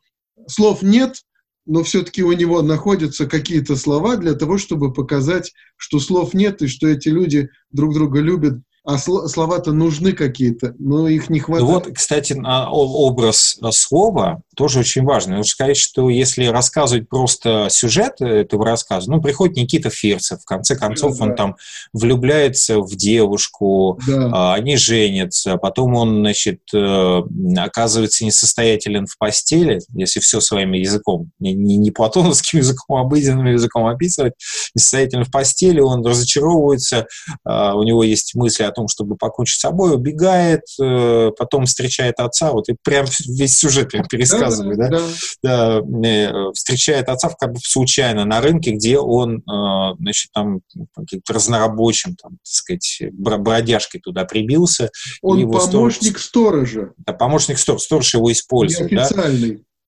слов 0.48 0.82
нет, 0.82 1.22
но 1.66 1.84
все-таки 1.84 2.22
у 2.22 2.32
него 2.32 2.62
находятся 2.62 3.26
какие-то 3.26 3.76
слова 3.76 4.16
для 4.16 4.34
того, 4.34 4.56
чтобы 4.56 4.92
показать, 4.92 5.52
что 5.76 6.00
слов 6.00 6.32
нет 6.32 6.62
и 6.62 6.66
что 6.66 6.88
эти 6.88 7.08
люди 7.08 7.50
друг 7.70 7.94
друга 7.94 8.20
любят 8.20 8.60
а 8.88 8.96
слова-то 8.96 9.72
нужны 9.72 10.12
какие-то, 10.12 10.74
но 10.78 11.08
их 11.08 11.28
не 11.28 11.40
хватает. 11.40 11.68
Ну 11.68 11.74
вот, 11.74 11.94
кстати, 11.94 12.34
образ 12.42 13.58
слова 13.70 14.40
тоже 14.56 14.78
очень 14.78 15.04
важный. 15.04 15.36
Нужно 15.36 15.50
сказать, 15.50 15.76
что 15.76 16.08
если 16.08 16.46
рассказывать 16.46 17.06
просто 17.06 17.68
сюжет 17.70 18.22
этого 18.22 18.64
рассказа, 18.64 19.10
ну, 19.10 19.20
приходит 19.20 19.58
Никита 19.58 19.90
Фирцев, 19.90 20.40
в 20.40 20.46
конце 20.46 20.74
концов 20.74 21.18
да, 21.18 21.24
он 21.24 21.30
да. 21.30 21.36
там 21.36 21.56
влюбляется 21.92 22.80
в 22.80 22.96
девушку, 22.96 24.00
да. 24.06 24.30
А, 24.32 24.54
они 24.54 24.78
женятся, 24.78 25.58
потом 25.58 25.94
он, 25.94 26.20
значит, 26.20 26.60
э, 26.74 27.22
оказывается 27.58 28.24
несостоятелен 28.24 29.06
в 29.06 29.18
постели, 29.18 29.80
если 29.92 30.20
все 30.20 30.40
своим 30.40 30.72
языком, 30.72 31.30
не, 31.38 31.52
не, 31.52 31.76
не 31.76 31.90
платоновским 31.90 32.60
языком, 32.60 32.96
а 32.96 33.02
обыденным 33.02 33.46
языком 33.46 33.84
описывать, 33.84 34.32
несостоятелен 34.74 35.24
в 35.24 35.30
постели, 35.30 35.80
он 35.80 36.04
разочаровывается, 36.06 37.06
а, 37.44 37.74
у 37.74 37.82
него 37.82 38.02
есть 38.02 38.34
мысли 38.34 38.62
о 38.62 38.77
том, 38.78 38.88
чтобы 38.88 39.16
покончить 39.16 39.58
с 39.58 39.60
собой, 39.60 39.94
убегает, 39.94 40.62
э, 40.80 41.30
потом 41.36 41.66
встречает 41.66 42.20
отца, 42.20 42.52
вот 42.52 42.68
и 42.68 42.76
прям 42.82 43.06
весь 43.26 43.58
сюжет 43.58 43.90
прям 43.90 44.06
пересказываю, 44.06 44.76
да, 44.76 44.88
да, 44.88 45.00
да. 45.42 45.80
да 45.82 46.08
э, 46.08 46.52
встречает 46.54 47.08
отца 47.08 47.30
как 47.38 47.52
бы 47.52 47.58
случайно 47.60 48.24
на 48.24 48.40
рынке, 48.40 48.70
где 48.70 48.98
он, 48.98 49.38
э, 49.38 49.94
значит, 49.98 50.30
там 50.32 50.60
каким-то 50.94 51.32
разнорабочим, 51.32 52.14
там, 52.14 52.32
так 52.32 52.38
сказать, 52.44 53.02
бродяжкой 53.12 54.00
туда 54.00 54.24
прибился. 54.24 54.90
Он 55.22 55.40
помощник 55.50 56.18
сторож... 56.18 56.64
сторожа. 56.64 56.92
Да, 56.98 57.12
помощник 57.12 57.58
сторожа, 57.58 57.84
сторож 57.84 58.14
его 58.14 58.30
использует, 58.30 58.90
да. 58.90 59.08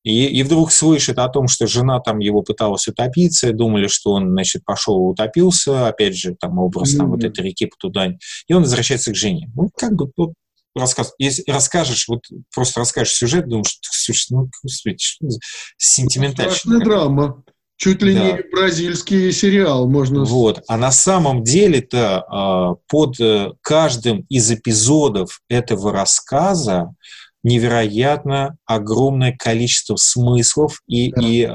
И, 0.03 0.27
и 0.27 0.43
вдруг 0.43 0.73
слышит 0.73 1.19
о 1.19 1.29
том, 1.29 1.47
что 1.47 1.67
жена 1.67 2.01
там 2.01 2.21
его 2.21 2.43
пыталась 2.43 2.89
утопиться, 2.89 3.53
думали, 3.53 3.87
что 3.87 4.13
он, 4.13 4.31
значит, 4.31 4.65
пошел 4.65 4.97
и 4.99 5.13
утопился, 5.13 5.89
опять 5.89 6.17
же, 6.17 6.35
там 6.39 6.59
образ 6.59 6.95
mm-hmm. 6.95 6.99
там 6.99 7.11
вот 7.11 7.25
этой 7.25 7.45
реки 7.45 7.67
Потудань, 7.67 8.19
и 8.49 8.55
он 8.55 8.63
возвращается 8.63 9.13
к 9.13 9.17
жене. 9.17 9.51
Ну, 9.55 9.71
как 9.77 9.95
бы, 9.95 10.11
вот, 10.17 10.33
рассказ, 10.75 11.13
если 11.19 11.45
расскажешь, 11.51 12.09
вот 12.09 12.21
просто 12.55 12.81
расскажешь 12.81 13.15
сюжет, 13.15 13.49
думаешь, 13.49 13.79
слушай, 13.83 14.27
ну, 14.31 14.49
господи, 14.63 14.97
что 14.99 15.29
за 15.29 15.39
сентиментальная. 15.77 16.55
Страшная 16.55 16.85
драма. 16.85 17.45
Чуть 17.77 18.03
ли 18.03 18.15
да. 18.15 18.33
не 18.33 18.43
бразильский 18.53 19.33
сериал, 19.33 19.89
можно 19.89 20.23
Вот. 20.25 20.63
А 20.69 20.77
на 20.77 20.93
самом 20.93 21.43
деле-то 21.43 22.25
а, 22.29 22.75
под 22.89 23.19
э, 23.21 23.53
каждым 23.63 24.27
из 24.29 24.51
эпизодов 24.51 25.41
этого 25.49 25.91
рассказа 25.91 26.95
невероятно 27.43 28.57
огромное 28.67 29.35
количество 29.37 29.97
смыслов 29.97 30.83
и, 30.87 31.11
да. 31.11 31.23
и 31.23 31.47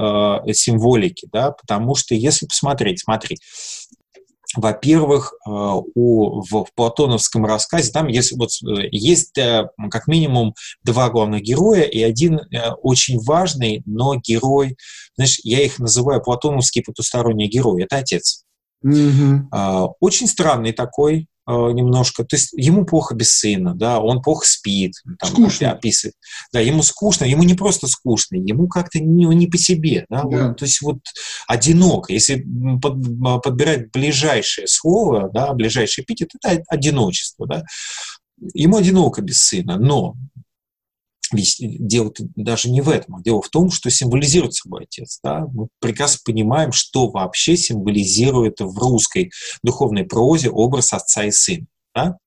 э, 0.48 0.52
символики, 0.52 1.28
да, 1.32 1.52
потому 1.52 1.94
что 1.94 2.14
если 2.14 2.46
посмотреть, 2.46 3.00
смотри, 3.00 3.38
во-первых, 4.54 5.32
э, 5.32 5.50
у, 5.50 6.40
в, 6.40 6.64
в 6.64 6.68
платоновском 6.74 7.44
рассказе 7.44 7.90
там 7.92 8.06
есть, 8.08 8.36
вот, 8.36 8.50
э, 8.64 8.88
есть 8.90 9.36
э, 9.38 9.68
как 9.90 10.06
минимум 10.06 10.54
два 10.82 11.10
главных 11.10 11.42
героя 11.42 11.82
и 11.82 12.02
один 12.02 12.40
очень 12.82 13.18
важный, 13.20 13.82
но 13.86 14.16
герой, 14.16 14.76
знаешь, 15.16 15.38
я 15.42 15.62
их 15.62 15.78
называю 15.78 16.22
платоновские 16.22 16.84
потусторонние 16.84 17.48
герои, 17.48 17.84
это 17.84 17.98
отец. 17.98 18.44
Mm-hmm. 18.84 19.94
Очень 20.00 20.28
странный 20.28 20.72
такой, 20.72 21.26
Э, 21.35 21.35
немножко, 21.46 22.24
то 22.24 22.36
есть 22.36 22.52
ему 22.54 22.84
плохо 22.84 23.14
без 23.14 23.32
сына, 23.38 23.74
да, 23.74 24.00
он 24.00 24.20
плохо 24.20 24.44
спит, 24.46 24.94
там, 25.20 25.30
скучно. 25.30 25.70
описывает, 25.70 26.14
да, 26.52 26.60
ему 26.60 26.82
скучно, 26.82 27.24
ему 27.24 27.44
не 27.44 27.54
просто 27.54 27.86
скучно, 27.86 28.36
ему 28.36 28.68
как-то 28.68 28.98
не, 28.98 29.26
не 29.26 29.46
по 29.46 29.56
себе, 29.56 30.06
да, 30.08 30.24
да. 30.24 30.48
Он, 30.48 30.54
то 30.54 30.64
есть 30.64 30.82
вот 30.82 30.98
одиноко, 31.46 32.12
если 32.12 32.44
под, 32.82 33.42
подбирать 33.42 33.92
ближайшее 33.92 34.66
слово, 34.66 35.30
да, 35.32 35.52
ближайший 35.52 36.02
эпитет, 36.02 36.30
это 36.42 36.62
одиночество, 36.68 37.46
да, 37.46 37.62
ему 38.54 38.78
одиноко 38.78 39.22
без 39.22 39.38
сына, 39.38 39.78
но 39.78 40.14
дело 41.32 42.12
даже 42.34 42.70
не 42.70 42.80
в 42.80 42.88
этом, 42.88 43.16
а 43.16 43.22
дело 43.22 43.42
в 43.42 43.48
том, 43.48 43.70
что 43.70 43.90
символизирует 43.90 44.54
собой 44.54 44.84
отец. 44.84 45.20
Да? 45.22 45.46
Мы 45.52 45.68
прекрасно 45.80 46.20
понимаем, 46.24 46.72
что 46.72 47.08
вообще 47.08 47.56
символизирует 47.56 48.60
в 48.60 48.78
русской 48.78 49.30
духовной 49.62 50.04
прозе 50.04 50.50
образ 50.50 50.92
отца 50.92 51.24
и 51.24 51.30
сына. 51.30 51.66
Да? 51.94 52.18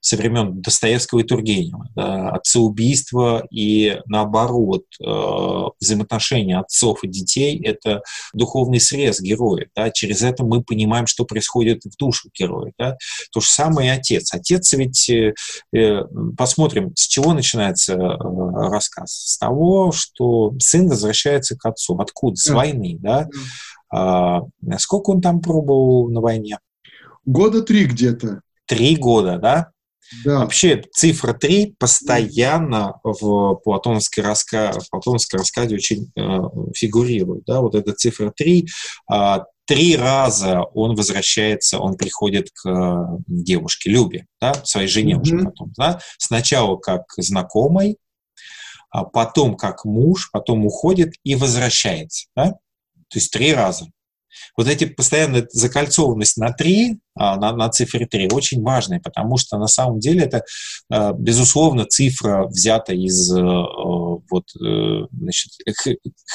Со 0.00 0.16
времен 0.16 0.60
Достоевского 0.62 1.20
и 1.20 1.24
Тургенева. 1.24 1.88
Да, 1.94 2.30
отцеубийство 2.30 3.46
и, 3.50 4.00
наоборот, 4.06 4.84
э, 5.00 5.64
взаимоотношения 5.80 6.58
отцов 6.58 7.04
и 7.04 7.08
детей– 7.08 7.60
это 7.64 8.02
духовный 8.32 8.80
срез 8.80 9.20
героя. 9.20 9.68
Да, 9.76 9.90
через 9.90 10.22
это 10.22 10.44
мы 10.44 10.62
понимаем, 10.62 11.06
что 11.06 11.24
происходит 11.24 11.84
в 11.84 11.96
душу 11.98 12.30
героя. 12.34 12.72
Да. 12.78 12.96
То 13.32 13.40
же 13.40 13.48
самое 13.48 13.88
и 13.88 13.98
отец. 13.98 14.32
Отец 14.32 14.72
ведь, 14.72 15.08
э, 15.10 15.34
э 15.74 16.02
посмотрим, 16.36 16.92
с 16.96 17.06
чего 17.06 17.34
начинается 17.34 17.96
рассказ. 17.96 19.12
С 19.12 19.38
того, 19.38 19.92
что 19.92 20.54
сын 20.58 20.88
возвращается 20.88 21.56
к 21.56 21.66
отцу. 21.66 21.98
Откуда? 21.98 22.36
С 22.36 22.48
войны. 22.48 22.96
Да? 23.00 23.28
А, 23.92 24.42
сколько 24.78 25.10
он 25.10 25.20
там 25.20 25.40
пробовал 25.40 26.08
на 26.08 26.20
войне? 26.20 26.58
Года 27.26 27.62
три 27.62 27.84
где-то. 27.84 28.40
Три 28.66 28.96
года, 28.96 29.38
да? 29.38 29.70
Да. 30.24 30.40
Вообще 30.40 30.82
цифра 30.92 31.32
3 31.32 31.76
постоянно 31.78 33.00
в 33.04 33.54
платоновской, 33.64 34.24
раска... 34.24 34.72
в 34.72 34.90
платоновской 34.90 35.38
рассказе 35.38 35.76
очень 35.76 36.10
э, 36.16 36.20
фигурирует. 36.74 37.44
Да? 37.46 37.60
Вот 37.60 37.74
эта 37.74 37.92
цифра 37.92 38.32
3. 38.36 38.60
Э, 38.60 38.64
а, 39.08 39.44
три 39.66 39.96
раза 39.96 40.62
он 40.74 40.96
возвращается, 40.96 41.78
он 41.78 41.96
приходит 41.96 42.50
к 42.52 42.68
э, 42.68 43.18
девушке 43.28 43.90
Любе, 43.90 44.26
да? 44.40 44.52
своей 44.64 44.88
жене 44.88 45.14
mm-hmm. 45.14 45.20
уже 45.20 45.38
потом. 45.38 45.72
Да? 45.76 46.00
Сначала 46.18 46.76
как 46.76 47.02
знакомой, 47.16 47.96
а 48.90 49.04
потом 49.04 49.56
как 49.56 49.84
муж, 49.84 50.30
потом 50.32 50.66
уходит 50.66 51.14
и 51.22 51.36
возвращается. 51.36 52.26
Да? 52.34 52.50
То 53.08 53.18
есть 53.18 53.32
три 53.32 53.54
раза. 53.54 53.86
Вот 54.56 54.68
эти 54.68 54.86
постоянная 54.86 55.46
закольцованность 55.50 56.36
на 56.36 56.52
3, 56.52 56.98
а, 57.09 57.09
на, 57.36 57.52
на 57.52 57.68
цифре 57.68 58.06
3 58.06 58.30
очень 58.32 58.62
важная, 58.62 59.00
потому 59.00 59.36
что 59.36 59.58
на 59.58 59.66
самом 59.66 60.00
деле 60.00 60.24
это, 60.24 60.42
а, 60.90 61.12
безусловно, 61.12 61.84
цифра 61.84 62.46
взята 62.46 62.94
из 62.94 63.30
э, 63.32 63.42
вот, 63.42 64.44
э, 64.60 65.06
значит, 65.12 65.52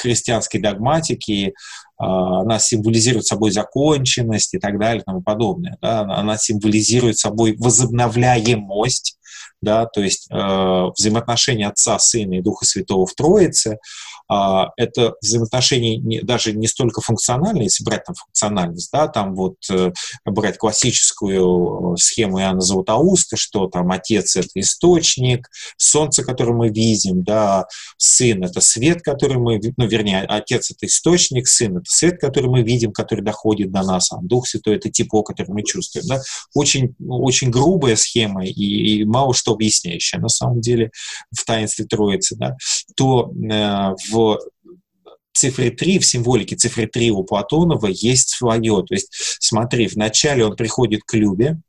христианской 0.00 0.60
догматики, 0.60 1.54
а, 1.98 2.42
она 2.42 2.58
символизирует 2.58 3.26
собой 3.26 3.50
законченность 3.50 4.54
и 4.54 4.58
так 4.58 4.78
далее 4.78 5.00
и 5.00 5.04
тому 5.04 5.22
подобное. 5.22 5.76
Да? 5.82 6.00
Она 6.00 6.36
символизирует 6.38 7.18
собой 7.18 7.56
возобновляемость 7.58 9.16
да, 9.62 9.86
то 9.86 10.02
есть 10.02 10.28
э, 10.30 10.36
взаимоотношения 10.96 11.68
Отца, 11.68 11.98
Сына 11.98 12.34
и 12.34 12.42
Духа 12.42 12.64
Святого 12.64 13.06
в 13.06 13.14
Троице, 13.14 13.78
а, 14.28 14.70
это 14.76 15.14
взаимоотношения 15.22 15.96
не, 15.96 16.20
даже 16.20 16.52
не 16.52 16.66
столько 16.66 17.00
функциональные, 17.00 17.64
если 17.64 17.84
брать 17.84 18.04
там 18.04 18.14
функциональность, 18.14 18.90
да, 18.92 19.08
там 19.08 19.34
вот 19.34 19.56
э, 19.70 19.92
брать 20.24 20.58
классическую 20.76 21.94
э, 21.94 21.96
схему 21.96 22.40
Иоанна 22.40 22.60
Златоуста, 22.60 23.36
что 23.36 23.66
там 23.66 23.90
Отец— 23.90 24.36
это 24.36 24.48
источник, 24.56 25.48
Солнце, 25.76 26.22
которое 26.22 26.52
мы 26.52 26.68
видим, 26.68 27.22
да, 27.22 27.66
Сын— 27.96 28.44
это 28.44 28.60
свет, 28.60 29.02
который 29.02 29.38
мы, 29.38 29.60
ну, 29.76 29.86
вернее, 29.86 30.22
Отец— 30.22 30.70
это 30.72 30.86
источник, 30.86 31.48
Сын— 31.48 31.76
это 31.78 31.86
свет, 31.88 32.20
который 32.20 32.50
мы 32.50 32.62
видим, 32.62 32.92
который 32.92 33.22
доходит 33.22 33.72
до 33.72 33.82
нас, 33.82 34.12
а 34.12 34.18
Дух 34.20 34.46
Святой— 34.46 34.76
это 34.76 34.90
тепло, 34.90 35.22
которое 35.22 35.52
мы 35.52 35.62
чувствуем, 35.62 36.06
да. 36.06 36.20
Очень, 36.54 36.94
очень 37.08 37.50
грубая 37.50 37.96
схема 37.96 38.44
и, 38.44 38.50
и 38.50 39.04
мало 39.04 39.34
что 39.34 39.52
объясняющая, 39.52 40.20
на 40.20 40.28
самом 40.28 40.60
деле, 40.60 40.90
в 41.34 41.44
таинстве 41.44 41.86
Троицы, 41.86 42.36
да, 42.36 42.56
то 42.96 43.32
э, 43.50 43.94
в 44.10 44.16
в 44.16 44.38
цифре 45.36 45.70
3, 45.70 45.98
в 45.98 46.06
символике 46.06 46.56
цифры 46.56 46.86
3 46.86 47.10
у 47.10 47.24
Платонова 47.24 47.86
есть 47.86 48.30
свое. 48.30 48.84
То 48.86 48.94
есть, 48.94 49.08
смотри, 49.40 49.86
вначале 49.86 50.44
он 50.44 50.56
приходит 50.56 51.02
к 51.04 51.14
Любе, 51.14 51.60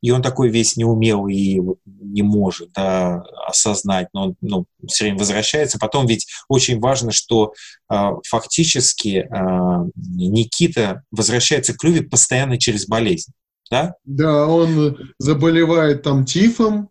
и 0.00 0.10
он 0.10 0.22
такой 0.22 0.50
весь 0.50 0.76
неумелый 0.76 1.36
и 1.36 1.60
не 1.86 2.22
может 2.22 2.70
да, 2.72 3.22
осознать, 3.46 4.08
но 4.12 4.24
он 4.24 4.36
ну, 4.40 4.66
все 4.86 5.04
время 5.04 5.18
возвращается. 5.18 5.78
Потом 5.78 6.06
ведь 6.06 6.26
очень 6.48 6.80
важно, 6.80 7.12
что 7.12 7.52
э, 7.90 7.96
фактически 8.26 9.28
э, 9.28 9.90
Никита 9.94 11.02
возвращается 11.10 11.74
к 11.74 11.84
Любе 11.84 12.02
постоянно 12.02 12.58
через 12.58 12.86
болезнь. 12.86 13.32
Да? 13.70 13.94
да, 14.04 14.46
он 14.46 14.96
заболевает 15.18 16.02
там 16.02 16.24
тифом, 16.24 16.88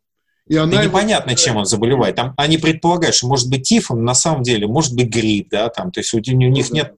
и 0.50 0.56
она 0.56 0.84
непонятно, 0.84 1.32
его... 1.32 1.39
чем 1.39 1.58
он 1.58 1.66
заболевает. 1.66 2.16
Там, 2.16 2.34
они 2.38 2.58
предполагают, 2.58 3.16
что 3.16 3.28
может 3.28 3.50
быть 3.50 3.64
тифом, 3.64 4.04
на 4.04 4.14
самом 4.14 4.43
деле 4.43 4.68
может 4.68 4.95
быть 4.95 5.10
грипп, 5.10 5.50
да, 5.52 5.70
там, 5.70 5.91
то 5.91 6.00
есть 6.00 6.14
у, 6.14 6.18
у 6.18 6.20
них 6.20 6.70
ну 6.70 6.76
да. 6.76 6.82
нет 6.82 6.93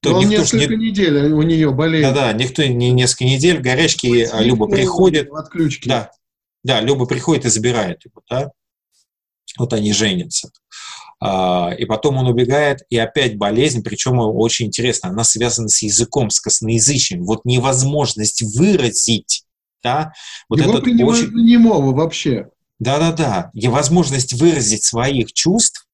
то 0.00 0.10
Но 0.10 0.22
никто 0.22 0.42
несколько 0.42 0.76
не... 0.76 0.90
недель 0.90 1.32
у 1.32 1.42
нее 1.42 1.72
болеет. 1.72 2.14
Да-да, 2.14 2.32
никто 2.32 2.62
не 2.62 2.92
несколько 2.92 3.24
недель, 3.24 3.58
горячки, 3.60 4.28
а 4.30 4.42
Люба 4.42 4.66
приходит. 4.66 5.30
Отключки. 5.30 5.88
Да, 5.88 6.10
да, 6.62 6.80
Люба 6.80 7.06
приходит 7.06 7.46
и 7.46 7.48
забирает 7.48 8.04
его, 8.04 8.22
да. 8.28 8.50
Вот 9.58 9.72
они 9.72 9.92
женятся. 9.92 10.50
А, 11.18 11.72
и 11.76 11.86
потом 11.86 12.18
он 12.18 12.26
убегает, 12.26 12.80
и 12.90 12.98
опять 12.98 13.38
болезнь, 13.38 13.82
причем 13.82 14.18
очень 14.18 14.66
интересно, 14.66 15.08
она 15.08 15.24
связана 15.24 15.68
с 15.68 15.82
языком, 15.82 16.28
с 16.28 16.40
косноязычием. 16.40 17.24
Вот 17.24 17.44
невозможность 17.44 18.42
выразить, 18.56 19.44
да, 19.82 20.12
вот 20.48 20.60
Его 20.60 20.72
этот 20.72 20.86
очень... 20.86 21.32
немого 21.32 21.96
вообще. 21.96 22.48
Да-да-да, 22.78 23.50
и 23.54 23.68
возможность 23.68 24.34
выразить 24.34 24.84
своих 24.84 25.32
чувств 25.32 25.86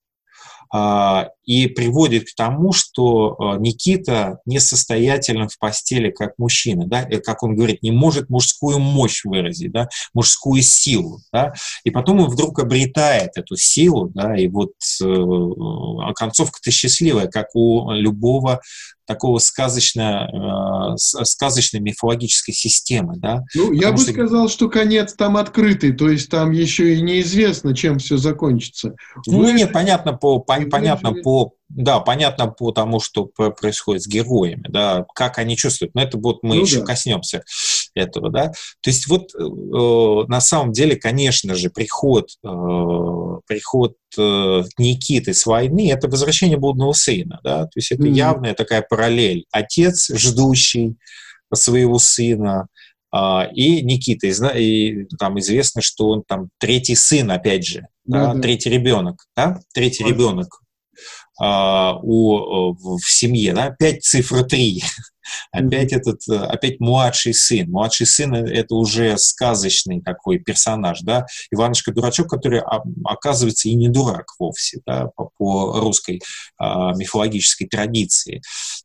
а, 0.75 1.29
и 1.45 1.67
приводит 1.67 2.31
к 2.31 2.35
тому, 2.35 2.73
что 2.73 3.37
а, 3.39 3.59
Никита 3.59 4.39
несостоятелен 4.47 5.49
в 5.49 5.59
постели 5.59 6.11
как 6.11 6.33
мужчина, 6.39 6.87
да, 6.87 7.03
и, 7.03 7.19
как 7.19 7.43
он 7.43 7.55
говорит, 7.55 7.83
не 7.83 7.91
может 7.91 8.31
мужскую 8.31 8.79
мощь 8.79 9.23
выразить, 9.25 9.71
да, 9.71 9.89
мужскую 10.15 10.63
силу, 10.63 11.21
да, 11.31 11.53
и 11.85 11.91
потом 11.91 12.21
он 12.21 12.31
вдруг 12.31 12.59
обретает 12.59 13.33
эту 13.37 13.55
силу, 13.57 14.09
да, 14.15 14.35
и 14.35 14.49
вот 14.49 14.73
э, 15.05 16.13
концовка-то 16.15 16.71
счастливая, 16.71 17.27
как 17.27 17.49
у 17.55 17.91
любого 17.91 18.63
такого 19.07 19.39
сказочно, 19.39 20.95
э, 20.95 20.97
сказочной 20.97 21.81
мифологической 21.81 22.55
системы. 22.55 23.15
Да? 23.17 23.43
Ну, 23.55 23.73
я 23.73 23.93
бы 23.93 23.99
что... 23.99 24.13
сказал, 24.13 24.49
что 24.49 24.69
конец 24.69 25.15
там 25.15 25.37
открытый, 25.37 25.93
то 25.93 26.09
есть 26.09 26.31
там 26.31 26.53
еще 26.53 26.95
и 26.95 27.03
неизвестно, 27.03 27.75
чем 27.75 27.99
все 27.99 28.17
закончится. 28.17 28.95
Ну, 29.27 29.43
Вы... 29.43 29.53
нет, 29.53 29.73
понятно 29.73 30.13
по, 30.13 30.39
по, 30.39 30.61
понятно 30.71 31.13
по 31.13 31.53
да, 31.75 32.01
понятно 32.01 32.49
по 32.49 32.71
тому, 32.71 33.01
что 33.01 33.25
происходит 33.25 34.03
с 34.03 34.07
героями, 34.07 34.65
да, 34.69 35.07
как 35.15 35.39
они 35.39 35.57
чувствуют. 35.57 35.95
Но 35.95 36.03
это 36.03 36.19
вот 36.19 36.43
мы 36.43 36.57
ну, 36.57 36.63
еще 36.63 36.81
да. 36.81 36.87
коснемся 36.87 37.43
этого, 37.95 38.31
да. 38.31 38.49
То 38.81 38.91
есть 38.91 39.09
вот 39.09 39.35
э, 39.35 40.29
на 40.29 40.41
самом 40.41 40.73
деле, 40.73 40.97
конечно 40.97 41.55
же, 41.55 41.71
приход, 41.71 42.29
э, 42.45 42.49
приход 43.47 43.95
э, 44.19 44.63
Никиты 44.79 45.35
с 45.35 45.47
войны– 45.47 45.91
это 45.93 46.09
возвращение 46.09 46.59
блудного 46.59 46.93
сына, 46.93 47.41
да. 47.45 47.65
То 47.65 47.77
есть 47.77 47.93
это 47.93 48.05
mm-hmm. 48.05 48.13
явная 48.13 48.55
такая 48.55 48.83
параллель. 48.83 49.45
Отец, 49.51 50.11
ждущий 50.15 50.97
своего 51.53 51.99
сына, 51.99 52.67
Uh, 53.15 53.47
и 53.53 53.83
Никита, 53.83 54.27
и, 54.57 55.05
там 55.19 55.39
известно, 55.39 55.83
что 55.83 56.09
он 56.09 56.23
там 56.27 56.49
третий 56.59 56.95
сын, 56.95 57.31
опять 57.31 57.67
же, 57.67 57.87
да, 58.07 58.29
да, 58.29 58.35
да. 58.35 58.41
третий 58.41 58.71
ребенок, 58.71 59.27
да, 59.37 59.61
третий 59.75 60.03
ребенок 60.03 60.47
а, 60.51 60.62
у, 61.41 62.73
в, 62.75 62.99
в 62.99 63.11
семье, 63.11 63.53
да, 63.53 63.65
опять 63.65 64.05
цифра 64.05 64.43
3, 64.45 64.83
опять 65.53 65.93
этот, 65.93 66.21
опять 66.29 66.81
младший 66.81 67.35
сын. 67.35 67.71
Младший 67.71 68.07
сын– 68.07 68.35
это 68.35 68.75
уже 68.75 69.17
сказочный 69.19 70.01
такой 70.01 70.39
персонаж, 70.39 71.01
да, 71.03 71.27
Иванушка-дурачок, 71.51 72.29
который 72.29 72.63
оказывается 73.05 73.69
и 73.69 73.75
не 73.75 73.89
дурак 73.89 74.27
вовсе, 74.39 74.81
да, 74.87 75.09
по, 75.17 75.31
по 75.39 75.81
русской 75.81 76.21
а, 76.59 76.95
мифологической 76.95 77.67
традиции. 77.67 78.43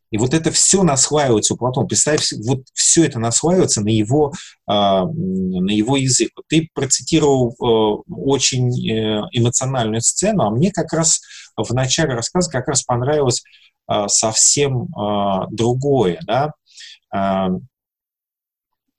И 0.09 0.17
вот 0.17 0.33
это 0.33 0.51
все 0.51 0.83
наслаивается 0.83 1.53
у 1.53 1.57
Платона. 1.57 1.87
Представь, 1.87 2.31
вот 2.45 2.61
все 2.73 3.05
это 3.05 3.19
наслаивается 3.19 3.81
на 3.81 3.89
его, 3.89 4.31
а, 4.65 5.05
на 5.05 5.71
его 5.71 5.97
язык. 5.97 6.29
Ты 6.47 6.69
процитировал 6.73 7.51
э, 7.51 8.03
очень 8.09 8.69
э, 8.89 9.23
эмоциональную 9.33 10.01
сцену, 10.01 10.43
а 10.43 10.49
мне 10.49 10.71
как 10.71 10.93
раз 10.93 11.19
в 11.57 11.73
начале 11.73 12.13
рассказа 12.13 12.49
как 12.51 12.67
раз 12.67 12.83
понравилось 12.83 13.43
а, 13.87 14.07
совсем 14.07 14.87
а, 14.95 15.47
другое. 15.47 16.19
Да? 16.25 16.51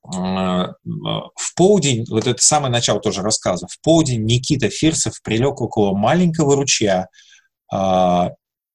В 0.02 1.54
полдень, 1.54 2.06
вот 2.08 2.26
это 2.26 2.40
самое 2.40 2.72
начало 2.72 2.98
тоже 2.98 3.20
рассказа, 3.20 3.66
в 3.66 3.78
полдень 3.82 4.24
Никита 4.24 4.70
Фирсов 4.70 5.20
прилег 5.22 5.60
около 5.60 5.94
маленького 5.94 6.56
ручья, 6.56 7.08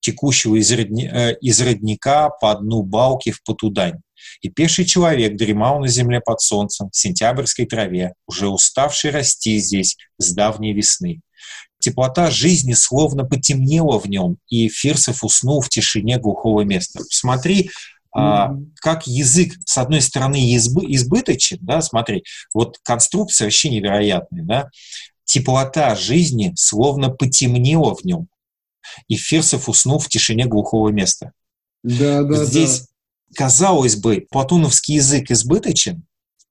текущего 0.04 0.56
из, 0.58 0.72
родни, 0.72 1.08
э, 1.08 1.36
из 1.40 1.60
родника 1.62 2.30
по 2.30 2.54
дну 2.56 2.84
балки 2.84 3.32
в 3.32 3.42
Потудань. 3.44 4.02
И 4.42 4.50
пеший 4.50 4.86
человек 4.86 5.36
дремал 5.36 5.80
на 5.80 5.88
земле 5.88 6.20
под 6.20 6.42
солнцем, 6.42 6.90
в 6.92 6.96
сентябрьской 6.96 7.66
траве, 7.66 8.14
уже 8.28 8.48
уставший 8.48 9.12
расти 9.12 9.58
здесь 9.58 9.98
с 10.18 10.34
давней 10.34 10.74
весны. 10.74 11.22
Теплота 11.84 12.32
жизни 12.32 12.72
словно 12.72 13.26
потемнела 13.26 14.00
в 14.00 14.06
нем, 14.06 14.38
и 14.48 14.70
Фирсов 14.70 15.22
уснул 15.22 15.60
в 15.60 15.68
тишине 15.68 16.18
глухого 16.18 16.62
места. 16.62 17.02
Смотри, 17.10 17.72
а, 18.16 18.56
как 18.76 19.06
язык, 19.06 19.56
с 19.66 19.78
одной 19.78 20.00
стороны, 20.00 20.40
избы, 20.54 20.86
избыточен, 20.96 21.58
да, 21.60 21.82
смотри, 21.82 22.24
вот 22.54 22.78
конструкция 22.84 23.48
вообще 23.48 23.70
невероятная, 23.70 24.44
да, 24.46 24.70
теплота 25.26 25.94
жизни 25.96 26.54
словно 26.56 27.10
потемнела 27.10 27.94
в 27.94 28.06
нем, 28.06 28.30
и 29.10 29.18
Фирсов 29.18 29.68
уснул 29.68 30.00
в 30.00 30.08
тишине 30.08 30.46
глухого 30.46 30.88
места. 30.88 31.34
Да, 31.84 32.24
да, 32.24 32.46
Здесь, 32.46 32.80
да. 32.80 32.86
казалось 33.36 33.98
бы, 33.98 34.26
платоновский 34.32 34.96
язык 34.96 35.32
избыточен, 35.32 36.06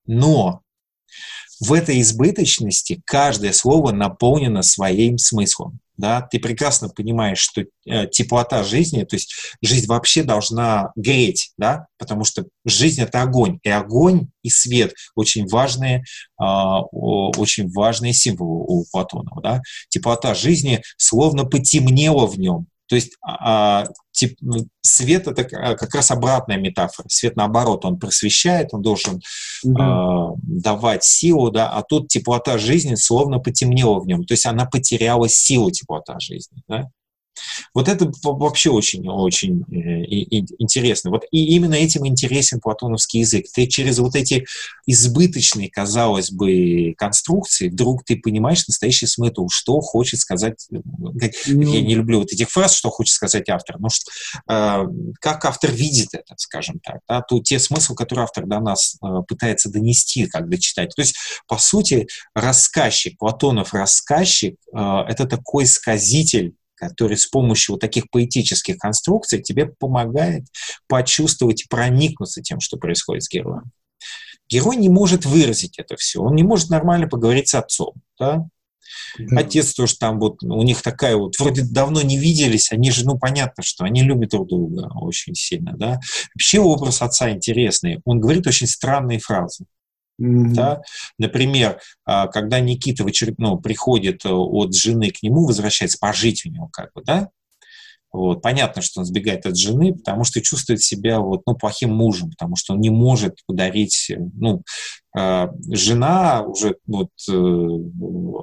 но 0.05 0.61
в 1.63 1.73
этой 1.75 2.01
избыточности 2.01 3.01
каждое 3.05 3.53
слово 3.53 3.93
наполнено 3.93 4.63
своим 4.63 5.17
смыслом. 5.17 5.79
Да? 5.97 6.21
Ты 6.21 6.41
прекрасно 6.41 6.89
понимаешь, 6.89 7.39
что 7.39 7.63
э, 7.87 8.09
теплота 8.09 8.65
жизни, 8.65 9.05
то 9.05 9.15
есть 9.15 9.33
жизнь 9.63 9.87
вообще 9.87 10.25
должна 10.25 10.91
греть, 10.97 11.53
да? 11.57 11.87
потому 11.99 12.25
что 12.25 12.47
жизнь— 12.65 13.01
это 13.03 13.23
огонь, 13.23 13.61
и 13.63 13.69
огонь 13.69 14.27
и 14.43 14.51
свет— 14.51 14.93
очень 15.15 15.47
важные, 15.47 15.99
э, 15.99 16.45
очень 16.45 17.71
важные 17.71 18.13
символы 18.13 18.65
у 18.67 18.85
Платонова. 18.91 19.41
Да? 19.41 19.63
Теплота 19.89 20.35
жизни 20.35 20.83
словно 20.97 21.45
потемнела 21.45 22.27
в 22.27 22.41
нем, 22.41 22.67
то 22.87 22.97
есть 22.97 23.17
а, 23.27 23.87
тип, 24.13 24.37
ну, 24.41 24.67
свет 24.83 25.27
это 25.27 25.45
как 25.45 25.95
раз 25.95 26.11
обратная 26.11 26.59
метафора. 26.59 27.07
Свет 27.09 27.37
наоборот, 27.37 27.85
он 27.85 27.99
просвещает, 27.99 28.69
он 28.73 28.83
должен 28.83 29.21
да. 29.65 29.85
а, 29.85 30.31
давать 30.43 31.05
силу, 31.05 31.51
да, 31.51 31.71
а 31.71 31.83
тут 31.83 32.09
теплота 32.09 32.59
жизни 32.59 32.95
словно 32.95 33.39
потемнела 33.39 34.01
в 34.01 34.07
нем. 34.07 34.25
То 34.25 34.35
есть 34.35 34.47
она 34.47 34.67
потеряла 34.67 35.29
силу 35.29 35.71
теплота 35.71 36.19
жизни. 36.21 36.63
Да? 36.69 36.89
Вот 37.75 37.89
это 37.89 38.11
вообще 38.23 38.71
очень-очень 38.71 39.63
э, 39.71 40.05
интересно. 40.59 41.11
Вот 41.11 41.25
и 41.31 41.55
именно 41.55 41.75
этим 41.75 42.07
интересен 42.07 42.61
платоновский 42.61 43.21
язык. 43.21 43.47
Ты 43.53 43.67
через 43.67 43.99
вот 43.99 44.15
эти 44.15 44.45
избыточные, 44.87 45.71
казалось 45.71 46.31
бы, 46.31 46.95
конструкции, 46.97 47.69
вдруг 47.69 48.05
ты 48.05 48.17
понимаешь 48.17 48.67
настоящий 48.67 49.07
смысл, 49.07 49.49
что 49.51 49.81
хочет 49.81 50.21
сказать... 50.21 50.67
Э, 50.73 50.79
ну, 51.47 51.73
я 51.73 51.81
не 51.81 51.95
люблю 51.95 52.19
вот 52.19 52.33
этих 52.33 52.51
фраз, 52.51 52.75
что 52.75 52.91
хочет 52.91 53.15
сказать 53.15 53.49
автор, 53.49 53.79
но 53.79 53.89
что, 53.89 54.11
э, 54.49 54.85
как 55.21 55.45
автор 55.45 55.73
видит 55.73 56.09
это, 56.13 56.35
скажем 56.37 56.81
так, 56.81 57.01
да, 57.09 57.23
то 57.23 57.41
те 57.41 57.59
смысл, 57.59 57.95
который 57.95 58.25
автор 58.25 58.47
до 58.47 58.61
нас 58.61 58.97
э, 59.03 59.07
пытается 59.27 59.71
донести, 59.71 60.27
когда 60.27 60.57
читать. 60.57 60.95
То 60.95 61.03
есть, 61.03 61.15
по 61.47 61.59
сути, 61.59 62.07
рассказчик, 62.35 63.19
Платонов 63.19 63.75
рассказчик, 63.75 64.57
это 64.73 65.27
такой 65.27 65.67
сказитель 65.67 66.55
который 66.89 67.17
с 67.17 67.27
помощью 67.27 67.75
вот 67.75 67.81
таких 67.81 68.11
поэтических 68.11 68.77
конструкций 68.77 69.41
тебе 69.41 69.67
помогает 69.67 70.47
почувствовать 70.89 71.63
и 71.63 71.69
проникнуться 71.69 72.43
тем, 72.43 72.59
что 72.59 72.77
происходит 72.77 73.23
с 73.23 73.31
героем. 73.31 73.71
Герой 74.49 74.77
не 74.77 74.89
может 74.89 75.25
выразить 75.25 75.79
это 75.79 75.97
все, 75.97 76.21
он 76.21 76.35
не 76.35 76.43
может 76.43 76.71
нормально 76.71 77.07
поговорить 77.07 77.49
с 77.49 77.55
отцом. 77.55 77.95
Да? 78.19 78.47
Да. 79.17 79.41
Отец 79.41 79.75
тоже 79.75 79.97
там 79.97 80.19
вот, 80.19 80.43
у 80.43 80.63
них 80.65 80.83
такая 80.83 81.17
вот, 81.17 81.39
вроде 81.39 81.63
давно 81.63 82.03
не 82.03 82.19
виделись, 82.19 82.73
они 82.73 82.91
же, 82.91 83.07
ну, 83.07 83.17
понятно, 83.17 83.63
что 83.63 83.85
они 83.85 84.03
любят 84.03 84.31
друг 84.31 84.49
друга 84.49 84.91
очень 84.97 85.35
сильно, 85.35 85.77
да. 85.77 86.01
Вообще 86.35 86.59
образ 86.59 87.01
отца 87.01 87.31
интересный, 87.31 88.01
он 88.05 88.19
говорит 88.19 88.47
очень 88.49 88.67
странные 88.67 89.21
фразы. 89.21 89.67
Mm-hmm. 90.21 90.55
Да? 90.55 90.83
Например, 91.19 91.81
а, 92.05 92.29
когда 92.29 92.61
Никита 92.61 93.03
в 93.03 93.07
очеред... 93.07 93.39
ну, 93.39 93.59
приходит 93.59 94.25
э, 94.25 94.29
от 94.29 94.75
жены 94.75 95.11
к 95.11 95.23
нему, 95.23 95.47
возвращается 95.47 95.99
пожить 96.01 96.45
у 96.47 96.51
него, 96.51 96.69
как 96.73 96.93
бы, 96.95 97.03
да, 97.05 97.31
вот. 98.13 98.43
Понятно, 98.43 98.83
что 98.83 99.01
он 99.01 99.07
сбегает 99.07 99.47
от 99.47 99.57
жены, 99.57 99.95
потому 99.95 100.25
что 100.25 100.43
чувствует 100.43 100.83
себя 100.83 101.19
вот, 101.21 101.43
ну, 101.47 101.55
плохим 101.55 101.95
мужем, 101.95 102.31
потому 102.31 102.57
что 102.57 102.75
он 102.75 102.81
не 102.81 102.91
может 102.91 103.39
подарить... 103.47 104.13
Ну, 104.35 104.63
э, 105.19 105.49
жена 105.71 106.43
уже, 106.43 106.77
вот, 106.87 107.09
э, 107.31 107.33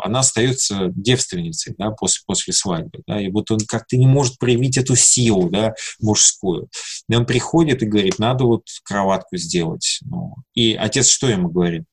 она 0.04 0.20
остается 0.20 0.92
девственницей 0.96 1.76
да, 1.78 1.92
после, 1.92 2.24
после 2.26 2.54
свадьбы. 2.54 3.02
Да, 3.08 3.22
и 3.22 3.30
вот 3.30 3.52
он 3.52 3.60
как-то 3.68 3.96
не 3.96 4.08
может 4.08 4.40
проявить 4.40 4.78
эту 4.78 4.96
силу 4.96 5.50
да, 5.50 5.74
мужскую. 6.02 6.70
И 7.08 7.16
он 7.16 7.26
приходит 7.26 7.84
и 7.84 7.88
говорит, 7.88 8.18
надо 8.18 8.46
вот 8.46 8.64
кроватку 8.84 9.38
сделать. 9.38 10.00
Ну, 10.02 10.36
и 10.56 10.74
отец 10.74 11.08
что 11.08 11.28
ему 11.28 11.50
говорит? 11.50 11.84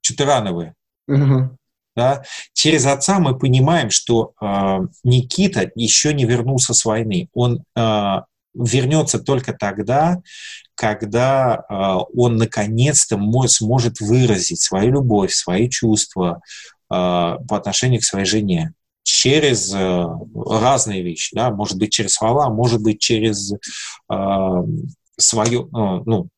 Что-то 0.00 0.24
рано. 0.24 0.74
Uh-huh. 1.08 1.50
Да? 1.94 2.22
Через 2.54 2.86
отца 2.86 3.18
мы 3.18 3.38
понимаем, 3.38 3.90
что 3.90 4.32
э, 4.40 4.78
Никита 5.04 5.70
еще 5.74 6.14
не 6.14 6.24
вернулся 6.24 6.74
с 6.74 6.84
войны. 6.84 7.28
Он 7.34 7.64
э, 7.76 8.16
вернется 8.54 9.18
только 9.18 9.52
тогда, 9.52 10.20
когда 10.74 11.56
э, 11.56 11.74
он 12.14 12.36
наконец-то 12.36 13.18
сможет 13.48 14.00
выразить 14.00 14.60
свою 14.60 14.92
любовь, 14.92 15.32
свои 15.32 15.68
чувства 15.68 16.40
э, 16.90 16.94
по 16.94 17.56
отношению 17.56 18.00
к 18.00 18.04
своей 18.04 18.26
жене 18.26 18.72
через 19.02 19.72
э, 19.74 20.04
разные 20.34 21.02
вещи, 21.02 21.34
да, 21.34 21.50
может 21.50 21.78
быть 21.78 21.92
через 21.92 22.14
слова, 22.14 22.48
может 22.50 22.82
быть 22.82 23.00
через 23.00 23.52
э, 23.52 23.56
свою, 25.18 25.66
э, 25.66 26.02
ну, 26.06 26.28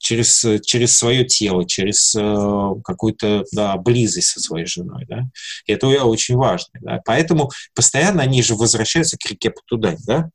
через, 0.00 0.44
через 0.62 0.96
свое 0.96 1.24
тело, 1.24 1.66
через 1.66 2.14
э, 2.16 2.80
какую-то 2.82 3.44
да, 3.52 3.76
близость 3.76 4.28
со 4.28 4.40
своей 4.40 4.66
женой. 4.66 5.04
Да? 5.06 5.28
И 5.66 5.72
это 5.72 5.86
очень 5.86 6.36
важно. 6.36 6.80
Да? 6.80 7.00
Поэтому 7.04 7.50
постоянно 7.74 8.22
они 8.22 8.42
же 8.42 8.56
возвращаются 8.56 9.16
к 9.16 9.30
реке 9.30 9.50
Потудань. 9.50 9.98
Да? 10.06 10.30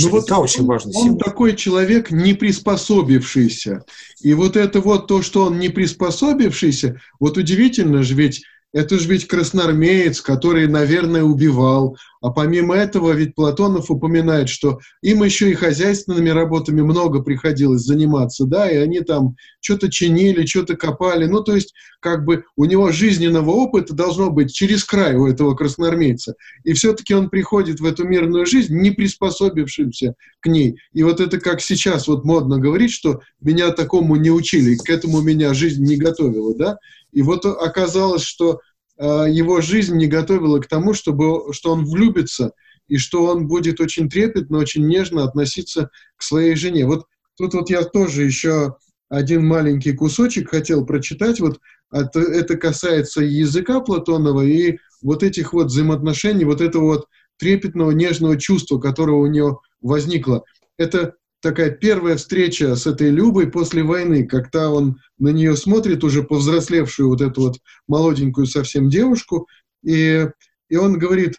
Ну 0.00 0.08
вот 0.10 0.30
очень 0.32 0.62
он, 0.62 0.66
важный 0.66 0.92
он 0.96 1.16
такой 1.16 1.54
человек, 1.54 2.10
не 2.10 2.34
приспособившийся. 2.34 3.84
И 4.20 4.34
вот 4.34 4.56
это 4.56 4.80
вот 4.80 5.06
то, 5.06 5.22
что 5.22 5.44
он 5.44 5.58
не 5.58 5.68
приспособившийся, 5.68 7.00
вот 7.20 7.38
удивительно 7.38 8.02
же, 8.02 8.14
ведь 8.14 8.42
это 8.72 8.98
же 8.98 9.08
ведь 9.08 9.26
красноармеец, 9.26 10.20
который, 10.20 10.66
наверное, 10.66 11.22
убивал. 11.22 11.96
А 12.20 12.30
помимо 12.30 12.74
этого, 12.74 13.12
ведь 13.12 13.34
Платонов 13.34 13.90
упоминает, 13.90 14.48
что 14.48 14.78
им 15.02 15.22
еще 15.22 15.50
и 15.50 15.54
хозяйственными 15.54 16.30
работами 16.30 16.80
много 16.80 17.22
приходилось 17.22 17.82
заниматься, 17.82 18.44
да, 18.44 18.70
и 18.70 18.76
они 18.76 19.00
там 19.00 19.36
что-то 19.60 19.90
чинили, 19.90 20.46
что-то 20.46 20.76
копали. 20.76 21.26
Ну, 21.26 21.42
то 21.42 21.54
есть, 21.54 21.74
как 22.00 22.24
бы 22.24 22.44
у 22.56 22.64
него 22.64 22.92
жизненного 22.92 23.50
опыта 23.50 23.94
должно 23.94 24.30
быть 24.30 24.52
через 24.54 24.84
край 24.84 25.14
у 25.14 25.26
этого 25.26 25.54
красноармейца. 25.54 26.34
И 26.64 26.72
все-таки 26.72 27.14
он 27.14 27.30
приходит 27.30 27.80
в 27.80 27.84
эту 27.84 28.04
мирную 28.04 28.46
жизнь, 28.46 28.76
не 28.76 28.90
приспособившимся 28.90 30.14
к 30.40 30.46
ней. 30.46 30.76
И 30.92 31.02
вот 31.02 31.20
это 31.20 31.38
как 31.38 31.60
сейчас 31.60 32.08
вот 32.08 32.24
модно 32.24 32.58
говорить, 32.58 32.92
что 32.92 33.20
меня 33.40 33.70
такому 33.70 34.16
не 34.16 34.30
учили, 34.30 34.76
к 34.76 34.88
этому 34.88 35.20
меня 35.20 35.54
жизнь 35.54 35.84
не 35.84 35.96
готовила, 35.96 36.54
да. 36.54 36.78
И 37.12 37.22
вот 37.22 37.44
оказалось, 37.46 38.22
что 38.22 38.60
его 38.98 39.60
жизнь 39.60 39.96
не 39.96 40.06
готовила 40.06 40.58
к 40.60 40.66
тому, 40.66 40.94
чтобы, 40.94 41.52
что 41.52 41.72
он 41.72 41.84
влюбится, 41.84 42.52
и 42.88 42.98
что 42.98 43.26
он 43.26 43.46
будет 43.46 43.80
очень 43.80 44.08
трепетно, 44.08 44.58
очень 44.58 44.86
нежно 44.86 45.24
относиться 45.24 45.90
к 46.16 46.22
своей 46.22 46.54
жене. 46.54 46.86
Вот 46.86 47.06
тут 47.36 47.54
вот 47.54 47.68
я 47.70 47.82
тоже 47.82 48.24
еще 48.24 48.76
один 49.08 49.46
маленький 49.46 49.92
кусочек 49.92 50.50
хотел 50.50 50.86
прочитать. 50.86 51.40
Вот 51.40 51.60
это, 51.92 52.20
это 52.20 52.56
касается 52.56 53.22
языка 53.22 53.80
Платонова 53.80 54.42
и 54.42 54.78
вот 55.02 55.22
этих 55.22 55.52
вот 55.52 55.66
взаимоотношений, 55.66 56.44
вот 56.44 56.60
этого 56.60 56.84
вот 56.84 57.06
трепетного, 57.38 57.90
нежного 57.90 58.38
чувства, 58.38 58.78
которое 58.78 59.16
у 59.16 59.26
него 59.26 59.60
возникло. 59.80 60.44
Это 60.78 61.14
такая 61.46 61.70
первая 61.70 62.16
встреча 62.16 62.74
с 62.74 62.88
этой 62.88 63.08
Любой 63.10 63.48
после 63.48 63.84
войны, 63.84 64.26
когда 64.26 64.68
он 64.68 64.98
на 65.16 65.28
нее 65.28 65.56
смотрит, 65.56 66.02
уже 66.02 66.24
повзрослевшую 66.24 67.08
вот 67.08 67.20
эту 67.20 67.40
вот 67.42 67.60
молоденькую 67.86 68.46
совсем 68.46 68.90
девушку, 68.90 69.46
и, 69.84 70.26
и 70.68 70.76
он 70.76 70.98
говорит, 70.98 71.34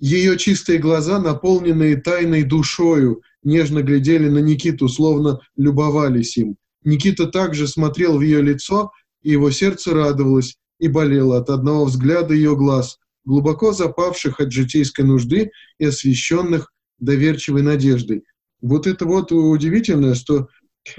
ее 0.00 0.36
чистые 0.38 0.80
глаза, 0.80 1.20
наполненные 1.20 1.98
тайной 1.98 2.42
душою, 2.42 3.22
нежно 3.44 3.82
глядели 3.82 4.28
на 4.28 4.38
Никиту, 4.38 4.88
словно 4.88 5.38
любовались 5.56 6.36
им. 6.36 6.56
Никита 6.82 7.28
также 7.28 7.68
смотрел 7.68 8.18
в 8.18 8.22
ее 8.22 8.42
лицо, 8.42 8.90
и 9.22 9.30
его 9.30 9.52
сердце 9.52 9.94
радовалось 9.94 10.56
и 10.80 10.88
болело 10.88 11.38
от 11.38 11.48
одного 11.48 11.84
взгляда 11.84 12.34
ее 12.34 12.56
глаз, 12.56 12.98
глубоко 13.24 13.72
запавших 13.72 14.40
от 14.40 14.50
житейской 14.50 15.04
нужды 15.04 15.52
и 15.78 15.84
освещенных 15.84 16.72
доверчивой 16.98 17.62
надеждой. 17.62 18.24
Вот 18.60 18.86
это 18.86 19.04
вот 19.04 19.32
удивительно, 19.32 20.14
что 20.14 20.48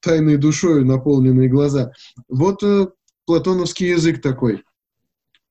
тайной 0.00 0.36
душой 0.36 0.84
наполненные 0.84 1.48
глаза. 1.48 1.92
Вот 2.28 2.62
э, 2.62 2.88
платоновский 3.26 3.90
язык 3.90 4.20
такой. 4.20 4.62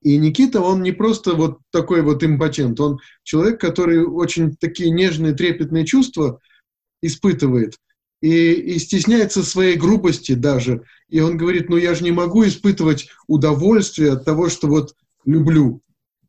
И 0.02 0.18
Никита, 0.18 0.62
он 0.62 0.82
не 0.82 0.92
просто 0.92 1.34
вот 1.34 1.60
такой 1.72 2.02
вот 2.02 2.24
импотент, 2.24 2.80
он 2.80 3.00
человек, 3.24 3.60
который 3.60 4.06
очень 4.06 4.56
такие 4.56 4.92
нежные, 4.92 5.34
трепетные 5.34 5.86
чувства 5.86 6.40
испытывает 7.02 7.76
и, 8.22 8.54
и 8.54 8.80
стесняется 8.80 9.44
своей 9.44 9.76
грубости 9.76 10.34
даже. 10.34 10.84
И 11.10 11.20
он 11.20 11.38
говорит, 11.38 11.70
ну 11.70 11.78
я 11.78 11.96
же 11.96 12.04
не 12.04 12.12
могу 12.12 12.46
испытывать 12.46 13.10
удовольствие 13.28 14.14
от 14.14 14.26
того, 14.26 14.50
что 14.50 14.68
вот 14.68 14.96
люблю. 15.26 15.82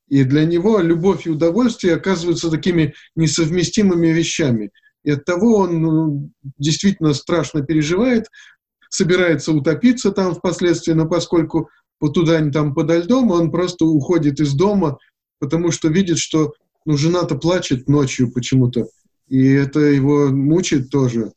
И 0.09 0.25
для 0.25 0.45
него 0.45 0.81
любовь 0.81 1.27
и 1.27 1.31
удовольствие 1.31 1.95
оказываются 1.95 2.51
такими 2.51 2.95
несовместимыми 3.15 4.09
вещами. 4.09 4.73
И 5.03 5.11
от 5.11 5.25
того 5.25 5.57
он 5.57 5.81
ну, 5.81 6.31
действительно 6.59 7.15
страшно 7.15 7.63
переживает, 7.63 8.27
собирается 8.89 9.53
утопиться 9.53 10.11
там 10.11 10.35
впоследствии, 10.35 10.93
но 10.93 11.09
поскольку 11.09 11.71
туда 12.01 12.41
там 12.51 12.75
подо 12.75 12.99
льдом, 12.99 13.31
он 13.31 13.51
просто 13.51 13.85
уходит 13.85 14.41
из 14.41 14.55
дома, 14.55 14.99
потому 15.39 15.71
что 15.71 15.89
видит, 15.89 16.19
что 16.19 16.53
ну, 16.85 16.97
жена-то 16.97 17.37
плачет 17.37 17.89
ночью 17.89 18.33
почему-то, 18.33 18.89
и 19.29 19.47
это 19.49 19.81
его 19.81 20.29
мучает 20.29 20.91
тоже. 20.91 21.33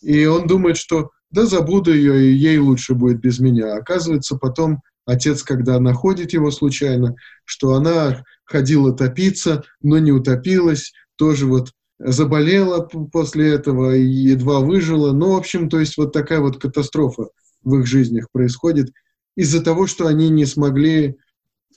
И 0.00 0.24
он 0.26 0.46
думает, 0.46 0.76
что 0.76 1.10
да 1.30 1.46
забуду 1.46 1.92
ее, 1.92 2.30
и 2.30 2.34
ей 2.34 2.58
лучше 2.58 2.94
будет 2.94 3.20
без 3.20 3.38
меня. 3.38 3.76
Оказывается, 3.76 4.36
потом 4.36 4.80
отец, 5.04 5.42
когда 5.42 5.78
находит 5.78 6.32
его 6.32 6.50
случайно, 6.50 7.16
что 7.44 7.74
она 7.74 8.24
ходила 8.44 8.92
топиться, 8.94 9.64
но 9.82 9.98
не 9.98 10.12
утопилась, 10.12 10.92
тоже 11.16 11.46
вот 11.46 11.72
заболела 11.98 12.80
после 12.80 13.54
этого 13.54 13.96
и 13.96 14.04
едва 14.04 14.60
выжила. 14.60 15.12
Ну, 15.12 15.34
в 15.34 15.36
общем, 15.36 15.68
то 15.68 15.80
есть 15.80 15.96
вот 15.96 16.12
такая 16.12 16.40
вот 16.40 16.60
катастрофа 16.60 17.28
в 17.62 17.76
их 17.78 17.86
жизнях 17.86 18.26
происходит 18.32 18.92
из-за 19.36 19.62
того, 19.62 19.86
что 19.86 20.06
они 20.06 20.28
не 20.28 20.46
смогли 20.46 21.16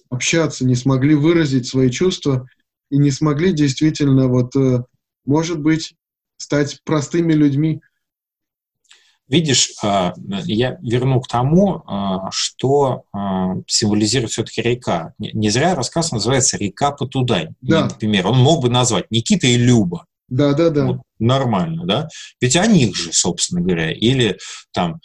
общаться, 0.09 0.65
не 0.65 0.75
смогли 0.75 1.15
выразить 1.15 1.67
свои 1.67 1.89
чувства 1.89 2.47
и 2.89 2.97
не 2.97 3.11
смогли 3.11 3.53
действительно 3.53 4.27
вот, 4.27 4.55
э, 4.55 4.83
может 5.25 5.59
быть, 5.59 5.95
стать 6.37 6.81
простыми 6.83 7.33
людьми. 7.33 7.81
видишь, 9.27 9.71
а, 9.81 10.13
я 10.43 10.77
верну 10.81 11.21
к 11.21 11.27
тому, 11.29 11.83
а, 11.87 12.29
что 12.31 13.05
символизирует 13.65 14.31
все-таки 14.31 14.61
река. 14.61 15.13
Не 15.19 15.49
зря 15.49 15.73
рассказ 15.73 16.11
называется 16.11 16.57
«Река 16.57 16.91
Потудань». 16.91 17.55
Да. 17.61 17.85
Например, 17.85 18.27
он 18.27 18.39
мог 18.39 18.61
бы 18.61 18.69
назвать 18.69 19.09
Никита 19.09 19.47
и 19.47 19.55
Люба. 19.55 20.05
Да, 20.31 20.53
да, 20.53 20.69
да. 20.69 20.85
Вот, 20.85 21.01
нормально, 21.19 21.85
да? 21.85 22.07
Ведь 22.39 22.55
о 22.55 22.65
них 22.65 22.95
же, 22.95 23.13
собственно 23.13 23.61
говоря. 23.61 23.91
Или 23.91 24.37
там 24.73 24.99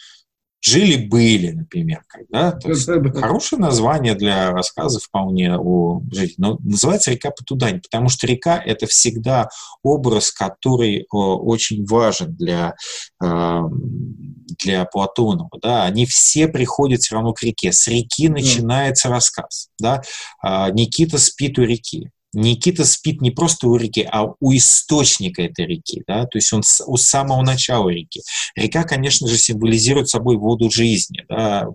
Жили-были, 0.67 1.53
например. 1.53 2.03
Да? 2.29 2.51
То 2.51 2.71
есть, 2.71 2.89
хорошее 3.15 3.61
название 3.61 4.17
для 4.17 4.51
рассказа 4.51 4.99
вполне 4.99 5.57
о 5.57 6.01
жизни. 6.11 6.35
Но 6.39 6.59
называется 6.61 7.13
река 7.13 7.31
Потудань, 7.31 7.81
потому 7.81 8.09
что 8.09 8.27
река– 8.27 8.61
это 8.67 8.87
всегда 8.89 9.49
образ, 9.85 10.33
который 10.33 11.07
очень 11.11 11.87
важен 11.87 12.35
для, 12.35 12.75
для 13.21 14.85
Платонова. 14.87 15.51
Да? 15.63 15.85
Они 15.85 16.05
все 16.05 16.49
приходят 16.49 17.01
все 17.01 17.15
равно 17.15 17.33
к 17.33 17.45
реке. 17.45 17.71
С 17.71 17.87
реки 17.87 18.29
начинается 18.29 19.09
рассказ. 19.09 19.69
Да? 19.79 20.03
А, 20.43 20.71
Никита 20.71 21.19
спит 21.19 21.61
у 21.61 21.63
реки. 21.63 22.11
Никита 22.37 22.85
спит 22.85 23.23
не 23.23 23.31
просто 23.31 23.67
у 23.67 23.77
реки, 23.77 24.07
а 24.11 24.27
у 24.41 24.55
источника 24.55 25.43
этой 25.43 25.67
реки, 25.67 26.03
да, 26.07 26.27
то 26.27 26.37
есть 26.37 26.53
он 26.53 26.63
с, 26.63 26.85
у 26.87 26.99
самого 26.99 27.43
начала 27.43 27.89
реки. 27.89 28.21
Река, 28.55 28.85
конечно 28.85 29.27
же, 29.27 29.39
символизирует 29.39 30.11
собой 30.11 30.37
воду 30.37 30.71
жизни, 30.71 31.25
да, 31.31 31.67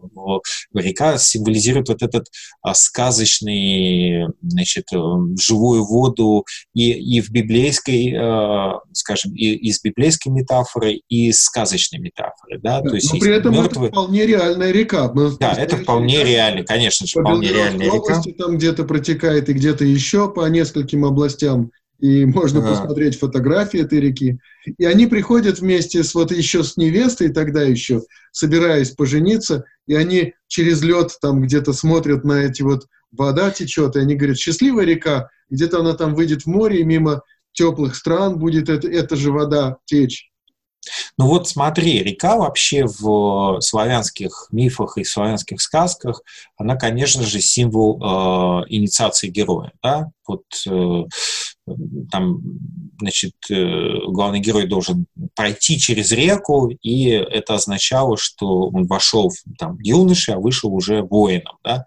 река 0.75 1.17
символизирует 1.17 1.89
вот 1.89 2.03
этот 2.03 2.27
а, 2.61 2.75
сказочный, 2.75 4.27
значит, 4.43 4.85
э, 4.93 4.97
живую 5.39 5.83
воду 5.83 6.45
и, 6.75 6.91
и 6.91 7.21
в 7.21 7.31
библейской, 7.31 8.13
а, 8.15 8.81
скажем, 8.93 9.33
и 9.33 9.53
из 9.53 9.81
библейской 9.81 10.29
метафоры, 10.29 11.01
и 11.09 11.29
из 11.29 11.41
сказочной 11.41 11.99
метафоры, 11.99 12.59
да, 12.61 12.81
то 12.81 12.93
есть 12.93 13.11
Но 13.11 13.19
при 13.19 13.35
этом 13.35 13.53
мертвые... 13.53 13.89
это 13.89 13.95
вполне 13.97 14.27
реальная 14.27 14.71
река. 14.71 15.11
Мы 15.11 15.35
да, 15.39 15.53
это 15.53 15.77
вполне 15.77 16.23
реально, 16.23 16.63
конечно 16.63 17.07
же, 17.07 17.19
вполне 17.19 17.47
реальная 17.47 17.87
река. 17.87 18.21
Там 18.37 18.57
где-то 18.57 18.83
протекает 18.83 19.49
и 19.49 19.53
где-то 19.53 19.85
еще 19.85 20.31
по 20.31 20.50
нескольким 20.51 21.05
областям, 21.05 21.71
и 21.99 22.25
можно 22.25 22.59
а. 22.59 22.69
посмотреть 22.69 23.17
фотографии 23.17 23.81
этой 23.81 23.99
реки. 23.99 24.39
И 24.77 24.85
они 24.85 25.07
приходят 25.07 25.59
вместе 25.59 26.03
с 26.03 26.13
вот 26.13 26.31
еще 26.31 26.63
с 26.63 26.77
невестой 26.77 27.29
тогда 27.29 27.61
еще, 27.63 28.03
собираясь 28.31 28.91
пожениться, 28.91 29.65
и 29.87 29.95
они 29.95 30.33
через 30.47 30.81
лед 30.81 31.11
там 31.21 31.41
где-то 31.41 31.73
смотрят 31.73 32.23
на 32.23 32.43
эти 32.43 32.61
вот 32.61 32.87
вода 33.11 33.51
течет, 33.51 33.95
и 33.95 33.99
они 33.99 34.15
говорят, 34.15 34.37
счастливая 34.37 34.85
река, 34.85 35.29
где-то 35.49 35.79
она 35.79 35.93
там 35.93 36.15
выйдет 36.15 36.43
в 36.43 36.47
море, 36.47 36.81
и 36.81 36.83
мимо 36.83 37.23
теплых 37.53 37.95
стран 37.95 38.39
будет 38.39 38.69
это, 38.69 38.87
эта 38.87 39.15
же 39.15 39.31
вода 39.31 39.77
течь. 39.85 40.30
Ну 41.17 41.27
вот 41.27 41.47
смотри, 41.47 42.03
река 42.03 42.37
вообще 42.37 42.85
в 42.85 43.59
славянских 43.61 44.47
мифах 44.51 44.97
и 44.97 45.03
славянских 45.03 45.61
сказках, 45.61 46.21
она, 46.57 46.75
конечно 46.75 47.23
же, 47.23 47.39
символ 47.41 47.99
э, 48.01 48.65
инициации 48.69 49.27
героя. 49.29 49.71
Да? 49.83 50.09
Вот 50.27 50.43
э, 50.67 51.03
там, 52.11 52.41
значит, 52.99 53.33
э, 53.49 53.89
главный 54.07 54.39
герой 54.39 54.67
должен 54.67 55.05
пройти 55.35 55.77
через 55.77 56.11
реку, 56.11 56.69
и 56.81 57.09
это 57.09 57.55
означало, 57.55 58.17
что 58.17 58.69
он 58.69 58.87
вошел 58.87 59.31
там 59.57 59.77
юношей, 59.81 60.35
а 60.35 60.39
вышел 60.39 60.73
уже 60.73 61.03
воином, 61.03 61.57
да. 61.63 61.85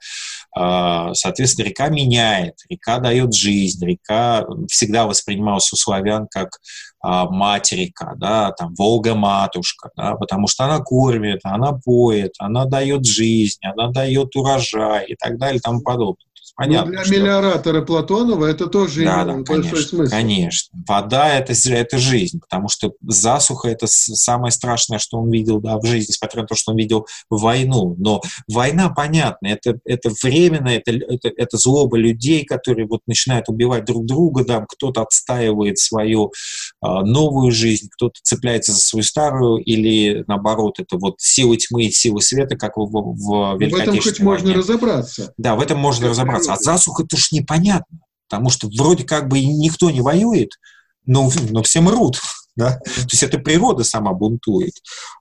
А, 0.57 1.15
соответственно, 1.15 1.67
река 1.67 1.89
меняет, 1.89 2.55
река 2.69 2.99
дает 2.99 3.35
жизнь, 3.35 3.85
река 3.85 4.47
всегда 4.69 5.07
воспринималась 5.07 5.73
у 5.73 5.77
славян 5.77 6.29
как 6.31 6.61
а, 7.07 7.29
мать 7.29 7.71
река, 7.73 8.15
да, 8.17 8.51
там 8.53 8.75
Волга-матушка, 8.75 9.91
да, 9.95 10.15
потому 10.15 10.49
что 10.49 10.65
она 10.65 10.79
кормит, 10.79 11.41
она 11.45 11.73
поет, 11.73 12.33
она 12.39 12.65
дает 12.65 13.05
жизнь, 13.05 13.61
она 13.63 13.91
дает 13.91 14.35
урожай 14.35 15.05
и 15.09 15.15
так 15.15 15.37
далее 15.37 15.59
и 15.59 15.61
тому 15.61 15.83
подобное. 15.83 16.25
Ну, 16.57 16.65
понятно. 16.65 16.87
Но 16.87 16.93
для 16.93 17.05
что... 17.05 17.15
мелиоратора 17.15 17.83
Платонова 17.83 18.47
это 18.47 18.67
тоже 18.67 19.05
да, 19.05 19.25
да, 19.25 19.33
большой 19.33 19.45
конечно, 19.45 19.83
смысл. 19.83 20.11
Конечно. 20.11 20.79
Вода 20.87 21.35
это, 21.35 21.53
это 21.69 21.99
жизнь, 21.99 22.41
потому 22.41 22.69
что 22.69 22.93
засуха 23.03 23.69
это 23.69 23.87
самое 23.89 24.53
страшное, 24.53 24.99
что 24.99 25.19
он 25.19 25.31
видел 25.31 25.61
да, 25.61 25.79
в 25.79 25.85
жизни, 25.85 26.11
несмотря 26.11 26.43
на 26.43 26.47
то, 26.47 26.55
что 26.55 26.73
он 26.73 26.79
видел 26.79 27.07
войну. 27.29 27.97
Но 27.99 28.23
война, 28.49 28.91
понятно, 28.91 29.49
это, 29.49 29.79
это 29.85 30.11
временно, 30.23 30.69
это, 30.69 30.93
это, 30.93 31.29
это 31.37 31.57
злоба 31.57 31.97
людей, 31.97 32.45
которые 32.45 32.87
вот 32.87 33.01
начинают 33.07 33.49
убивать 33.49 33.85
друг 33.85 34.07
друга, 34.07 34.45
да, 34.45 34.65
кто-то 34.69 35.03
отстаивает 35.03 35.79
свою 35.79 36.33
э, 36.85 36.87
новую 36.87 37.51
жизнь, 37.51 37.89
кто-то 37.93 38.21
цепляется 38.23 38.73
за 38.73 38.79
свою 38.79 39.03
старую, 39.03 39.57
или 39.57 40.25
наоборот, 40.29 40.79
это 40.79 40.99
вот 40.99 41.17
силы 41.19 41.57
тьмы 41.57 41.87
и 41.87 41.91
силы 41.91 42.23
света, 42.23 42.57
как 42.57 42.77
в, 42.77 42.87
в 42.87 43.59
Великой 43.59 43.79
В 43.79 43.83
этом 43.83 44.01
хоть 44.01 44.21
можно 44.21 44.55
разобраться. 44.55 45.35
Да, 45.37 45.57
в 45.57 45.61
этом 45.61 45.79
можно 45.79 46.09
разобраться 46.09 46.44
а 46.49 46.57
засуха 46.57 47.05
это 47.05 47.17
ж 47.17 47.33
непонятно, 47.33 47.99
потому 48.29 48.51
что 48.51 48.69
вроде 48.77 49.05
как 49.05 49.29
бы 49.29 49.41
никто 49.45 49.91
не 49.91 50.01
воюет, 50.01 50.51
но, 51.07 51.31
но 51.51 51.63
все 51.63 51.81
мрут. 51.81 52.21
Да? 52.57 52.79
То 52.79 53.09
есть 53.11 53.25
это 53.25 53.39
природа 53.39 53.83
сама 53.83 54.13
бунтует. 54.13 54.75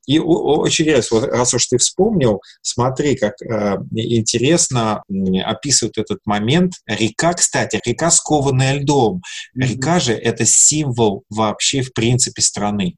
И 0.05 0.19
очень 0.19 0.85
интересно, 0.85 1.19
вот 1.19 1.29
раз 1.31 1.51
уж 1.55 1.65
ты 1.65 1.79
вспомнил, 1.79 2.43
смотри, 2.61 3.15
как 3.15 3.33
э, 3.41 3.77
интересно 3.95 5.01
описывает 5.43 5.97
этот 5.97 6.19
момент. 6.25 6.73
Река, 6.85 7.33
кстати, 7.33 7.81
река, 7.83 8.11
скованная 8.11 8.75
льдом. 8.75 9.23
Река 9.55 9.99
же— 9.99 10.13
это 10.13 10.45
символ 10.45 11.23
вообще, 11.27 11.81
в 11.81 11.91
принципе, 11.93 12.43
страны 12.43 12.97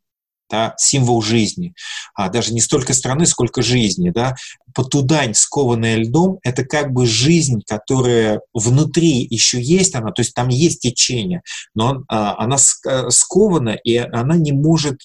да, 0.56 0.74
символ 0.78 1.22
жизни, 1.22 1.74
а 2.14 2.30
даже 2.30 2.54
не 2.54 2.62
столько 2.62 2.94
страны, 2.94 3.26
сколько 3.26 3.62
жизни, 3.62 4.10
да. 4.10 4.36
Потудань, 4.74 5.34
скованная 5.34 5.98
льдом, 5.98 6.40
это 6.44 6.64
как 6.64 6.94
бы 6.94 7.06
жизнь, 7.06 7.62
которая 7.68 8.40
внутри 8.54 9.28
еще 9.30 9.62
есть, 9.62 9.96
она, 9.96 10.12
то 10.12 10.22
есть 10.22 10.34
там 10.34 10.48
есть 10.48 10.80
течение, 10.80 11.42
но 11.74 12.04
а, 12.08 12.42
она 12.42 12.56
э, 12.56 13.10
скована, 13.10 13.72
и 13.72 13.98
она 13.98 14.36
не 14.38 14.54
может 14.54 15.02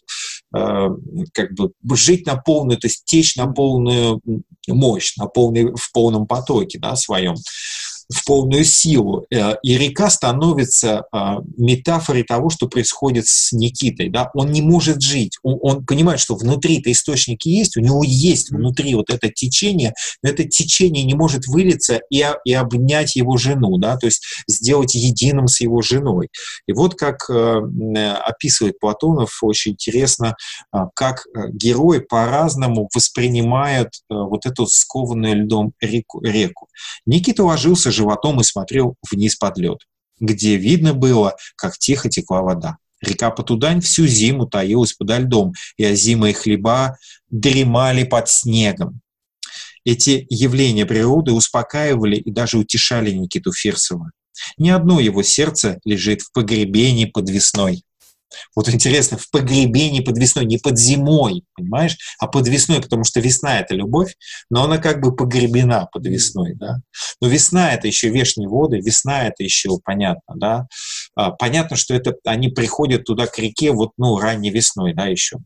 а, 0.54 0.88
как 1.32 1.52
бы 1.54 1.72
жить 1.96 2.26
на 2.26 2.36
полную, 2.36 2.78
то 2.78 2.86
есть 2.86 3.04
течь 3.04 3.34
на 3.36 3.48
полную 3.48 4.20
мощь, 4.68 5.16
на 5.16 5.26
полный, 5.26 5.74
в 5.74 5.92
полном 5.92 6.26
потоке, 6.28 6.78
да, 6.78 6.94
своем 6.94 7.34
в 8.12 8.24
полную 8.24 8.64
силу. 8.64 9.24
Э, 9.32 9.54
и 9.62 9.78
река 9.78 10.10
становится 10.10 11.04
а, 11.12 11.38
метафорой 11.56 12.24
того, 12.24 12.50
что 12.50 12.66
происходит 12.68 13.26
с 13.26 13.52
Никитой. 13.52 14.10
Да? 14.10 14.30
Он 14.34 14.50
не 14.50 14.62
может 14.62 15.00
жить. 15.00 15.38
Он, 15.42 15.58
он 15.62 15.86
понимает, 15.86 16.18
что 16.20 16.34
внутри-то 16.34 16.90
источники 16.90 17.48
есть, 17.48 17.76
у 17.76 17.80
него 17.80 18.02
есть 18.04 18.50
внутри 18.50 18.94
вот 18.94 19.10
это 19.10 19.28
течение, 19.28 19.94
но 20.22 20.30
это 20.30 20.44
течение 20.44 21.04
не 21.04 21.14
может 21.14 21.46
вылиться 21.46 22.00
и, 22.10 22.24
и 22.44 22.52
обнять 22.52 23.14
его 23.14 23.36
жену, 23.36 23.78
да? 23.78 23.96
то 23.96 24.06
есть 24.06 24.22
сделать 24.48 24.94
единым 24.94 25.46
с 25.46 25.60
его 25.60 25.80
женой. 25.80 26.28
И 26.66 26.72
вот 26.72 26.96
как 26.96 27.30
э, 27.30 27.60
описывает 28.24 28.80
Платонов, 28.80 29.38
очень 29.42 29.72
интересно, 29.72 30.34
а, 30.72 30.88
как 30.94 31.26
э, 31.26 31.50
герой 31.52 32.00
по-разному 32.00 32.88
воспринимает 32.92 33.88
вот 34.08 34.46
эту 34.46 34.66
скованную 34.66 35.44
льдом 35.44 35.72
реку. 35.80 36.20
реку. 36.22 36.68
Никита 37.06 37.44
ложился 37.44 37.92
животом 38.00 38.40
и 38.40 38.44
смотрел 38.44 38.96
вниз 39.10 39.36
под 39.36 39.58
лед, 39.58 39.78
где 40.18 40.56
видно 40.56 40.94
было, 40.94 41.36
как 41.56 41.78
тихо 41.78 42.08
текла 42.08 42.42
вода. 42.42 42.78
Река 43.02 43.30
Потудань 43.30 43.80
всю 43.80 44.06
зиму 44.06 44.46
таилась 44.46 44.92
подо 44.92 45.18
льдом, 45.18 45.52
и 45.76 45.84
озимые 45.84 46.34
хлеба 46.34 46.98
дремали 47.30 48.04
под 48.04 48.28
снегом. 48.28 49.00
Эти 49.84 50.26
явления 50.28 50.84
природы 50.84 51.32
успокаивали 51.32 52.16
и 52.16 52.30
даже 52.30 52.58
утешали 52.58 53.10
Никиту 53.12 53.52
Фирсова. 53.52 54.10
Ни 54.58 54.70
одно 54.70 55.00
его 55.00 55.22
сердце 55.22 55.78
лежит 55.84 56.22
в 56.22 56.32
погребении 56.32 57.06
под 57.06 57.30
весной. 57.30 57.82
Вот 58.54 58.68
интересно, 58.68 59.18
в 59.18 59.30
погребении 59.30 60.00
под 60.00 60.18
весной, 60.18 60.44
не 60.44 60.58
под 60.58 60.78
зимой, 60.78 61.44
понимаешь, 61.54 61.96
а 62.18 62.26
под 62.26 62.48
весной, 62.48 62.80
потому 62.80 63.04
что 63.04 63.20
весна— 63.20 63.60
это 63.60 63.74
любовь, 63.74 64.14
но 64.50 64.64
она 64.64 64.78
как 64.78 65.00
бы 65.00 65.14
погребена 65.14 65.88
под 65.92 66.06
весной, 66.06 66.54
да. 66.54 66.80
Но 67.20 67.28
весна— 67.28 67.72
это 67.74 67.86
еще 67.86 68.08
вешние 68.08 68.48
воды, 68.48 68.80
весна— 68.80 69.24
это 69.26 69.42
еще 69.42 69.78
понятно, 69.84 70.34
да. 70.36 70.66
А, 71.14 71.30
понятно, 71.30 71.76
что 71.76 71.94
это 71.94 72.14
они 72.24 72.48
приходят 72.48 73.04
туда 73.04 73.26
к 73.26 73.38
реке 73.38 73.72
вот, 73.72 73.90
ну, 73.96 74.18
ранней 74.18 74.50
весной, 74.50 74.94
да, 74.94 75.06
еще. 75.06 75.38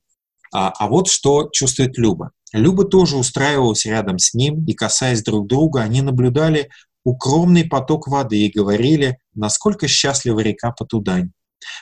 А, 0.52 0.72
а 0.78 0.88
вот 0.88 1.08
что 1.08 1.48
чувствует 1.52 1.98
Люба. 1.98 2.30
Люба 2.52 2.84
тоже 2.84 3.16
устраивалась 3.16 3.84
рядом 3.84 4.18
с 4.18 4.34
ним, 4.34 4.64
и, 4.66 4.74
касаясь 4.74 5.22
друг 5.22 5.48
друга, 5.48 5.82
они 5.82 6.02
наблюдали 6.02 6.70
укромный 7.04 7.64
поток 7.64 8.08
воды 8.08 8.38
и 8.38 8.52
говорили, 8.52 9.18
насколько 9.34 9.88
счастлива 9.88 10.40
река 10.40 10.72
Потудань 10.72 11.32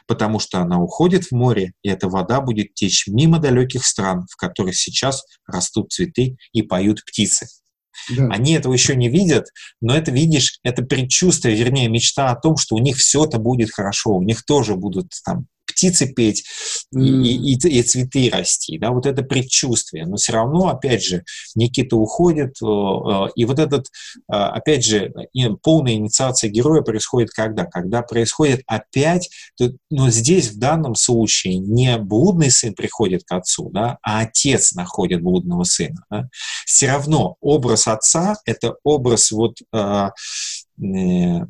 потому 0.06 0.38
что 0.38 0.58
она 0.58 0.80
уходит 0.80 1.24
в 1.24 1.32
море, 1.32 1.72
и 1.82 1.88
эта 1.88 2.08
вода 2.08 2.40
будет 2.40 2.74
течь 2.74 3.06
мимо 3.06 3.38
далеких 3.38 3.84
стран, 3.84 4.26
в 4.30 4.36
которых 4.36 4.76
сейчас 4.76 5.24
растут 5.46 5.92
цветы 5.92 6.36
и 6.52 6.62
поют 6.62 7.04
птицы. 7.04 7.46
Да. 8.10 8.28
Они 8.28 8.54
этого 8.54 8.72
еще 8.72 8.96
не 8.96 9.08
видят, 9.08 9.46
но 9.80 9.94
это, 9.94 10.10
видишь, 10.10 10.58
это 10.62 10.82
предчувствие, 10.82 11.54
вернее, 11.54 11.88
мечта 11.88 12.30
о 12.30 12.40
том, 12.40 12.56
что 12.56 12.74
у 12.74 12.78
них 12.78 12.96
все 12.96 13.24
это 13.24 13.38
будет 13.38 13.70
хорошо, 13.70 14.12
у 14.12 14.22
них 14.22 14.44
тоже 14.44 14.76
будут 14.76 15.08
там 15.24 15.46
птицы 15.82 16.06
петь 16.06 16.44
и, 16.92 16.98
и, 16.98 17.54
и, 17.54 17.78
и 17.78 17.82
цветы 17.82 18.30
расти, 18.32 18.78
да, 18.78 18.90
вот 18.90 19.06
это 19.06 19.22
предчувствие. 19.22 20.06
Но 20.06 20.16
все 20.16 20.32
равно, 20.32 20.68
опять 20.68 21.02
же, 21.02 21.24
Никита 21.56 21.96
уходит, 21.96 22.56
и 22.60 23.44
вот 23.44 23.58
этот, 23.58 23.86
опять 24.28 24.84
же, 24.84 25.12
полная 25.62 25.94
инициация 25.94 26.50
героя 26.50 26.82
происходит 26.82 27.30
когда? 27.30 27.64
Когда 27.64 28.02
происходит 28.02 28.62
опять, 28.66 29.28
но 29.90 30.10
здесь 30.10 30.52
в 30.52 30.58
данном 30.58 30.94
случае 30.94 31.58
не 31.58 31.98
блудный 31.98 32.50
сын 32.50 32.74
приходит 32.74 33.24
к 33.24 33.32
отцу, 33.32 33.70
да, 33.72 33.98
а 34.02 34.20
отец 34.20 34.74
находит 34.74 35.22
блудного 35.22 35.64
сына. 35.64 36.04
Да. 36.10 36.28
Все 36.64 36.88
равно 36.88 37.36
образ 37.40 37.88
отца— 37.88 38.36
это 38.44 38.76
образ 38.84 39.32
вот 39.32 39.56
Э, 39.72 40.10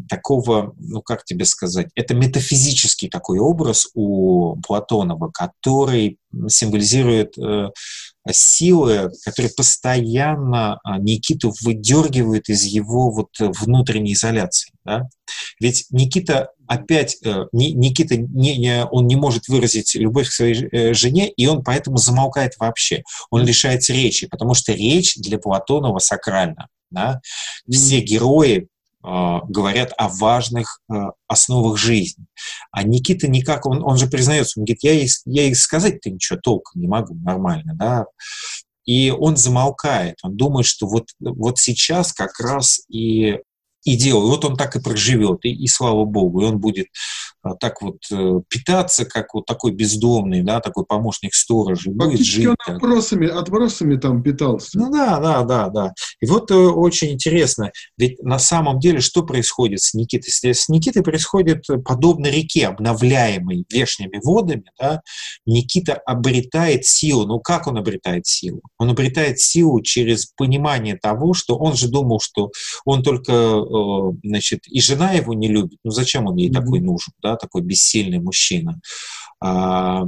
такого, 0.09 0.75
ну 0.79 1.01
как 1.03 1.25
тебе 1.25 1.45
сказать, 1.45 1.89
это 1.95 2.15
метафизический 2.15 3.09
такой 3.09 3.39
образ 3.39 3.89
у 3.95 4.57
Платонова, 4.67 5.31
который 5.33 6.19
символизирует 6.49 7.37
э, 7.39 7.71
силы, 8.31 9.11
которые 9.25 9.53
постоянно 9.55 10.79
а, 10.85 10.99
Никиту 10.99 11.53
выдергивают 11.63 12.49
из 12.49 12.63
его 12.65 13.11
вот 13.11 13.29
внутренней 13.39 14.15
изоляции. 14.15 14.73
Да? 14.85 15.09
Ведь 15.61 15.87
Никита 15.91 16.51
опять, 16.67 17.19
э, 17.25 17.47
Никита 17.53 18.17
не, 18.17 18.57
не, 18.59 18.85
он 18.87 19.07
не 19.07 19.17
может 19.17 19.49
выразить 19.49 19.95
любовь 19.95 20.29
к 20.29 20.33
своей 20.33 20.67
э, 20.67 20.95
жене, 20.95 21.31
и 21.31 21.47
он 21.47 21.63
поэтому 21.63 21.97
замолкает 21.97 22.55
вообще. 22.59 23.03
Он 23.31 23.45
лишается 23.45 23.93
речи, 23.93 24.27
потому 24.27 24.55
что 24.55 24.73
речь 24.73 25.17
для 25.17 25.39
Платонова 25.39 25.99
сакральна. 25.99 26.69
Да? 26.91 27.21
Все 27.69 28.01
герои 28.01 28.69
говорят 29.03 29.93
о 29.99 30.09
важных 30.09 30.81
а, 30.89 31.11
основах 31.27 31.77
жизни. 31.77 32.27
А 32.71 32.85
Никита 32.85 33.29
никак, 33.29 33.67
он, 33.67 33.83
он 33.83 33.97
же 33.97 34.07
признается, 34.07 34.61
он 34.61 34.65
говорит, 34.65 34.85
я 34.85 34.93
ей, 34.93 35.09
я 35.25 35.43
ей 35.43 35.55
сказать-то 35.55 36.11
ничего 36.11 36.39
толком 36.41 36.81
не 36.81 36.87
могу 36.87 37.15
нормально, 37.15 37.75
да. 37.75 38.07
И 38.85 39.11
он 39.11 39.37
замолкает, 39.37 40.17
он 40.23 40.37
думает, 40.37 40.67
что 40.67 40.87
вот, 40.87 41.09
вот 41.21 41.59
сейчас 41.59 42.13
как 42.13 42.39
раз 42.41 42.81
и 42.89 43.39
и 43.85 43.97
делал. 43.97 44.27
И 44.27 44.31
вот 44.31 44.45
он 44.45 44.57
так 44.57 44.77
и 44.77 44.81
проживет, 44.81 45.41
и, 45.45 45.51
и 45.51 45.67
слава 45.67 46.05
богу, 46.05 46.43
и 46.43 46.45
он 46.45 46.59
будет 46.59 46.87
а, 47.43 47.55
так 47.57 47.83
вот 47.83 47.99
э, 48.13 48.41
питаться, 48.49 49.05
как 49.05 49.35
вот 49.35 49.47
такой 49.47 49.73
бездомный, 49.73 50.43
да, 50.43 50.61
такой 50.61 50.85
помощник 50.85 51.35
сторожа, 51.35 51.91
будет 51.91 52.25
жить. 52.25 52.47
он 52.47 52.57
отбросами, 52.67 53.27
отбросами 53.27 53.97
там 53.97 54.23
питался. 54.23 54.79
Ну 54.79 54.93
да, 54.93 55.19
да, 55.19 55.43
да, 55.43 55.69
да. 55.69 55.93
И 56.21 56.27
вот 56.27 56.53
э, 56.53 56.55
очень 56.55 57.11
интересно, 57.11 57.73
ведь 57.99 58.23
на 58.23 58.39
самом 58.39 58.79
деле 58.79 59.01
что 59.01 59.25
происходит 59.25 59.81
с 59.81 59.93
Никитой? 59.93 60.31
С 60.31 60.69
Никитой 60.69 61.03
происходит 61.03 61.65
подобно 61.85 62.29
реке, 62.29 62.69
обновляемой 62.69 63.65
вешними 63.69 64.21
водами, 64.23 64.65
да, 64.79 65.03
Никита 65.45 65.95
обретает 65.95 66.87
силу. 66.87 67.27
Ну 67.27 67.41
как 67.41 67.67
он 67.67 67.77
обретает 67.77 68.25
силу? 68.27 68.61
Он 68.79 68.91
обретает 68.91 69.41
силу 69.41 69.81
через 69.83 70.27
понимание 70.27 70.97
того, 70.97 71.35
что 71.35 71.57
он 71.57 71.75
же 71.75 71.89
думал, 71.89 72.21
что 72.21 72.53
он 72.85 73.03
только 73.03 73.33
Э, 73.73 74.13
значит, 74.23 74.67
и 74.69 74.81
жена 74.81 75.13
его 75.13 75.35
не 75.35 75.49
любит, 75.49 75.79
ну 75.85 75.91
зачем 75.91 76.27
он 76.27 76.37
ей 76.37 76.51
mm-hmm. 76.51 76.55
такой 76.55 76.81
нужен, 76.81 77.13
да, 77.23 77.37
такой 77.37 77.63
бессильный 77.63 78.19
мужчина. 78.19 78.81
А, 79.41 80.03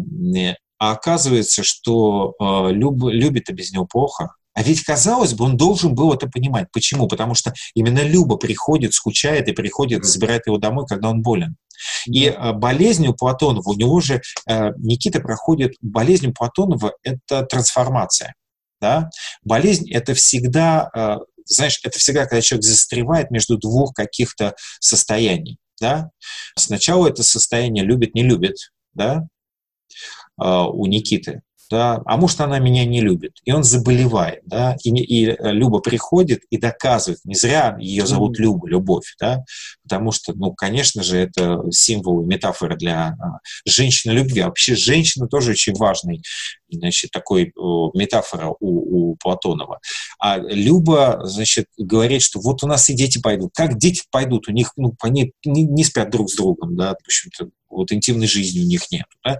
а 0.78 0.92
оказывается, 0.92 1.62
что 1.62 2.34
э, 2.38 2.72
люб, 2.72 3.04
любит, 3.04 3.48
а 3.48 3.52
без 3.52 3.72
него 3.72 3.86
плохо. 3.86 4.34
А 4.54 4.62
ведь, 4.62 4.82
казалось 4.82 5.34
бы, 5.34 5.46
он 5.46 5.56
должен 5.56 5.94
был 5.94 6.12
это 6.12 6.28
понимать. 6.28 6.68
Почему? 6.72 7.08
Потому 7.08 7.34
что 7.34 7.52
именно 7.74 8.00
Люба 8.00 8.36
приходит, 8.36 8.94
скучает 8.94 9.48
и 9.48 9.52
приходит, 9.52 10.04
забирает 10.04 10.46
его 10.46 10.58
домой, 10.58 10.86
когда 10.86 11.10
он 11.10 11.22
болен. 11.22 11.56
И 12.06 12.26
э, 12.26 12.52
болезнь 12.52 13.06
у 13.08 13.14
Платонова, 13.14 13.70
у 13.70 13.74
него 13.74 14.00
же, 14.00 14.20
э, 14.48 14.70
Никита 14.76 15.20
проходит, 15.20 15.74
болезнь 15.80 16.28
у 16.28 16.32
Платонова– 16.32 16.92
это 17.02 17.42
трансформация. 17.44 18.34
Да? 18.80 19.10
Болезнь– 19.42 19.90
это 19.92 20.14
всегда 20.14 20.90
знаешь, 21.44 21.80
это 21.82 21.98
всегда, 21.98 22.26
когда 22.26 22.40
человек 22.40 22.64
застревает 22.64 23.30
между 23.30 23.58
двух 23.58 23.92
каких-то 23.94 24.54
состояний, 24.80 25.58
да. 25.80 26.10
Сначала 26.56 27.08
это 27.08 27.22
состояние 27.22 27.84
любит, 27.84 28.14
не 28.14 28.22
любит, 28.22 28.72
да, 28.92 29.26
а, 30.36 30.68
у 30.68 30.86
Никиты 30.86 31.42
да, 31.74 32.00
а 32.04 32.16
может, 32.16 32.40
она 32.40 32.60
меня 32.60 32.84
не 32.84 33.00
любит, 33.00 33.38
и 33.44 33.50
он 33.50 33.64
заболевает, 33.64 34.42
да, 34.46 34.76
и, 34.84 34.90
и 34.90 35.26
э, 35.26 35.50
Люба 35.50 35.80
приходит 35.80 36.42
и 36.48 36.56
доказывает, 36.56 37.18
не 37.24 37.34
зря 37.34 37.76
ее 37.80 38.06
зовут 38.06 38.38
Люба, 38.38 38.68
любовь, 38.68 39.16
да, 39.18 39.42
потому 39.82 40.12
что, 40.12 40.34
ну, 40.34 40.52
конечно 40.52 41.02
же, 41.02 41.18
это 41.18 41.62
символ, 41.72 42.24
метафора 42.24 42.76
для 42.76 43.16
а, 43.20 43.38
женщины 43.66 44.12
любви. 44.12 44.40
А 44.40 44.46
вообще 44.46 44.76
женщина 44.76 45.26
тоже 45.26 45.50
очень 45.50 45.74
важный, 45.74 46.22
значит, 46.70 47.10
такой 47.10 47.52
метафора 47.94 48.54
у, 48.60 49.10
у 49.10 49.16
Платонова. 49.16 49.80
А 50.20 50.38
Люба, 50.38 51.22
значит, 51.24 51.66
говорит, 51.76 52.22
что 52.22 52.40
вот 52.40 52.62
у 52.62 52.66
нас 52.66 52.88
и 52.88 52.94
дети 52.94 53.20
пойдут. 53.20 53.50
Как 53.54 53.78
дети 53.78 54.02
пойдут? 54.10 54.48
У 54.48 54.52
них, 54.52 54.72
ну, 54.76 54.94
они 55.00 55.32
не, 55.44 55.64
не 55.64 55.84
спят 55.84 56.10
друг 56.10 56.30
с 56.30 56.36
другом, 56.36 56.76
да, 56.76 56.92
в 56.92 57.06
общем-то, 57.06 57.48
вот 57.78 57.92
интимной 57.92 58.26
жизни 58.26 58.60
у 58.60 58.66
них 58.66 58.90
нет. 58.90 59.06
Да? 59.24 59.38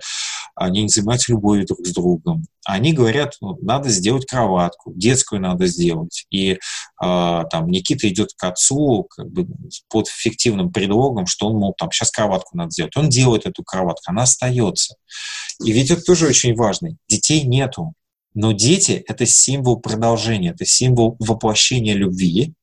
Они 0.54 0.82
не 0.82 0.88
занимаются 0.88 1.32
любовью 1.32 1.66
друг 1.66 1.86
с 1.86 1.92
другом. 1.92 2.44
Они 2.64 2.92
говорят, 2.92 3.34
ну, 3.40 3.58
надо 3.60 3.88
сделать 3.90 4.26
кроватку, 4.26 4.92
детскую 4.94 5.40
надо 5.40 5.66
сделать. 5.66 6.26
И 6.30 6.52
э, 6.52 6.58
там 6.98 7.68
Никита 7.68 8.08
идет 8.08 8.30
к 8.36 8.44
отцу 8.44 9.06
как 9.10 9.30
бы 9.30 9.46
под 9.88 10.08
фиктивным 10.08 10.72
предлогом, 10.72 11.26
что 11.26 11.48
он, 11.48 11.58
мол, 11.58 11.74
там, 11.76 11.90
сейчас 11.90 12.10
кроватку 12.10 12.56
надо 12.56 12.70
сделать. 12.70 12.96
Он 12.96 13.08
делает 13.08 13.46
эту 13.46 13.62
кроватку, 13.62 14.04
она 14.06 14.22
остается. 14.22 14.94
И 15.62 15.72
ведь 15.72 15.90
это 15.90 16.02
тоже 16.02 16.26
очень 16.26 16.54
важно. 16.54 16.90
Детей 17.08 17.44
нету. 17.44 17.94
Но 18.34 18.52
дети— 18.52 19.04
это 19.08 19.26
символ 19.26 19.78
продолжения, 19.78 20.50
это 20.50 20.66
символ 20.66 21.16
воплощения 21.20 21.94
любви, 21.94 22.54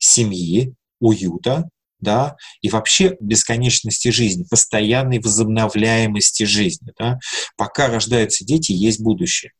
семьи, 0.00 0.74
уюта, 0.98 1.68
да, 2.00 2.36
и 2.62 2.68
вообще 2.68 3.16
бесконечности 3.20 4.08
жизни, 4.08 4.44
постоянной 4.48 5.20
возобновляемости 5.20 6.44
жизни. 6.44 6.92
Да. 6.98 7.18
Пока 7.56 7.88
рождаются 7.88 8.44
дети, 8.44 8.72
есть 8.72 9.00
будущее. 9.00 9.52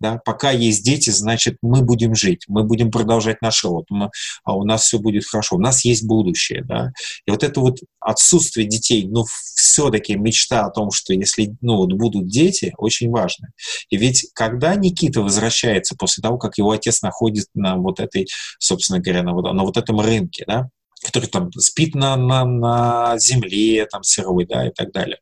Да, 0.00 0.20
пока 0.24 0.52
есть 0.52 0.84
дети, 0.84 1.10
значит, 1.10 1.56
мы 1.60 1.82
будем 1.82 2.14
жить, 2.14 2.44
мы 2.46 2.62
будем 2.62 2.92
продолжать 2.92 3.42
наш 3.42 3.64
род, 3.64 3.86
мы, 3.90 4.10
а 4.44 4.54
у 4.54 4.64
нас 4.64 4.84
все 4.84 5.00
будет 5.00 5.24
хорошо, 5.24 5.56
у 5.56 5.60
нас 5.60 5.84
есть 5.84 6.06
будущее. 6.06 6.62
Да? 6.62 6.92
И 7.26 7.32
вот 7.32 7.42
это 7.42 7.58
вот 7.60 7.78
отсутствие 7.98 8.68
детей, 8.68 9.08
но 9.08 9.24
все-таки 9.56 10.14
мечта 10.14 10.66
о 10.66 10.70
том, 10.70 10.92
что 10.92 11.12
если 11.14 11.56
ну, 11.60 11.78
вот 11.78 11.92
будут 11.94 12.28
дети, 12.28 12.72
очень 12.78 13.10
важно. 13.10 13.48
И 13.90 13.96
ведь 13.96 14.28
когда 14.34 14.76
Никита 14.76 15.20
возвращается 15.20 15.96
после 15.96 16.22
того, 16.22 16.38
как 16.38 16.58
его 16.58 16.70
отец 16.70 17.02
находит 17.02 17.46
на 17.54 17.76
вот 17.76 17.98
этой, 17.98 18.28
собственно 18.60 19.00
говоря, 19.00 19.24
на 19.24 19.32
вот, 19.32 19.52
на 19.52 19.64
вот 19.64 19.76
этом 19.76 19.98
рынке, 20.00 20.44
да, 20.46 20.68
который 21.02 21.28
там 21.28 21.52
спит 21.52 21.94
на, 21.94 22.16
на, 22.16 22.44
на 22.44 23.18
земле 23.18 23.86
там 23.86 24.02
сырой, 24.02 24.46
да, 24.46 24.66
и 24.66 24.72
так 24.72 24.92
далее. 24.92 25.18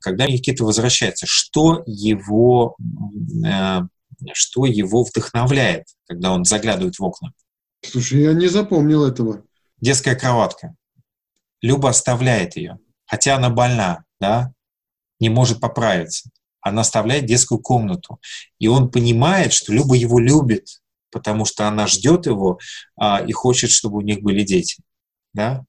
Когда 0.00 0.26
Никита 0.26 0.64
возвращается, 0.64 1.26
что 1.28 1.82
его, 1.86 2.76
э, 3.44 3.80
что 4.32 4.66
его 4.66 5.04
вдохновляет, 5.04 5.86
когда 6.06 6.32
он 6.32 6.44
заглядывает 6.44 6.98
в 6.98 7.04
окна? 7.04 7.32
Слушай, 7.82 8.22
я 8.22 8.32
не 8.32 8.46
запомнил 8.46 9.04
этого. 9.04 9.42
Детская 9.80 10.16
кроватка. 10.16 10.74
Люба 11.62 11.90
оставляет 11.90 12.56
ее, 12.56 12.78
хотя 13.06 13.36
она 13.36 13.50
больна, 13.50 14.04
да, 14.20 14.52
не 15.20 15.28
может 15.28 15.60
поправиться. 15.60 16.30
Она 16.60 16.82
оставляет 16.82 17.26
детскую 17.26 17.60
комнату. 17.60 18.20
И 18.58 18.68
он 18.68 18.90
понимает, 18.90 19.52
что 19.52 19.72
Люба 19.72 19.94
его 19.94 20.18
любит, 20.18 20.80
потому 21.10 21.44
что 21.44 21.68
она 21.68 21.86
ждет 21.86 22.26
его 22.26 22.58
а, 22.96 23.22
и 23.24 23.32
хочет, 23.32 23.70
чтобы 23.70 23.98
у 23.98 24.00
них 24.02 24.20
были 24.20 24.42
дети 24.42 24.82
да, 25.36 25.64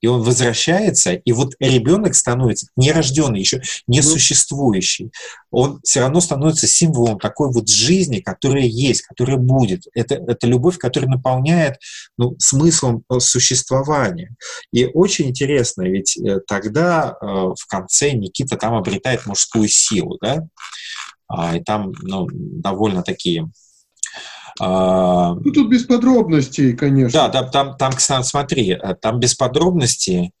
и 0.00 0.06
он 0.06 0.22
возвращается, 0.22 1.12
и 1.12 1.32
вот 1.32 1.52
ребенок 1.60 2.14
становится 2.14 2.68
нерожденный, 2.74 3.40
еще 3.40 3.60
несуществующий. 3.86 5.12
Он 5.50 5.80
все 5.84 6.00
равно 6.00 6.20
становится 6.20 6.66
символом 6.66 7.18
такой 7.18 7.52
вот 7.52 7.68
жизни, 7.68 8.20
которая 8.20 8.64
есть, 8.64 9.02
которая 9.02 9.36
будет. 9.36 9.82
Это, 9.94 10.14
это 10.14 10.46
любовь, 10.46 10.78
которая 10.78 11.10
наполняет 11.10 11.76
ну, 12.16 12.34
смыслом 12.38 13.04
э, 13.10 13.18
существования. 13.20 14.34
И 14.72 14.86
очень 14.86 15.28
интересно, 15.28 15.82
ведь 15.82 16.16
э, 16.16 16.40
тогда 16.46 17.14
э, 17.20 17.26
в 17.26 17.66
конце 17.68 18.12
Никита 18.12 18.56
там 18.56 18.74
обретает 18.74 19.26
мужскую 19.26 19.68
силу, 19.68 20.16
да, 20.22 20.46
а, 21.28 21.56
и 21.56 21.62
там 21.62 21.92
ну, 22.02 22.26
довольно 22.32 23.02
такие 23.02 23.50
а, 24.60 25.34
ну, 25.34 25.52
тут 25.52 25.70
без 25.70 25.84
подробностей, 25.84 26.74
конечно. 26.74 27.18
Да, 27.18 27.28
да 27.28 27.42
там, 27.48 27.76
там, 27.78 27.92
кстати, 27.92 28.26
смотри, 28.26 28.72
э, 28.72 28.94
там 29.00 29.18
без 29.18 29.34
подробностей. 29.34 30.32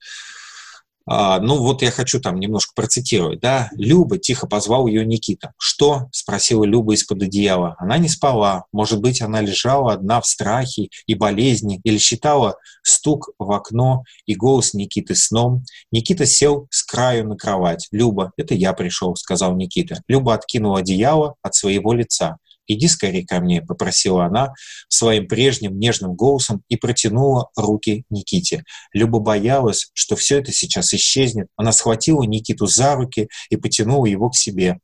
А, 1.06 1.40
ну, 1.40 1.56
вот 1.56 1.80
я 1.80 1.90
хочу 1.90 2.20
там 2.20 2.38
немножко 2.38 2.72
процитировать, 2.76 3.40
да. 3.40 3.70
Люба, 3.72 4.18
тихо 4.18 4.46
позвал 4.46 4.86
ее 4.86 5.06
Никита. 5.06 5.54
«Что?»— 5.58 6.08
спросила 6.12 6.64
Люба 6.64 6.92
из-под 6.94 7.22
одеяла. 7.22 7.76
Она 7.78 7.96
не 7.96 8.08
спала. 8.08 8.66
Может 8.72 9.00
быть, 9.00 9.22
она 9.22 9.40
лежала 9.40 9.94
одна 9.94 10.20
в 10.20 10.26
страхе 10.26 10.88
и 11.06 11.14
болезни 11.14 11.80
или 11.82 11.96
считала 11.96 12.56
стук 12.82 13.30
в 13.38 13.50
окно 13.50 14.04
и 14.26 14.34
голос 14.34 14.74
Никиты 14.74 15.14
сном. 15.14 15.64
Никита 15.90 16.26
сел 16.26 16.68
с 16.70 16.82
краю 16.82 17.26
на 17.26 17.36
кровать. 17.36 17.88
«Люба, 17.90 18.32
это 18.36 18.54
я 18.54 18.74
пришел»,— 18.74 19.16
сказал 19.16 19.56
Никита. 19.56 20.02
Люба 20.08 20.34
откинула 20.34 20.80
одеяло 20.80 21.36
от 21.42 21.54
своего 21.54 21.94
лица. 21.94 22.36
«Иди 22.72 22.86
скорее 22.86 23.26
ко 23.26 23.40
мне»,— 23.40 23.62
попросила 23.66 24.26
она 24.26 24.54
своим 24.88 25.26
прежним 25.26 25.76
нежным 25.80 26.14
голосом 26.14 26.62
и 26.68 26.76
протянула 26.76 27.50
руки 27.56 28.04
Никите. 28.10 28.62
Люба 28.92 29.18
боялась, 29.18 29.90
что 29.92 30.14
все 30.14 30.38
это 30.38 30.52
сейчас 30.52 30.94
исчезнет. 30.94 31.48
Она 31.56 31.72
схватила 31.72 32.22
Никиту 32.22 32.66
за 32.66 32.94
руки 32.94 33.28
и 33.48 33.56
потянула 33.56 34.06
его 34.06 34.30
к 34.30 34.36
себе. 34.36 34.78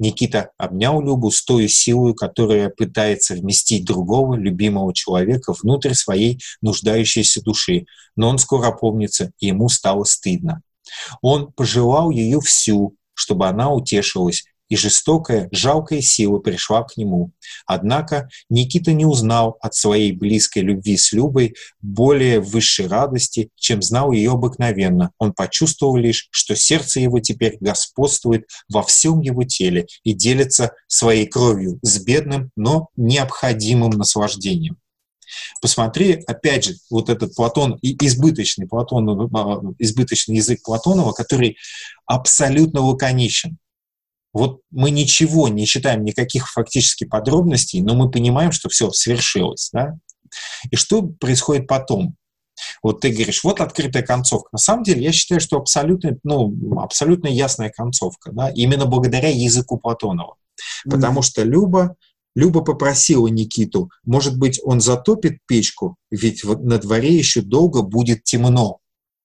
Никита 0.00 0.50
обнял 0.58 1.00
Любу 1.00 1.30
с 1.30 1.44
той 1.44 1.68
силой, 1.68 2.12
которая 2.14 2.70
пытается 2.70 3.34
вместить 3.34 3.84
другого, 3.84 4.34
любимого 4.34 4.92
человека 4.92 5.54
внутрь 5.62 5.94
своей 5.94 6.40
нуждающейся 6.60 7.40
души. 7.40 7.86
Но 8.16 8.30
он 8.30 8.38
скоро 8.38 8.66
опомнится, 8.68 9.30
и 9.38 9.46
ему 9.46 9.68
стало 9.68 10.02
стыдно. 10.02 10.62
Он 11.22 11.52
пожелал 11.52 12.10
ее 12.10 12.40
всю, 12.40 12.96
чтобы 13.14 13.46
она 13.46 13.70
утешилась, 13.70 14.44
и 14.68 14.76
жестокая, 14.76 15.48
жалкая 15.52 16.00
сила 16.00 16.38
пришла 16.38 16.82
к 16.82 16.96
нему. 16.96 17.32
Однако 17.66 18.28
Никита 18.48 18.92
не 18.92 19.04
узнал 19.04 19.56
от 19.60 19.74
своей 19.74 20.12
близкой 20.12 20.62
любви 20.62 20.96
с 20.96 21.12
Любой 21.12 21.54
более 21.80 22.40
высшей 22.40 22.86
радости, 22.86 23.50
чем 23.56 23.82
знал 23.82 24.12
ее 24.12 24.32
обыкновенно. 24.32 25.10
Он 25.18 25.32
почувствовал 25.32 25.96
лишь, 25.96 26.28
что 26.30 26.54
сердце 26.54 27.00
его 27.00 27.20
теперь 27.20 27.56
господствует 27.60 28.46
во 28.68 28.82
всем 28.82 29.20
его 29.20 29.44
теле 29.44 29.86
и 30.04 30.12
делится 30.12 30.72
своей 30.86 31.26
кровью 31.26 31.78
с 31.82 31.98
бедным, 31.98 32.50
но 32.56 32.88
необходимым 32.96 33.90
наслаждением. 33.90 34.76
Посмотри, 35.60 36.22
опять 36.26 36.64
же, 36.64 36.74
вот 36.90 37.08
этот 37.08 37.34
Платон, 37.34 37.78
избыточный, 37.82 38.66
Платон, 38.66 39.08
а, 39.34 39.60
избыточный 39.78 40.36
язык 40.36 40.62
Платонова, 40.62 41.12
который 41.12 41.56
абсолютно 42.06 42.80
лаконичен. 42.80 43.58
Вот 44.38 44.60
мы 44.70 44.90
ничего 44.90 45.48
не 45.48 45.66
читаем, 45.66 46.04
никаких 46.04 46.48
фактически 46.48 47.04
подробностей, 47.04 47.80
но 47.80 47.94
мы 47.94 48.08
понимаем, 48.10 48.52
что 48.52 48.68
все 48.68 48.92
свершилось. 48.92 49.70
Да? 49.72 49.98
И 50.70 50.76
что 50.76 51.02
происходит 51.02 51.66
потом? 51.66 52.14
Вот 52.82 53.00
ты 53.00 53.10
говоришь, 53.10 53.42
вот 53.42 53.60
открытая 53.60 54.02
концовка. 54.02 54.48
На 54.52 54.58
самом 54.58 54.84
деле, 54.84 55.02
я 55.02 55.12
считаю, 55.12 55.40
что 55.40 55.56
абсолютно, 55.56 56.16
ну, 56.22 56.80
абсолютно 56.80 57.28
ясная 57.28 57.70
концовка, 57.70 58.32
да, 58.32 58.50
именно 58.50 58.86
благодаря 58.86 59.28
языку 59.28 59.78
Платонова. 59.78 60.34
Mm-hmm. 60.34 60.90
Потому 60.90 61.22
что 61.22 61.42
Люба, 61.42 61.96
Люба 62.34 62.62
попросила 62.62 63.26
Никиту, 63.26 63.90
может 64.04 64.38
быть, 64.38 64.60
он 64.62 64.80
затопит 64.80 65.38
печку, 65.46 65.96
ведь 66.10 66.44
на 66.44 66.78
дворе 66.78 67.14
еще 67.14 67.40
долго 67.40 67.82
будет 67.82 68.22
темно. 68.22 68.78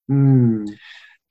Mm. 0.09 0.66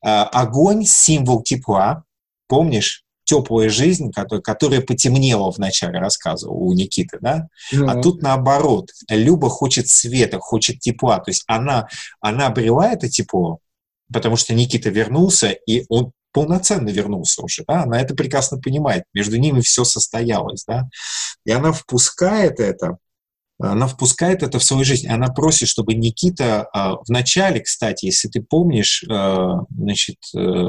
Огонь— 0.01 0.85
символ 0.87 1.43
тепла, 1.43 2.05
помнишь? 2.49 3.05
Теплая 3.33 3.71
жизнь, 3.71 4.13
которая, 4.13 4.43
которая 4.43 4.81
потемнела 4.83 5.51
в 5.51 5.59
начале 5.59 5.99
рассказа 5.99 6.49
у 6.49 6.73
Никиты, 6.75 7.19
да? 7.21 7.49
Mm-hmm. 7.73 7.91
А 7.91 8.03
тут 8.03 8.23
наоборот. 8.23 8.91
Люба 9.09 9.49
хочет 9.49 9.89
света, 9.89 10.39
хочет 10.39 10.81
тепла. 10.81 11.19
То 11.19 11.31
есть 11.31 11.45
она, 11.47 11.89
она 12.21 12.49
обрела 12.49 12.93
это 12.93 13.09
тепло, 13.09 13.59
потому 14.13 14.37
что 14.37 14.53
Никита 14.53 14.91
вернулся, 14.91 15.49
и 15.49 15.85
он 15.89 16.13
полноценно 16.33 16.89
вернулся 16.89 17.43
уже, 17.43 17.65
да, 17.67 17.83
она 17.83 18.01
это 18.01 18.15
прекрасно 18.15 18.59
понимает, 18.59 19.05
между 19.13 19.37
ними 19.37 19.61
все 19.61 19.85
состоялось, 19.85 20.65
да, 20.67 20.89
и 21.45 21.51
она 21.51 21.73
впускает 21.73 22.59
это, 22.59 22.97
она 23.59 23.87
впускает 23.87 24.43
это 24.43 24.59
в 24.59 24.65
свою 24.65 24.85
жизнь. 24.85 25.09
Она 25.09 25.29
просит, 25.29 25.69
чтобы 25.69 25.95
Никита 25.95 26.69
а, 26.73 26.97
в 26.97 27.09
начале, 27.09 27.61
кстати, 27.61 28.07
если 28.07 28.29
ты 28.29 28.43
помнишь, 28.43 29.05
а, 29.09 29.61
значит, 29.71 30.17
э, 30.37 30.67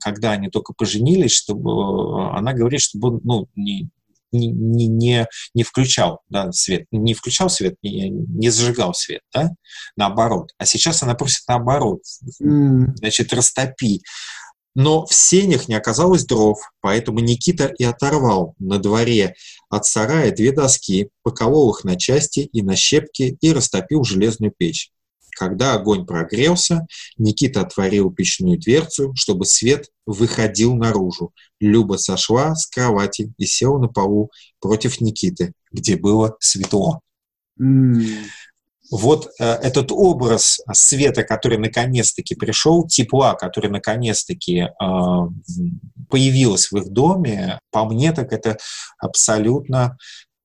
когда 0.00 0.32
они 0.32 0.48
только 0.48 0.72
поженились, 0.72 1.32
чтобы 1.32 2.30
она 2.32 2.52
говорит, 2.52 2.80
чтобы 2.80 3.08
он 3.08 3.20
ну, 3.24 3.48
не, 3.54 3.88
не, 4.32 4.48
не, 4.88 5.26
не 5.54 5.62
включал 5.62 6.20
да, 6.28 6.50
свет, 6.52 6.86
не 6.90 7.14
включал 7.14 7.48
свет, 7.48 7.76
не, 7.82 8.10
не 8.10 8.50
зажигал 8.50 8.94
свет, 8.94 9.22
да, 9.32 9.50
наоборот. 9.96 10.50
А 10.58 10.66
сейчас 10.66 11.02
она 11.02 11.14
просит 11.14 11.44
наоборот, 11.48 12.00
значит, 12.40 13.32
растопи. 13.32 14.02
Но 14.74 15.06
в 15.06 15.14
сенях 15.14 15.68
не 15.68 15.74
оказалось 15.74 16.24
дров, 16.24 16.58
поэтому 16.80 17.20
Никита 17.20 17.66
и 17.66 17.84
оторвал 17.84 18.54
на 18.58 18.78
дворе 18.78 19.34
от 19.70 19.86
сарая 19.86 20.32
две 20.32 20.52
доски, 20.52 21.10
поколол 21.22 21.72
их 21.74 21.84
на 21.84 21.96
части 21.96 22.40
и 22.40 22.62
на 22.62 22.74
щепки 22.74 23.38
и 23.40 23.52
растопил 23.52 24.04
железную 24.04 24.52
печь. 24.56 24.90
Когда 25.36 25.74
огонь 25.74 26.06
прогрелся, 26.06 26.86
Никита 27.18 27.60
отворил 27.60 28.10
печную 28.12 28.58
дверцу, 28.58 29.12
чтобы 29.16 29.46
свет 29.46 29.88
выходил 30.06 30.74
наружу. 30.74 31.32
Люба 31.60 31.96
сошла 31.96 32.54
с 32.54 32.66
кровати 32.66 33.32
и 33.36 33.46
села 33.46 33.78
на 33.78 33.88
полу 33.88 34.30
против 34.60 35.00
Никиты, 35.00 35.52
где 35.72 35.96
было 35.96 36.36
светло. 36.40 37.00
Вот 38.90 39.30
э, 39.38 39.44
этот 39.44 39.90
образ 39.90 40.60
света, 40.72 41.24
который 41.24 41.58
наконец-таки 41.58 42.34
пришел, 42.34 42.86
тепла, 42.86 43.34
который 43.34 43.70
наконец-таки 43.70 44.58
э, 44.58 44.68
появилось 46.10 46.70
в 46.70 46.76
их 46.76 46.90
доме, 46.90 47.58
по 47.70 47.84
мне 47.84 48.12
так 48.12 48.32
это 48.32 48.58
абсолютно 48.98 49.96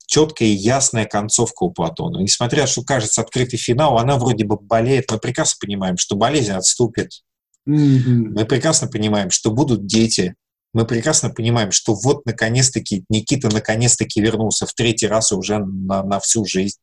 четкая 0.09 0.47
и 0.47 0.53
ясная 0.53 1.05
концовка 1.05 1.63
у 1.63 1.71
Платона. 1.71 2.19
Несмотря, 2.19 2.65
что 2.65 2.83
кажется 2.83 3.21
открытый 3.21 3.59
финал, 3.59 3.99
она 3.99 4.17
вроде 4.17 4.43
бы 4.43 4.57
болеет. 4.57 5.11
Мы 5.11 5.19
прекрасно 5.19 5.57
понимаем, 5.61 5.97
что 5.97 6.15
болезнь 6.15 6.51
отступит. 6.51 7.21
Mm-hmm. 7.69 8.31
Мы 8.33 8.45
прекрасно 8.45 8.87
понимаем, 8.87 9.29
что 9.29 9.51
будут 9.51 9.85
дети. 9.85 10.33
Мы 10.73 10.85
прекрасно 10.85 11.29
понимаем, 11.29 11.71
что 11.71 11.93
вот 11.93 12.25
наконец-таки 12.25 13.03
Никита 13.09 13.49
наконец-таки 13.51 14.21
вернулся 14.21 14.65
в 14.65 14.73
третий 14.73 15.07
раз 15.07 15.31
уже 15.31 15.59
на, 15.59 16.03
на 16.03 16.19
всю 16.19 16.45
жизнь 16.45 16.77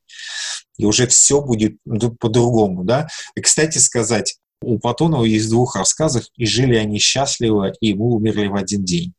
и 0.79 0.85
уже 0.85 1.07
все 1.07 1.41
будет 1.41 1.79
по-другому, 2.21 2.85
да. 2.85 3.09
И, 3.35 3.41
кстати 3.41 3.79
сказать, 3.79 4.37
у 4.63 4.79
Платонова 4.79 5.25
есть 5.25 5.49
двух 5.49 5.77
рассказов, 5.77 6.25
и 6.37 6.47
жили 6.47 6.77
они 6.77 6.99
счастливо, 6.99 7.73
и 7.81 7.95
мы 7.95 8.07
умерли 8.07 8.47
в 8.49 8.57
один 8.57 8.85
день. 8.85 9.15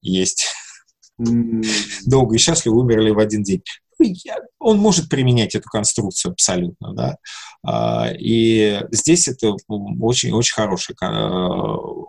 есть. 0.00 0.48
Долго 1.18 2.36
и 2.36 2.38
счастливо 2.38 2.76
умерли 2.76 3.10
в 3.10 3.18
один 3.18 3.42
день. 3.42 3.62
Ну, 3.98 4.14
он 4.60 4.78
может 4.78 5.08
применять 5.08 5.56
эту 5.56 5.68
конструкцию 5.68 6.32
абсолютно, 6.32 6.94
да. 6.94 7.16
А, 7.66 8.12
и 8.16 8.80
здесь 8.92 9.26
это 9.26 9.56
очень, 9.68 10.30
очень 10.30 10.54
хороший, 10.54 10.94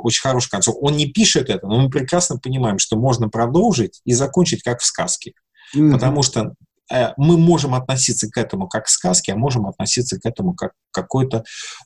очень 0.06 0.22
хороший 0.22 0.50
концов. 0.50 0.76
Он 0.82 0.95
не 0.95 1.08
пишет 1.08 1.50
это, 1.50 1.68
но 1.68 1.80
мы 1.80 1.89
прекрасно 1.89 2.38
понимаем, 2.38 2.80
что 2.80 2.97
можно 2.97 3.30
продолжить 3.30 4.02
и 4.06 4.14
закончить 4.14 4.64
как 4.64 4.82
в 4.82 4.86
сказке. 4.86 5.34
Mm-hmm. 5.76 5.91
Потому 5.91 6.24
что 6.24 6.54
Э, 6.91 7.14
мы 7.18 7.38
можем 7.38 7.76
относиться 7.76 8.30
к 8.30 8.38
этому 8.38 8.68
как 8.68 8.86
к 8.86 8.89
сказке, 8.89 9.34
а 9.34 9.38
можем 9.38 9.68
относиться 9.68 10.20
к 10.20 10.26
этому 10.26 10.54
как 10.54 10.72
к 10.72 10.76
какой-то 10.91 11.43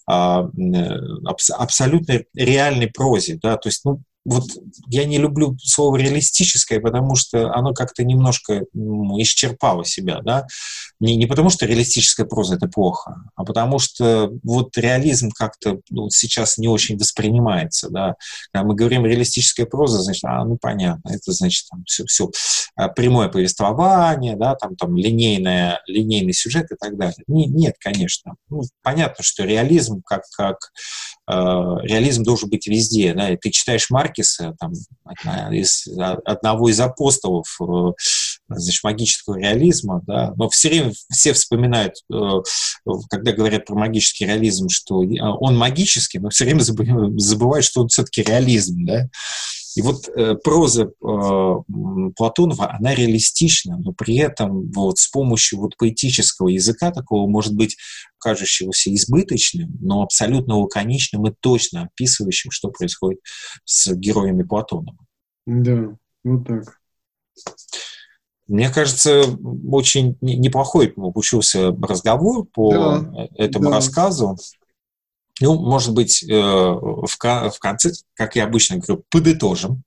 а, 0.07 0.43
э, 0.45 0.97
абсолютно 1.57 2.21
реальной 2.33 2.87
прозе, 2.87 3.37
да, 3.41 3.57
то 3.57 3.67
есть, 3.67 3.83
ну, 3.83 4.01
вот 4.25 4.45
я 4.87 5.05
не 5.05 5.17
люблю 5.17 5.57
слово 5.61 5.97
реалистическое, 5.97 6.79
потому 6.79 7.15
что 7.15 7.53
оно 7.53 7.73
как-то 7.73 8.03
немножко 8.03 8.63
ну, 8.73 9.21
исчерпало 9.21 9.85
себя, 9.85 10.21
да. 10.21 10.47
Не, 10.99 11.15
не 11.15 11.25
потому 11.25 11.49
что 11.49 11.65
реалистическая 11.65 12.25
проза 12.25 12.55
это 12.55 12.67
плохо, 12.67 13.15
а 13.35 13.43
потому 13.43 13.79
что 13.79 14.31
вот 14.43 14.77
реализм 14.77 15.29
как-то 15.31 15.79
ну, 15.89 16.09
сейчас 16.09 16.57
не 16.57 16.67
очень 16.67 16.97
воспринимается, 16.97 17.89
да. 17.89 18.15
Когда 18.51 18.67
мы 18.67 18.75
говорим 18.75 19.05
реалистическая 19.05 19.65
проза, 19.65 20.01
значит, 20.01 20.23
а, 20.23 20.45
ну 20.45 20.57
понятно, 20.59 21.09
это 21.09 21.31
значит 21.33 21.67
там 21.69 21.83
все, 21.85 22.05
все 22.05 22.29
а, 22.75 22.87
прямое 22.87 23.27
повествование, 23.27 24.37
да, 24.37 24.55
там, 24.55 24.75
там 24.75 24.95
линейное, 24.95 25.81
линейный 25.87 26.33
сюжет 26.33 26.71
и 26.71 26.75
так 26.79 26.97
далее. 26.97 27.23
Не, 27.27 27.47
нет, 27.47 27.75
конечно. 27.79 28.35
Ну, 28.49 28.61
понятно, 28.81 29.23
что 29.23 29.43
реализм 29.43 30.01
как, 30.05 30.23
как 30.37 30.57
реализм 31.27 32.23
должен 32.23 32.49
быть 32.49 32.67
везде, 32.67 33.13
да, 33.13 33.31
и 33.31 33.37
ты 33.37 33.49
читаешь 33.49 33.89
Марк 33.89 34.13
Маркиса, 34.13 34.55
там, 34.59 34.73
из, 35.51 35.87
одного 36.25 36.69
из 36.69 36.79
апостолов 36.79 37.47
э, 37.61 37.65
значит, 38.49 38.83
магического 38.83 39.37
реализма, 39.37 40.01
да, 40.05 40.33
но 40.35 40.49
все 40.49 40.69
время 40.69 40.93
все 41.11 41.33
вспоминают, 41.33 41.95
э, 42.11 42.41
когда 43.09 43.31
говорят 43.31 43.65
про 43.65 43.75
магический 43.75 44.25
реализм, 44.25 44.69
что 44.69 44.97
он 44.97 45.57
магический, 45.57 46.19
но 46.19 46.29
все 46.29 46.45
время 46.45 46.59
забывают, 46.61 47.65
что 47.65 47.81
он 47.81 47.87
все-таки 47.87 48.23
реализм, 48.23 48.85
да, 48.85 49.07
И 49.75 49.81
вот 49.81 50.07
э, 50.09 50.35
проза 50.35 50.83
э, 50.83 50.89
Платонова, 52.15 52.75
она 52.77 52.93
реалистична, 52.93 53.77
но 53.77 53.93
при 53.93 54.17
этом 54.17 54.71
вот 54.71 54.99
с 54.99 55.09
помощью 55.09 55.59
вот 55.59 55.77
поэтического 55.77 56.49
языка, 56.49 56.91
такого, 56.91 57.27
может 57.27 57.55
быть, 57.55 57.77
кажущегося 58.19 58.93
избыточным, 58.93 59.75
но 59.81 60.03
абсолютно 60.03 60.57
лаконичным 60.57 61.27
и 61.27 61.33
точно 61.39 61.83
описывающим, 61.83 62.51
что 62.51 62.69
происходит 62.69 63.19
с 63.65 63.93
героями 63.93 64.43
Платонова. 64.43 64.97
Да, 65.45 65.97
вот 66.23 66.47
так. 66.47 66.79
Мне 68.47 68.69
кажется, 68.69 69.23
очень 69.71 70.17
неплохой 70.21 70.89
получился 70.89 71.71
разговор 71.71 72.45
по 72.45 72.71
да, 72.71 73.27
этому 73.35 73.69
да. 73.69 73.77
рассказу. 73.77 74.37
Ну, 75.41 75.59
может 75.59 75.93
быть, 75.93 76.23
э, 76.23 76.35
в, 76.35 77.17
конце, 77.17 77.91
как 78.13 78.35
я 78.35 78.43
обычно 78.43 78.77
говорю, 78.77 79.03
подытожим. 79.09 79.83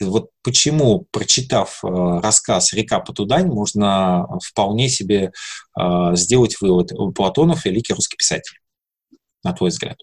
Вот 0.00 0.30
почему, 0.42 1.06
прочитав 1.10 1.82
э, 1.82 1.88
рассказ 1.88 2.72
«Река 2.72 3.00
Потудань», 3.00 3.46
можно 3.46 4.26
вполне 4.42 4.88
себе 4.88 5.32
э, 5.78 6.16
сделать 6.16 6.60
вывод. 6.60 6.92
Платонов– 7.14 7.64
великий 7.64 7.94
русский 7.94 8.16
писатель, 8.16 8.58
на 9.42 9.52
твой 9.52 9.70
взгляд. 9.70 9.96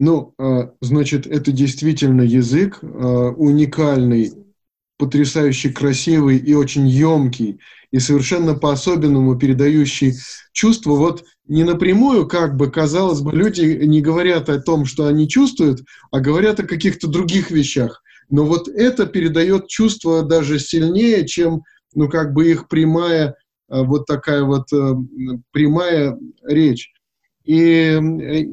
Ну, 0.00 0.34
значит, 0.80 1.28
это 1.28 1.52
действительно 1.52 2.22
язык 2.22 2.80
уникальный, 2.82 4.32
потрясающе 4.98 5.70
красивый 5.70 6.36
и 6.36 6.52
очень 6.52 6.88
емкий, 6.88 7.60
и 7.92 8.00
совершенно 8.00 8.54
по-особенному 8.54 9.38
передающий 9.38 10.14
чувства. 10.52 10.96
Вот 10.96 11.24
не 11.46 11.64
напрямую, 11.64 12.26
как 12.26 12.56
бы, 12.56 12.70
казалось 12.70 13.20
бы, 13.20 13.32
люди 13.32 13.84
не 13.84 14.00
говорят 14.00 14.48
о 14.48 14.60
том, 14.60 14.86
что 14.86 15.06
они 15.06 15.28
чувствуют, 15.28 15.80
а 16.10 16.20
говорят 16.20 16.60
о 16.60 16.66
каких-то 16.66 17.06
других 17.06 17.50
вещах. 17.50 18.02
Но 18.30 18.44
вот 18.44 18.68
это 18.68 19.06
передает 19.06 19.68
чувство 19.68 20.22
даже 20.22 20.58
сильнее, 20.58 21.26
чем, 21.26 21.62
ну, 21.94 22.08
как 22.08 22.32
бы 22.32 22.50
их 22.50 22.68
прямая, 22.68 23.36
э, 23.68 23.82
вот 23.82 24.06
такая 24.06 24.42
вот 24.42 24.72
э, 24.72 24.94
прямая 25.52 26.18
речь. 26.42 26.90
И, 27.44 28.00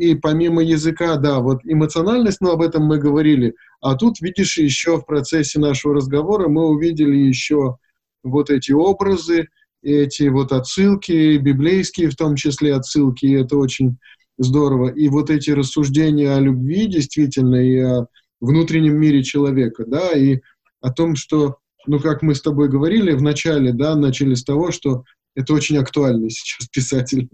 и 0.01 0.15
помимо 0.15 0.61
языка, 0.61 1.15
да, 1.15 1.39
вот 1.39 1.61
эмоциональность, 1.63 2.41
ну, 2.41 2.51
об 2.51 2.61
этом 2.61 2.84
мы 2.84 2.97
говорили. 2.97 3.55
А 3.80 3.95
тут, 3.95 4.19
видишь, 4.19 4.57
еще 4.57 4.97
в 4.97 5.05
процессе 5.05 5.59
нашего 5.59 5.95
разговора 5.95 6.49
мы 6.49 6.68
увидели 6.68 7.15
еще 7.15 7.77
вот 8.22 8.49
эти 8.49 8.73
образы, 8.73 9.47
эти 9.81 10.23
вот 10.23 10.51
отсылки, 10.51 11.37
библейские 11.37 12.09
в 12.09 12.15
том 12.15 12.35
числе 12.35 12.75
отсылки, 12.75 13.25
и 13.25 13.33
это 13.33 13.57
очень 13.57 13.97
здорово. 14.37 14.89
И 14.89 15.07
вот 15.09 15.29
эти 15.29 15.51
рассуждения 15.51 16.31
о 16.35 16.39
любви 16.39 16.87
действительно 16.87 17.55
и 17.55 17.79
о 17.79 18.05
внутреннем 18.39 18.99
мире 18.99 19.23
человека, 19.23 19.85
да, 19.85 20.11
и 20.11 20.39
о 20.81 20.91
том, 20.91 21.15
что, 21.15 21.57
ну, 21.87 21.99
как 21.99 22.21
мы 22.21 22.35
с 22.35 22.41
тобой 22.41 22.69
говорили 22.69 23.11
в 23.11 23.21
начале, 23.21 23.71
да, 23.71 23.95
начали 23.95 24.33
с 24.33 24.43
того, 24.43 24.71
что 24.71 25.03
это 25.35 25.53
очень 25.53 25.77
актуальный 25.77 26.29
сейчас 26.29 26.67
писатель. 26.67 27.29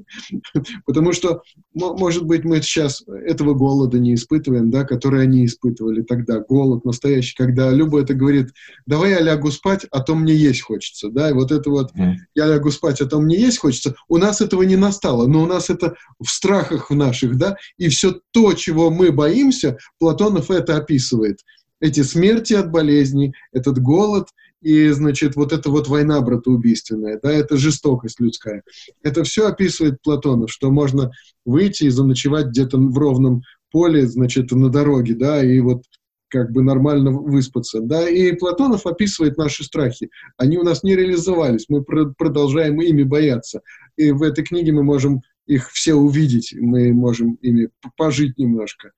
Потому 0.86 1.14
что, 1.14 1.42
может 1.74 2.26
быть, 2.26 2.44
мы 2.44 2.62
сейчас 2.62 3.04
этого 3.08 3.54
голода 3.54 4.00
не 4.00 4.14
испытываем, 4.14 4.70
да, 4.70 4.84
который 4.84 5.24
они 5.24 5.46
испытывали 5.46 6.04
тогда. 6.04 6.40
Голод 6.40 6.86
настоящий, 6.86 7.36
когда 7.36 7.72
Люба 7.72 8.02
это 8.02 8.14
говорит, 8.14 8.50
давай 8.86 9.12
я 9.12 9.22
лягу 9.22 9.52
спать, 9.52 9.86
а 9.92 10.02
то 10.02 10.16
мне 10.16 10.36
есть 10.36 10.62
хочется. 10.62 11.10
Да, 11.10 11.30
и 11.30 11.34
вот 11.34 11.52
это 11.52 11.70
вот, 11.70 11.92
я 12.36 12.46
лягу 12.46 12.72
спать, 12.72 13.02
а 13.02 13.06
то 13.06 13.20
мне 13.20 13.40
есть 13.40 13.60
хочется. 13.60 13.96
У 14.08 14.18
нас 14.18 14.42
этого 14.42 14.64
не 14.64 14.76
настало, 14.76 15.28
но 15.28 15.44
у 15.44 15.48
нас 15.48 15.70
это 15.70 15.96
в 16.20 16.30
страхах 16.30 16.90
в 16.90 16.96
наших, 16.96 17.38
да, 17.38 17.58
и 17.78 17.90
все 17.90 18.20
то, 18.32 18.54
чего 18.54 18.90
мы 18.90 19.12
боимся, 19.12 19.78
Платонов 20.00 20.52
это 20.52 20.78
описывает. 20.78 21.40
Эти 21.80 22.02
смерти 22.02 22.54
от 22.54 22.72
болезней, 22.72 23.34
этот 23.52 23.80
голод– 23.80 24.30
и, 24.68 24.90
значит, 24.90 25.38
вот 25.38 25.54
эта 25.54 25.70
вот 25.70 25.88
война 25.88 26.20
братоубийственная, 26.20 27.22
да, 27.24 27.32
это 27.32 27.56
жестокость 27.56 28.20
людская. 28.20 28.64
Это 29.02 29.24
все 29.24 29.48
описывает 29.48 30.02
Платонов, 30.02 30.52
что 30.52 30.70
можно 30.72 31.10
выйти 31.46 31.86
и 31.86 31.90
заночевать 31.90 32.48
где-то 32.48 32.78
в 32.78 32.98
ровном 32.98 33.44
поле, 33.72 34.06
значит, 34.06 34.52
на 34.52 34.68
дороге, 34.68 35.16
да, 35.16 35.42
и 35.42 35.62
вот 35.62 35.84
как 36.28 36.52
бы 36.52 36.64
нормально 36.64 37.12
выспаться, 37.12 37.80
да, 37.80 38.10
и 38.10 38.34
Платонов 38.34 38.86
описывает 38.86 39.38
наши 39.38 39.64
страхи. 39.64 40.10
Они 40.36 40.58
у 40.58 40.64
нас 40.64 40.84
не 40.84 40.98
реализовались, 40.98 41.68
мы 41.70 41.82
про 41.82 42.08
продолжаем 42.18 42.82
ими 42.82 43.04
бояться. 43.04 43.62
И 43.96 44.12
в 44.12 44.22
этой 44.22 44.44
книге 44.44 44.74
мы 44.74 44.84
можем 44.84 45.22
их 45.46 45.72
все 45.72 45.94
увидеть, 45.94 46.54
мы 46.60 46.92
можем 46.92 47.36
ими 47.36 47.70
пожить 47.96 48.38
немножко. 48.38 48.92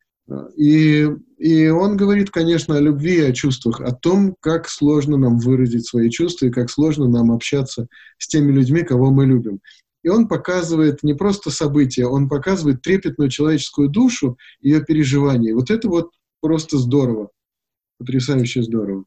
И, 0.55 1.07
и 1.37 1.67
он 1.69 1.97
говорит, 1.97 2.29
конечно, 2.29 2.75
о 2.75 2.81
любви 2.81 3.21
о 3.21 3.33
чувствах, 3.33 3.81
о 3.81 3.91
том, 3.91 4.35
как 4.39 4.69
сложно 4.69 5.17
нам 5.17 5.39
выразить 5.39 5.87
свои 5.87 6.09
чувства 6.09 6.47
и 6.47 6.51
как 6.51 6.69
сложно 6.69 7.07
нам 7.07 7.31
общаться 7.31 7.87
с 8.17 8.27
теми 8.27 8.51
людьми, 8.51 8.83
кого 8.83 9.11
мы 9.11 9.25
любим. 9.25 9.59
И 10.03 10.09
он 10.09 10.27
показывает 10.27 11.03
не 11.03 11.13
просто 11.13 11.51
события, 11.51 12.05
он 12.05 12.29
показывает 12.29 12.81
трепетную 12.81 13.29
человеческую 13.29 13.89
душу, 13.89 14.37
ее 14.61 14.83
переживания. 14.83 15.53
Вот 15.53 15.71
это 15.71 15.89
вот 15.89 16.11
просто 16.41 16.77
здорово, 16.77 17.29
потрясающе 17.97 18.63
здорово. 18.63 19.05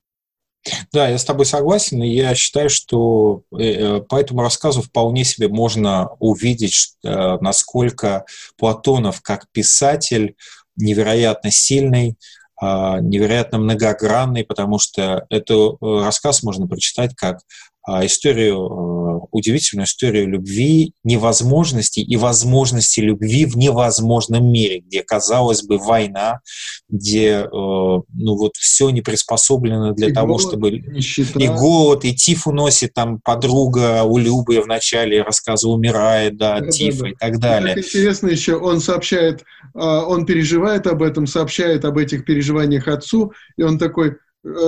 Да, 0.93 1.09
я 1.09 1.19
с 1.19 1.25
тобой 1.25 1.45
согласен, 1.45 2.03
и 2.03 2.15
я 2.15 2.35
считаю, 2.35 2.71
что 2.71 3.43
э, 3.53 3.65
э, 3.65 4.01
по 4.03 4.21
этому 4.21 4.43
рассказу 4.43 4.81
вполне 4.81 5.25
себе 5.25 5.49
можно 5.49 6.11
увидеть, 6.21 6.95
э, 7.03 7.39
насколько 7.41 8.25
Платонов 8.57 9.23
как 9.23 9.51
писатель 9.51 10.37
невероятно 10.77 11.51
сильный, 11.51 12.17
а, 12.61 13.01
невероятно 13.01 13.59
многогранный, 13.59 14.45
потому 14.45 14.79
что 14.79 15.27
этот 15.31 15.79
рассказ 15.81 16.43
можно 16.43 16.67
прочитать 16.67 17.15
как 17.17 17.41
а, 17.85 18.07
историю, 18.07 18.59
а, 18.59 19.02
удивительную 19.31 19.87
историю 19.87 20.29
любви, 20.29 20.95
невозможности 21.05 22.01
и 22.01 22.17
возможности 22.17 23.01
любви 23.01 23.47
в 23.47 23.57
невозможном 23.57 24.51
мире, 24.51 24.81
где, 24.81 25.03
казалось 25.03 25.63
бы, 25.63 25.79
война, 25.79 26.41
где 26.89 27.41
э, 27.41 27.47
ну 27.51 28.05
вот 28.37 28.57
все 28.57 28.91
не 28.91 29.01
приспособлено 29.01 29.93
для 29.93 30.09
и 30.09 30.13
того, 30.13 30.37
голод, 30.37 30.43
чтобы... 30.43 30.71
Нищета. 30.71 31.39
И 31.39 31.49
голод, 31.49 32.05
и 32.05 32.15
тиф 32.15 32.47
уносит, 32.47 32.95
там 32.95 33.21
подруга 33.21 34.03
у 34.05 34.19
Любы 34.19 34.61
в 34.61 34.67
начале 34.67 35.23
рассказа 35.23 35.69
умирает, 35.69 36.37
да, 36.37 36.61
да 36.61 36.69
тиф 36.69 36.99
да, 36.99 37.05
да. 37.05 37.11
и 37.11 37.15
так 37.15 37.39
далее. 37.39 37.73
И 37.73 37.77
так 37.77 37.85
интересно 37.85 38.29
еще, 38.29 38.57
он 38.57 38.81
сообщает, 38.81 39.45
он 39.75 40.27
переживает 40.27 40.87
об 40.87 41.03
этом, 41.03 41.27
сообщает 41.27 41.85
об 41.85 41.99
этих 41.99 42.25
переживаниях 42.25 42.89
отцу, 42.89 43.33
и 43.57 43.63
он 43.63 43.79
такой, 43.79 44.17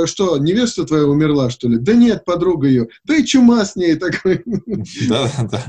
что, 0.06 0.38
невеста 0.38 0.84
твоя 0.84 1.04
умерла, 1.04 1.50
что 1.50 1.68
ли? 1.68 1.78
Да 1.78 1.94
нет, 1.94 2.24
подруга 2.24 2.68
ее. 2.68 2.88
Да 3.04 3.16
и 3.16 3.24
чума 3.24 3.64
с 3.64 3.76
ней 3.76 3.96
такой. 3.96 4.42
Да, 5.08 5.30
да. 5.50 5.64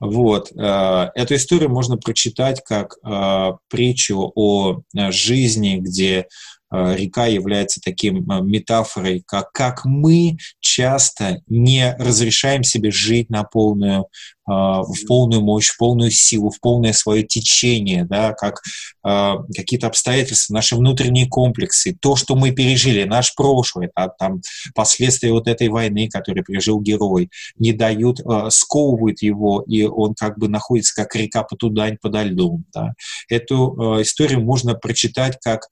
Вот. 0.00 0.52
Э, 0.52 1.10
эту 1.14 1.34
историю 1.34 1.70
можно 1.70 1.96
прочитать 1.96 2.62
как 2.64 2.96
э, 3.04 3.52
притчу 3.68 4.32
о 4.34 4.82
жизни, 5.10 5.76
где 5.78 6.26
река 6.72 7.26
является 7.26 7.80
таким 7.80 8.24
метафорой, 8.46 9.24
как, 9.26 9.50
как 9.50 9.84
мы 9.84 10.36
часто 10.60 11.42
не 11.48 11.96
разрешаем 11.98 12.62
себе 12.62 12.92
жить 12.92 13.28
на 13.28 13.42
полную 13.42 14.06
в 14.50 15.06
полную 15.06 15.42
мощь, 15.42 15.68
в 15.68 15.78
полную 15.78 16.10
силу, 16.10 16.50
в 16.50 16.60
полное 16.60 16.92
свое 16.92 17.22
течение, 17.22 18.04
да, 18.04 18.32
как 18.32 18.60
э, 19.06 19.34
какие-то 19.54 19.86
обстоятельства, 19.86 20.54
наши 20.54 20.76
внутренние 20.76 21.28
комплексы, 21.28 21.96
то, 22.00 22.16
что 22.16 22.34
мы 22.34 22.50
пережили, 22.50 23.04
наш 23.04 23.34
прошлый, 23.34 23.90
да, 23.96 24.08
там, 24.08 24.40
последствия 24.74 25.32
вот 25.32 25.46
этой 25.48 25.68
войны, 25.68 26.08
которую 26.08 26.44
пережил 26.44 26.80
герой, 26.80 27.30
не 27.58 27.72
дают, 27.72 28.20
э, 28.20 28.50
сковывают 28.50 29.22
его, 29.22 29.62
и 29.66 29.84
он 29.84 30.14
как 30.14 30.38
бы 30.38 30.48
находится 30.48 30.94
как 30.94 31.14
река 31.14 31.42
по 31.42 31.56
тудань 31.56 31.98
подо 32.00 32.22
льдом. 32.22 32.64
Да. 32.72 32.94
Эту 33.28 34.00
историю 34.02 34.40
можно 34.40 34.74
прочитать 34.74 35.38
как 35.42 35.68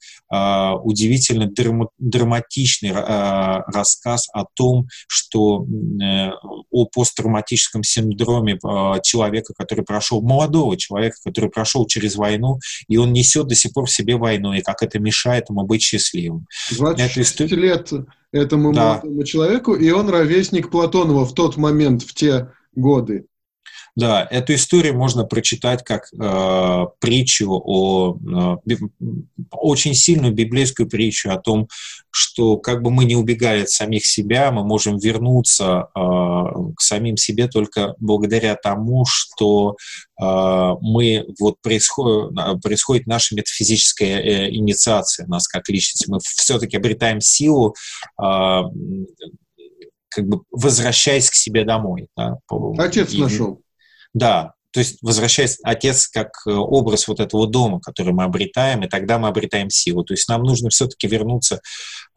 удивительно 0.84 1.46
драма 1.46 1.88
драматичный 1.98 2.92
рассказ 2.92 4.28
о 4.32 4.44
том, 4.54 4.88
что 5.06 5.64
э, 5.64 6.30
о 6.70 6.86
посттравматическом 6.86 7.82
синдроме 7.82 8.58
человека, 9.02 9.54
который 9.56 9.84
прошел, 9.84 10.20
молодого 10.22 10.76
человека, 10.76 11.16
который 11.24 11.50
прошел 11.50 11.86
через 11.86 12.16
войну, 12.16 12.58
и 12.88 12.96
он 12.96 13.12
несет 13.12 13.46
до 13.46 13.54
сих 13.54 13.72
пор 13.72 13.86
в 13.86 13.90
себе 13.90 14.16
войну, 14.16 14.52
и 14.52 14.60
как 14.60 14.82
это 14.82 14.98
мешает 14.98 15.48
ему 15.48 15.64
быть 15.64 15.82
счастливым. 15.82 16.46
26 16.76 17.40
это 17.40 17.54
лет 17.54 17.92
этому 18.32 18.72
да. 18.72 19.00
молодому 19.02 19.24
человеку, 19.24 19.74
и 19.74 19.90
он 19.90 20.08
ровесник 20.08 20.70
Платонова 20.70 21.24
в 21.24 21.34
тот 21.34 21.56
момент, 21.56 22.02
в 22.02 22.14
те 22.14 22.50
годы. 22.74 23.26
Да, 23.98 24.28
эту 24.30 24.54
историю 24.54 24.96
можно 24.96 25.24
прочитать 25.24 25.82
как 25.82 26.04
э, 26.12 26.86
притчу 27.00 27.50
о 27.50 28.16
э, 28.16 28.76
очень 29.50 29.94
сильную 29.94 30.32
библейскую 30.32 30.88
притчу 30.88 31.32
о 31.32 31.36
том, 31.36 31.66
что 32.08 32.58
как 32.58 32.80
бы 32.82 32.92
мы 32.92 33.06
не 33.06 33.16
убегали 33.16 33.62
от 33.62 33.70
самих 33.70 34.06
себя, 34.06 34.52
мы 34.52 34.62
можем 34.62 34.98
вернуться 34.98 35.88
э, 35.96 36.00
к 36.76 36.80
самим 36.80 37.16
себе 37.16 37.48
только 37.48 37.96
благодаря 37.98 38.54
тому, 38.54 39.04
что 39.04 39.74
э, 40.22 40.24
мы 40.80 41.26
вот 41.40 41.56
происходит, 41.60 42.62
происходит 42.62 43.08
наша 43.08 43.34
метафизическая 43.34 44.20
э, 44.20 44.50
инициация 44.50 45.26
нас 45.26 45.48
как 45.48 45.68
личности. 45.68 46.08
Мы 46.08 46.20
все-таки 46.20 46.76
обретаем 46.76 47.20
силу 47.20 47.74
э, 48.22 48.60
как 50.08 50.24
бы 50.24 50.42
возвращаясь 50.52 51.30
к 51.30 51.34
себе 51.34 51.64
домой. 51.64 52.06
Да, 52.16 52.36
Отец 52.78 53.12
и, 53.12 53.20
нашел. 53.20 53.60
Да, 54.14 54.52
то 54.70 54.80
есть 54.80 54.98
возвращаясь 55.02 55.58
отец 55.62 56.08
как 56.08 56.28
э, 56.46 56.50
образ 56.50 57.08
вот 57.08 57.20
этого 57.20 57.46
дома, 57.46 57.80
который 57.80 58.12
мы 58.12 58.24
обретаем, 58.24 58.82
и 58.84 58.88
тогда 58.88 59.18
мы 59.18 59.28
обретаем 59.28 59.70
силу. 59.70 60.04
То 60.04 60.12
есть 60.12 60.28
нам 60.28 60.42
нужно 60.42 60.68
все-таки 60.68 61.06
вернуться 61.06 61.60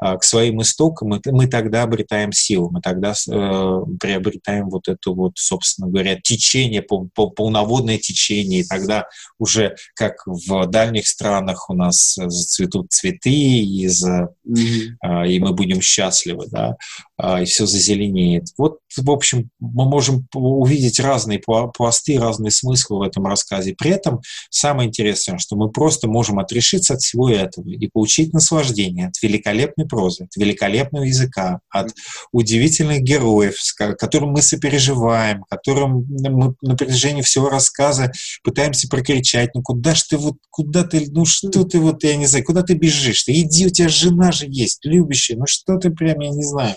к 0.01 0.23
своим 0.23 0.61
истокам, 0.61 1.13
и 1.13 1.31
мы 1.31 1.47
тогда 1.47 1.83
обретаем 1.83 2.31
силу, 2.31 2.69
мы 2.71 2.81
тогда 2.81 3.11
э, 3.11 3.81
приобретаем 3.99 4.69
вот 4.69 4.87
это 4.87 5.11
вот, 5.11 5.33
собственно 5.35 5.89
говоря, 5.89 6.19
течение, 6.21 6.81
полноводное 6.81 7.97
течение, 7.97 8.61
и 8.61 8.67
тогда 8.67 9.05
уже 9.37 9.75
как 9.95 10.15
в 10.25 10.65
дальних 10.67 11.07
странах 11.07 11.69
у 11.69 11.73
нас 11.73 12.15
зацветут 12.15 12.91
цветы, 12.91 13.29
и, 13.29 13.87
за, 13.87 14.29
mm-hmm. 14.47 15.27
и 15.27 15.39
мы 15.39 15.53
будем 15.53 15.81
счастливы, 15.81 16.47
да, 16.49 16.75
а, 17.21 17.39
и 17.39 17.45
все 17.45 17.67
зазеленеет. 17.67 18.47
Вот, 18.57 18.79
в 18.97 19.11
общем, 19.11 19.51
мы 19.59 19.85
можем 19.85 20.27
увидеть 20.33 20.99
разные 20.99 21.39
пласты, 21.39 22.19
разные 22.19 22.49
смыслы 22.49 22.97
в 22.97 23.01
этом 23.03 23.27
рассказе. 23.27 23.75
При 23.77 23.91
этом 23.91 24.21
самое 24.49 24.89
интересное, 24.89 25.37
что 25.37 25.55
мы 25.55 25.69
просто 25.69 26.07
можем 26.07 26.39
отрешиться 26.39 26.95
от 26.95 27.01
всего 27.01 27.29
этого 27.29 27.69
и 27.69 27.87
получить 27.87 28.33
наслаждение 28.33 29.07
от 29.07 29.21
великолепной 29.21 29.87
прозы, 29.91 30.23
от 30.23 30.35
великолепного 30.37 31.03
языка, 31.03 31.59
от 31.69 31.93
удивительных 32.31 33.01
героев, 33.01 33.55
которым 33.99 34.29
мы 34.29 34.41
сопереживаем, 34.41 35.43
которым 35.49 36.05
мы 36.07 36.55
на 36.61 36.75
протяжении 36.75 37.21
всего 37.21 37.49
рассказа 37.49 38.11
пытаемся 38.43 38.87
прокричать, 38.87 39.49
ну 39.53 39.61
куда 39.61 39.93
ж 39.93 40.03
ты 40.03 40.17
вот, 40.17 40.37
куда 40.49 40.83
ты, 40.83 41.05
ну 41.11 41.25
что 41.25 41.65
ты 41.65 41.79
вот, 41.79 42.03
я 42.03 42.15
не 42.15 42.25
знаю, 42.25 42.45
куда 42.45 42.63
ты 42.63 42.73
бежишь? 42.73 43.23
Ты 43.23 43.33
иди, 43.41 43.67
у 43.67 43.69
тебя 43.69 43.89
жена 43.89 44.31
же 44.31 44.45
есть, 44.47 44.79
любящая, 44.83 45.37
ну 45.37 45.43
что 45.45 45.77
ты 45.77 45.91
прям, 45.91 46.19
я 46.21 46.29
не 46.29 46.43
знаю. 46.43 46.75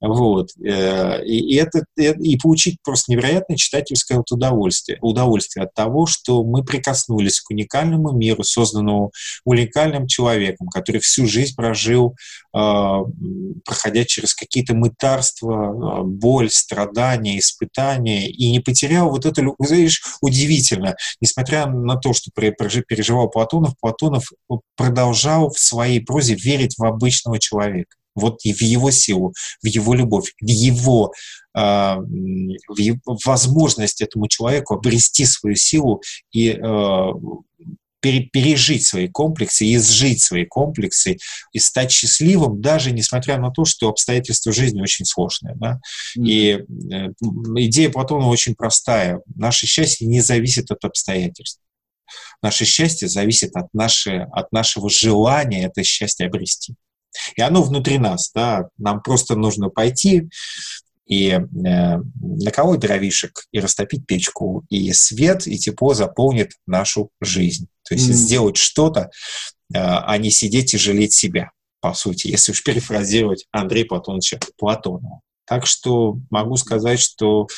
Вот. 0.00 0.50
Э, 0.64 1.22
и, 1.24 1.56
это, 1.56 1.84
э, 1.98 2.14
и 2.14 2.38
получить 2.38 2.78
просто 2.82 3.12
невероятное 3.12 3.56
читательское 3.56 4.16
вот 4.16 4.32
удовольствие. 4.32 4.98
Удовольствие 5.02 5.64
от 5.64 5.74
того, 5.74 6.06
что 6.06 6.42
мы 6.42 6.64
прикоснулись 6.64 7.40
к 7.40 7.50
уникальному 7.50 8.12
миру, 8.12 8.42
созданному 8.42 9.12
уникальным 9.44 10.06
человеком, 10.06 10.68
который 10.68 11.00
всю 11.02 11.26
жизнь 11.26 11.54
прожил, 11.54 12.16
э, 12.56 12.58
проходя 13.64 14.04
через 14.04 14.34
какие-то 14.34 14.74
мытарства, 14.74 16.02
боль, 16.02 16.50
страдания, 16.50 17.38
испытания, 17.38 18.30
и 18.30 18.50
не 18.50 18.60
потерял 18.60 19.10
вот 19.10 19.26
это, 19.26 19.42
знаешь, 19.58 20.02
удивительно. 20.22 20.96
Несмотря 21.20 21.66
на 21.66 21.96
то, 21.96 22.14
что 22.14 22.30
переживал 22.34 23.28
Платонов, 23.28 23.74
Платонов 23.80 24.32
продолжал 24.76 25.50
в 25.50 25.58
своей 25.58 26.00
прозе 26.00 26.34
верить 26.34 26.76
в 26.78 26.84
обычного 26.84 27.38
человека 27.38 27.99
вот 28.14 28.40
и 28.44 28.52
в 28.52 28.60
его 28.62 28.90
силу, 28.90 29.32
в 29.62 29.66
его 29.66 29.94
любовь, 29.94 30.32
в 30.40 30.48
его, 30.48 31.12
э, 31.56 31.60
в 31.60 32.78
его 32.78 33.18
возможность 33.24 34.00
этому 34.00 34.28
человеку 34.28 34.74
обрести 34.74 35.24
свою 35.24 35.56
силу 35.56 36.02
и 36.32 36.50
э, 36.50 37.12
пережить 38.00 38.86
свои 38.86 39.08
комплексы, 39.08 39.74
изжить 39.74 40.22
свои 40.22 40.46
комплексы 40.46 41.18
и 41.52 41.58
стать 41.58 41.92
счастливым, 41.92 42.60
даже 42.60 42.92
несмотря 42.92 43.38
на 43.38 43.50
то, 43.50 43.64
что 43.64 43.88
обстоятельства 43.88 44.52
жизни 44.52 44.80
очень 44.80 45.04
сложные. 45.04 45.54
Да? 45.56 45.80
Mm-hmm. 46.18 46.24
И 46.24 46.52
э, 46.52 47.12
идея 47.66 47.90
Платона 47.90 48.26
очень 48.28 48.54
простая. 48.54 49.20
Наше 49.34 49.66
счастье 49.66 50.06
не 50.06 50.20
зависит 50.20 50.70
от 50.70 50.84
обстоятельств. 50.84 51.60
Наше 52.42 52.64
счастье 52.64 53.08
зависит 53.08 53.54
от, 53.54 53.72
нашей, 53.74 54.24
от 54.24 54.50
нашего 54.50 54.88
желания 54.88 55.66
это 55.66 55.84
счастье 55.84 56.26
обрести. 56.26 56.74
И 57.36 57.42
оно 57.42 57.62
внутри 57.62 57.98
нас, 57.98 58.30
да, 58.34 58.68
нам 58.78 59.02
просто 59.02 59.36
нужно 59.36 59.68
пойти 59.68 60.28
и 61.10 61.30
э, 61.30 61.40
наколоть 62.20 62.78
дровишек, 62.78 63.46
и 63.50 63.58
растопить 63.58 64.06
печку, 64.06 64.64
и 64.70 64.92
свет, 64.92 65.46
и 65.48 65.58
тепло 65.58 65.92
заполнит 65.92 66.52
нашу 66.66 67.10
жизнь. 67.20 67.66
То 67.88 67.94
есть 67.94 68.08
mm. 68.08 68.12
сделать 68.12 68.56
что-то, 68.56 69.10
э, 69.74 69.78
а 69.78 70.16
не 70.18 70.30
сидеть 70.30 70.72
и 70.72 70.78
жалеть 70.78 71.12
себя, 71.12 71.50
по 71.80 71.94
сути, 71.94 72.28
если 72.28 72.52
уж 72.52 72.62
перефразировать 72.62 73.46
Андрея 73.50 73.86
Платоновича 73.86 74.38
Платонова. 74.56 75.20
Так 75.46 75.66
что 75.66 76.16
могу 76.30 76.56
сказать, 76.56 77.00
что 77.00 77.48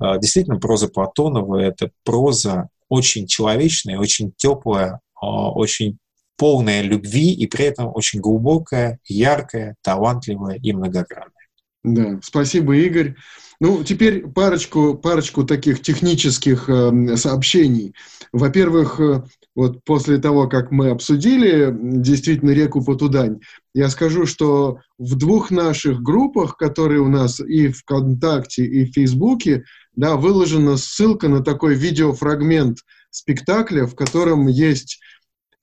э, 0.00 0.18
действительно 0.18 0.58
проза 0.58 0.88
Платонова— 0.88 1.60
это 1.60 1.90
проза 2.04 2.68
очень 2.88 3.26
человечная, 3.26 3.98
очень 3.98 4.32
теплая, 4.38 5.00
э, 5.22 5.26
очень 5.26 5.98
полная 6.36 6.82
любви 6.82 7.32
и 7.32 7.46
при 7.46 7.66
этом 7.66 7.90
очень 7.94 8.20
глубокая, 8.20 8.98
яркая, 9.06 9.76
талантливая 9.82 10.56
и 10.56 10.72
многогранная. 10.72 11.30
Да, 11.84 12.18
спасибо, 12.22 12.76
Игорь. 12.76 13.14
Ну, 13.60 13.84
теперь 13.84 14.26
парочку, 14.26 14.94
парочку 14.94 15.44
таких 15.44 15.80
технических 15.80 16.68
э, 16.68 17.16
сообщений. 17.16 17.94
Во-первых, 18.32 18.98
э, 19.00 19.22
вот 19.54 19.84
после 19.84 20.18
того, 20.18 20.48
как 20.48 20.72
мы 20.72 20.90
обсудили 20.90 21.72
действительно 21.72 22.50
реку 22.50 22.84
Потудань, 22.84 23.40
я 23.74 23.88
скажу, 23.90 24.26
что 24.26 24.78
в 24.98 25.14
двух 25.14 25.50
наших 25.50 26.02
группах, 26.02 26.56
которые 26.56 27.00
у 27.00 27.08
нас 27.08 27.38
и 27.38 27.68
ВКонтакте, 27.68 28.64
и 28.64 28.86
в 28.86 28.94
Фейсбуке, 28.94 29.64
да, 29.94 30.16
выложена 30.16 30.76
ссылка 30.76 31.28
на 31.28 31.42
такой 31.42 31.74
видеофрагмент 31.74 32.78
спектакля, 33.10 33.86
в 33.86 33.94
котором 33.94 34.48
есть 34.48 35.00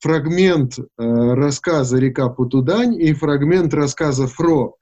фрагмент 0.01 0.79
э, 0.79 0.83
рассказа 0.97 1.97
«Река 1.97 2.29
Путудань» 2.29 2.99
и 2.99 3.13
фрагмент 3.13 3.73
рассказа 3.73 4.27
«Фро» 4.27 4.75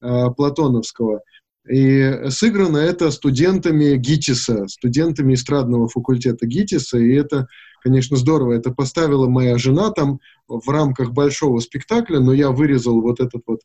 э, 0.00 0.26
Платоновского. 0.36 1.22
И 1.68 2.28
сыграно 2.28 2.78
это 2.78 3.10
студентами 3.10 3.96
ГИТИСа, 3.96 4.68
студентами 4.68 5.34
эстрадного 5.34 5.88
факультета 5.88 6.46
ГИТИСа, 6.46 6.98
и 6.98 7.14
это, 7.14 7.46
конечно, 7.82 8.16
здорово. 8.16 8.52
Это 8.52 8.70
поставила 8.70 9.28
моя 9.28 9.58
жена 9.58 9.90
там 9.90 10.20
в 10.48 10.68
рамках 10.68 11.12
большого 11.12 11.60
спектакля, 11.60 12.20
но 12.20 12.32
я 12.32 12.50
вырезал 12.50 13.00
вот 13.00 13.20
этот 13.20 13.42
вот 13.46 13.60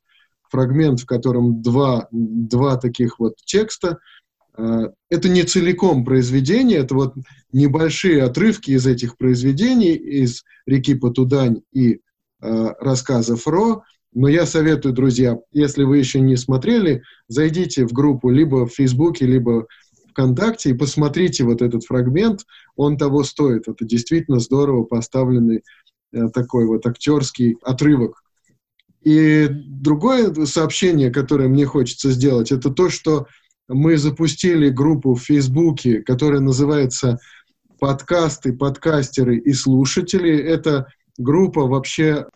фрагмент, 0.49 1.01
в 1.01 1.05
котором 1.05 1.61
два, 1.61 2.07
два 2.11 2.77
таких 2.77 3.19
вот 3.19 3.35
текста– 3.45 3.99
это 4.55 5.29
не 5.29 5.43
целиком 5.43 6.05
произведение, 6.05 6.79
это 6.79 6.95
вот 6.95 7.15
небольшие 7.51 8.23
отрывки 8.23 8.71
из 8.71 8.85
этих 8.85 9.17
произведений, 9.17 9.93
из 9.93 10.43
«Реки 10.65 10.95
Потудань» 10.95 11.61
и 11.71 11.93
э, 11.93 11.99
рассказов 12.79 13.47
Ро. 13.47 13.83
Но 14.13 14.27
я 14.27 14.45
советую, 14.45 14.93
друзья, 14.93 15.39
если 15.51 15.83
вы 15.83 15.97
еще 15.97 16.19
не 16.19 16.35
смотрели, 16.37 17.01
зайдите 17.27 17.87
в 17.87 17.93
группу 17.93 18.29
либо 18.29 18.67
в 18.67 18.73
Фейсбуке, 18.73 19.25
либо 19.25 19.65
ВКонтакте 20.11 20.69
и 20.69 20.75
посмотрите 20.75 21.43
вот 21.43 21.63
этот 21.63 21.83
фрагмент, 21.83 22.41
он 22.75 22.97
того 22.97 23.23
стоит. 23.23 23.67
Это 23.67 23.85
действительно 23.85 24.39
здорово 24.39 24.83
поставленный 24.83 25.63
э, 26.11 26.29
такой 26.29 26.67
вот 26.67 26.85
актерский 26.85 27.57
отрывок. 27.63 28.21
И 29.03 29.47
другое 29.49 30.33
сообщение, 30.45 31.11
которое 31.11 31.49
мне 31.49 31.65
хочется 31.65 32.11
сделать, 32.11 32.51
это 32.51 32.69
то, 32.69 32.89
что 32.89 33.27
мы 33.67 33.97
запустили 33.97 34.69
группу 34.69 35.15
в 35.15 35.21
Фейсбуке, 35.21 36.01
которая 36.01 36.41
называется 36.41 37.19
«Подкасты, 37.79 38.53
подкастеры 38.53 39.37
и 39.37 39.53
слушатели». 39.53 40.37
Это 40.37 40.87
группа 41.17 41.65
вообще 41.65 42.27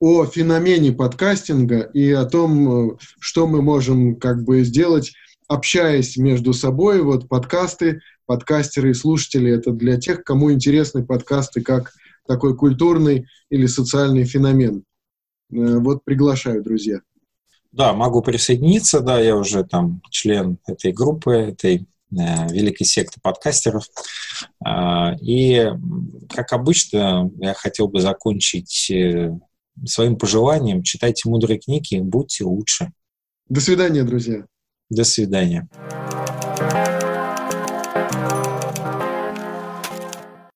о 0.00 0.26
феномене 0.26 0.92
подкастинга 0.92 1.80
и 1.80 2.10
о 2.10 2.24
том, 2.24 2.98
что 3.20 3.46
мы 3.46 3.62
можем 3.62 4.16
как 4.16 4.44
бы 4.44 4.62
сделать, 4.64 5.12
общаясь 5.48 6.16
между 6.16 6.52
собой. 6.52 7.02
Вот 7.02 7.28
подкасты, 7.28 8.00
подкастеры 8.26 8.90
и 8.90 8.94
слушатели— 8.94 9.50
это 9.52 9.72
для 9.72 9.98
тех, 9.98 10.24
кому 10.24 10.52
интересны 10.52 11.04
подкасты 11.04 11.62
как 11.62 11.92
такой 12.26 12.56
культурный 12.56 13.26
или 13.50 13.66
социальный 13.66 14.24
феномен. 14.24 14.84
Э, 15.52 15.78
вот 15.78 16.04
приглашаю, 16.04 16.62
друзья. 16.62 17.00
Да, 17.74 17.92
могу 17.92 18.22
присоединиться, 18.22 19.00
да, 19.00 19.18
я 19.18 19.34
уже 19.34 19.64
там 19.64 20.00
член 20.08 20.58
этой 20.64 20.92
группы, 20.92 21.32
этой 21.32 21.88
э, 22.12 22.48
великой 22.48 22.84
секты 22.84 23.18
подкастеров. 23.20 23.88
Э, 24.64 25.16
и, 25.20 25.72
как 26.32 26.52
обычно, 26.52 27.32
я 27.38 27.52
хотел 27.54 27.88
бы 27.88 28.00
закончить 28.00 28.88
э, 28.92 29.36
своим 29.84 30.16
пожеланием. 30.16 30.84
Читайте 30.84 31.28
мудрые 31.28 31.58
книги, 31.58 31.98
будьте 31.98 32.44
лучше. 32.44 32.92
До 33.48 33.60
свидания, 33.60 34.04
друзья. 34.04 34.46
До 34.88 35.02
свидания. 35.02 35.68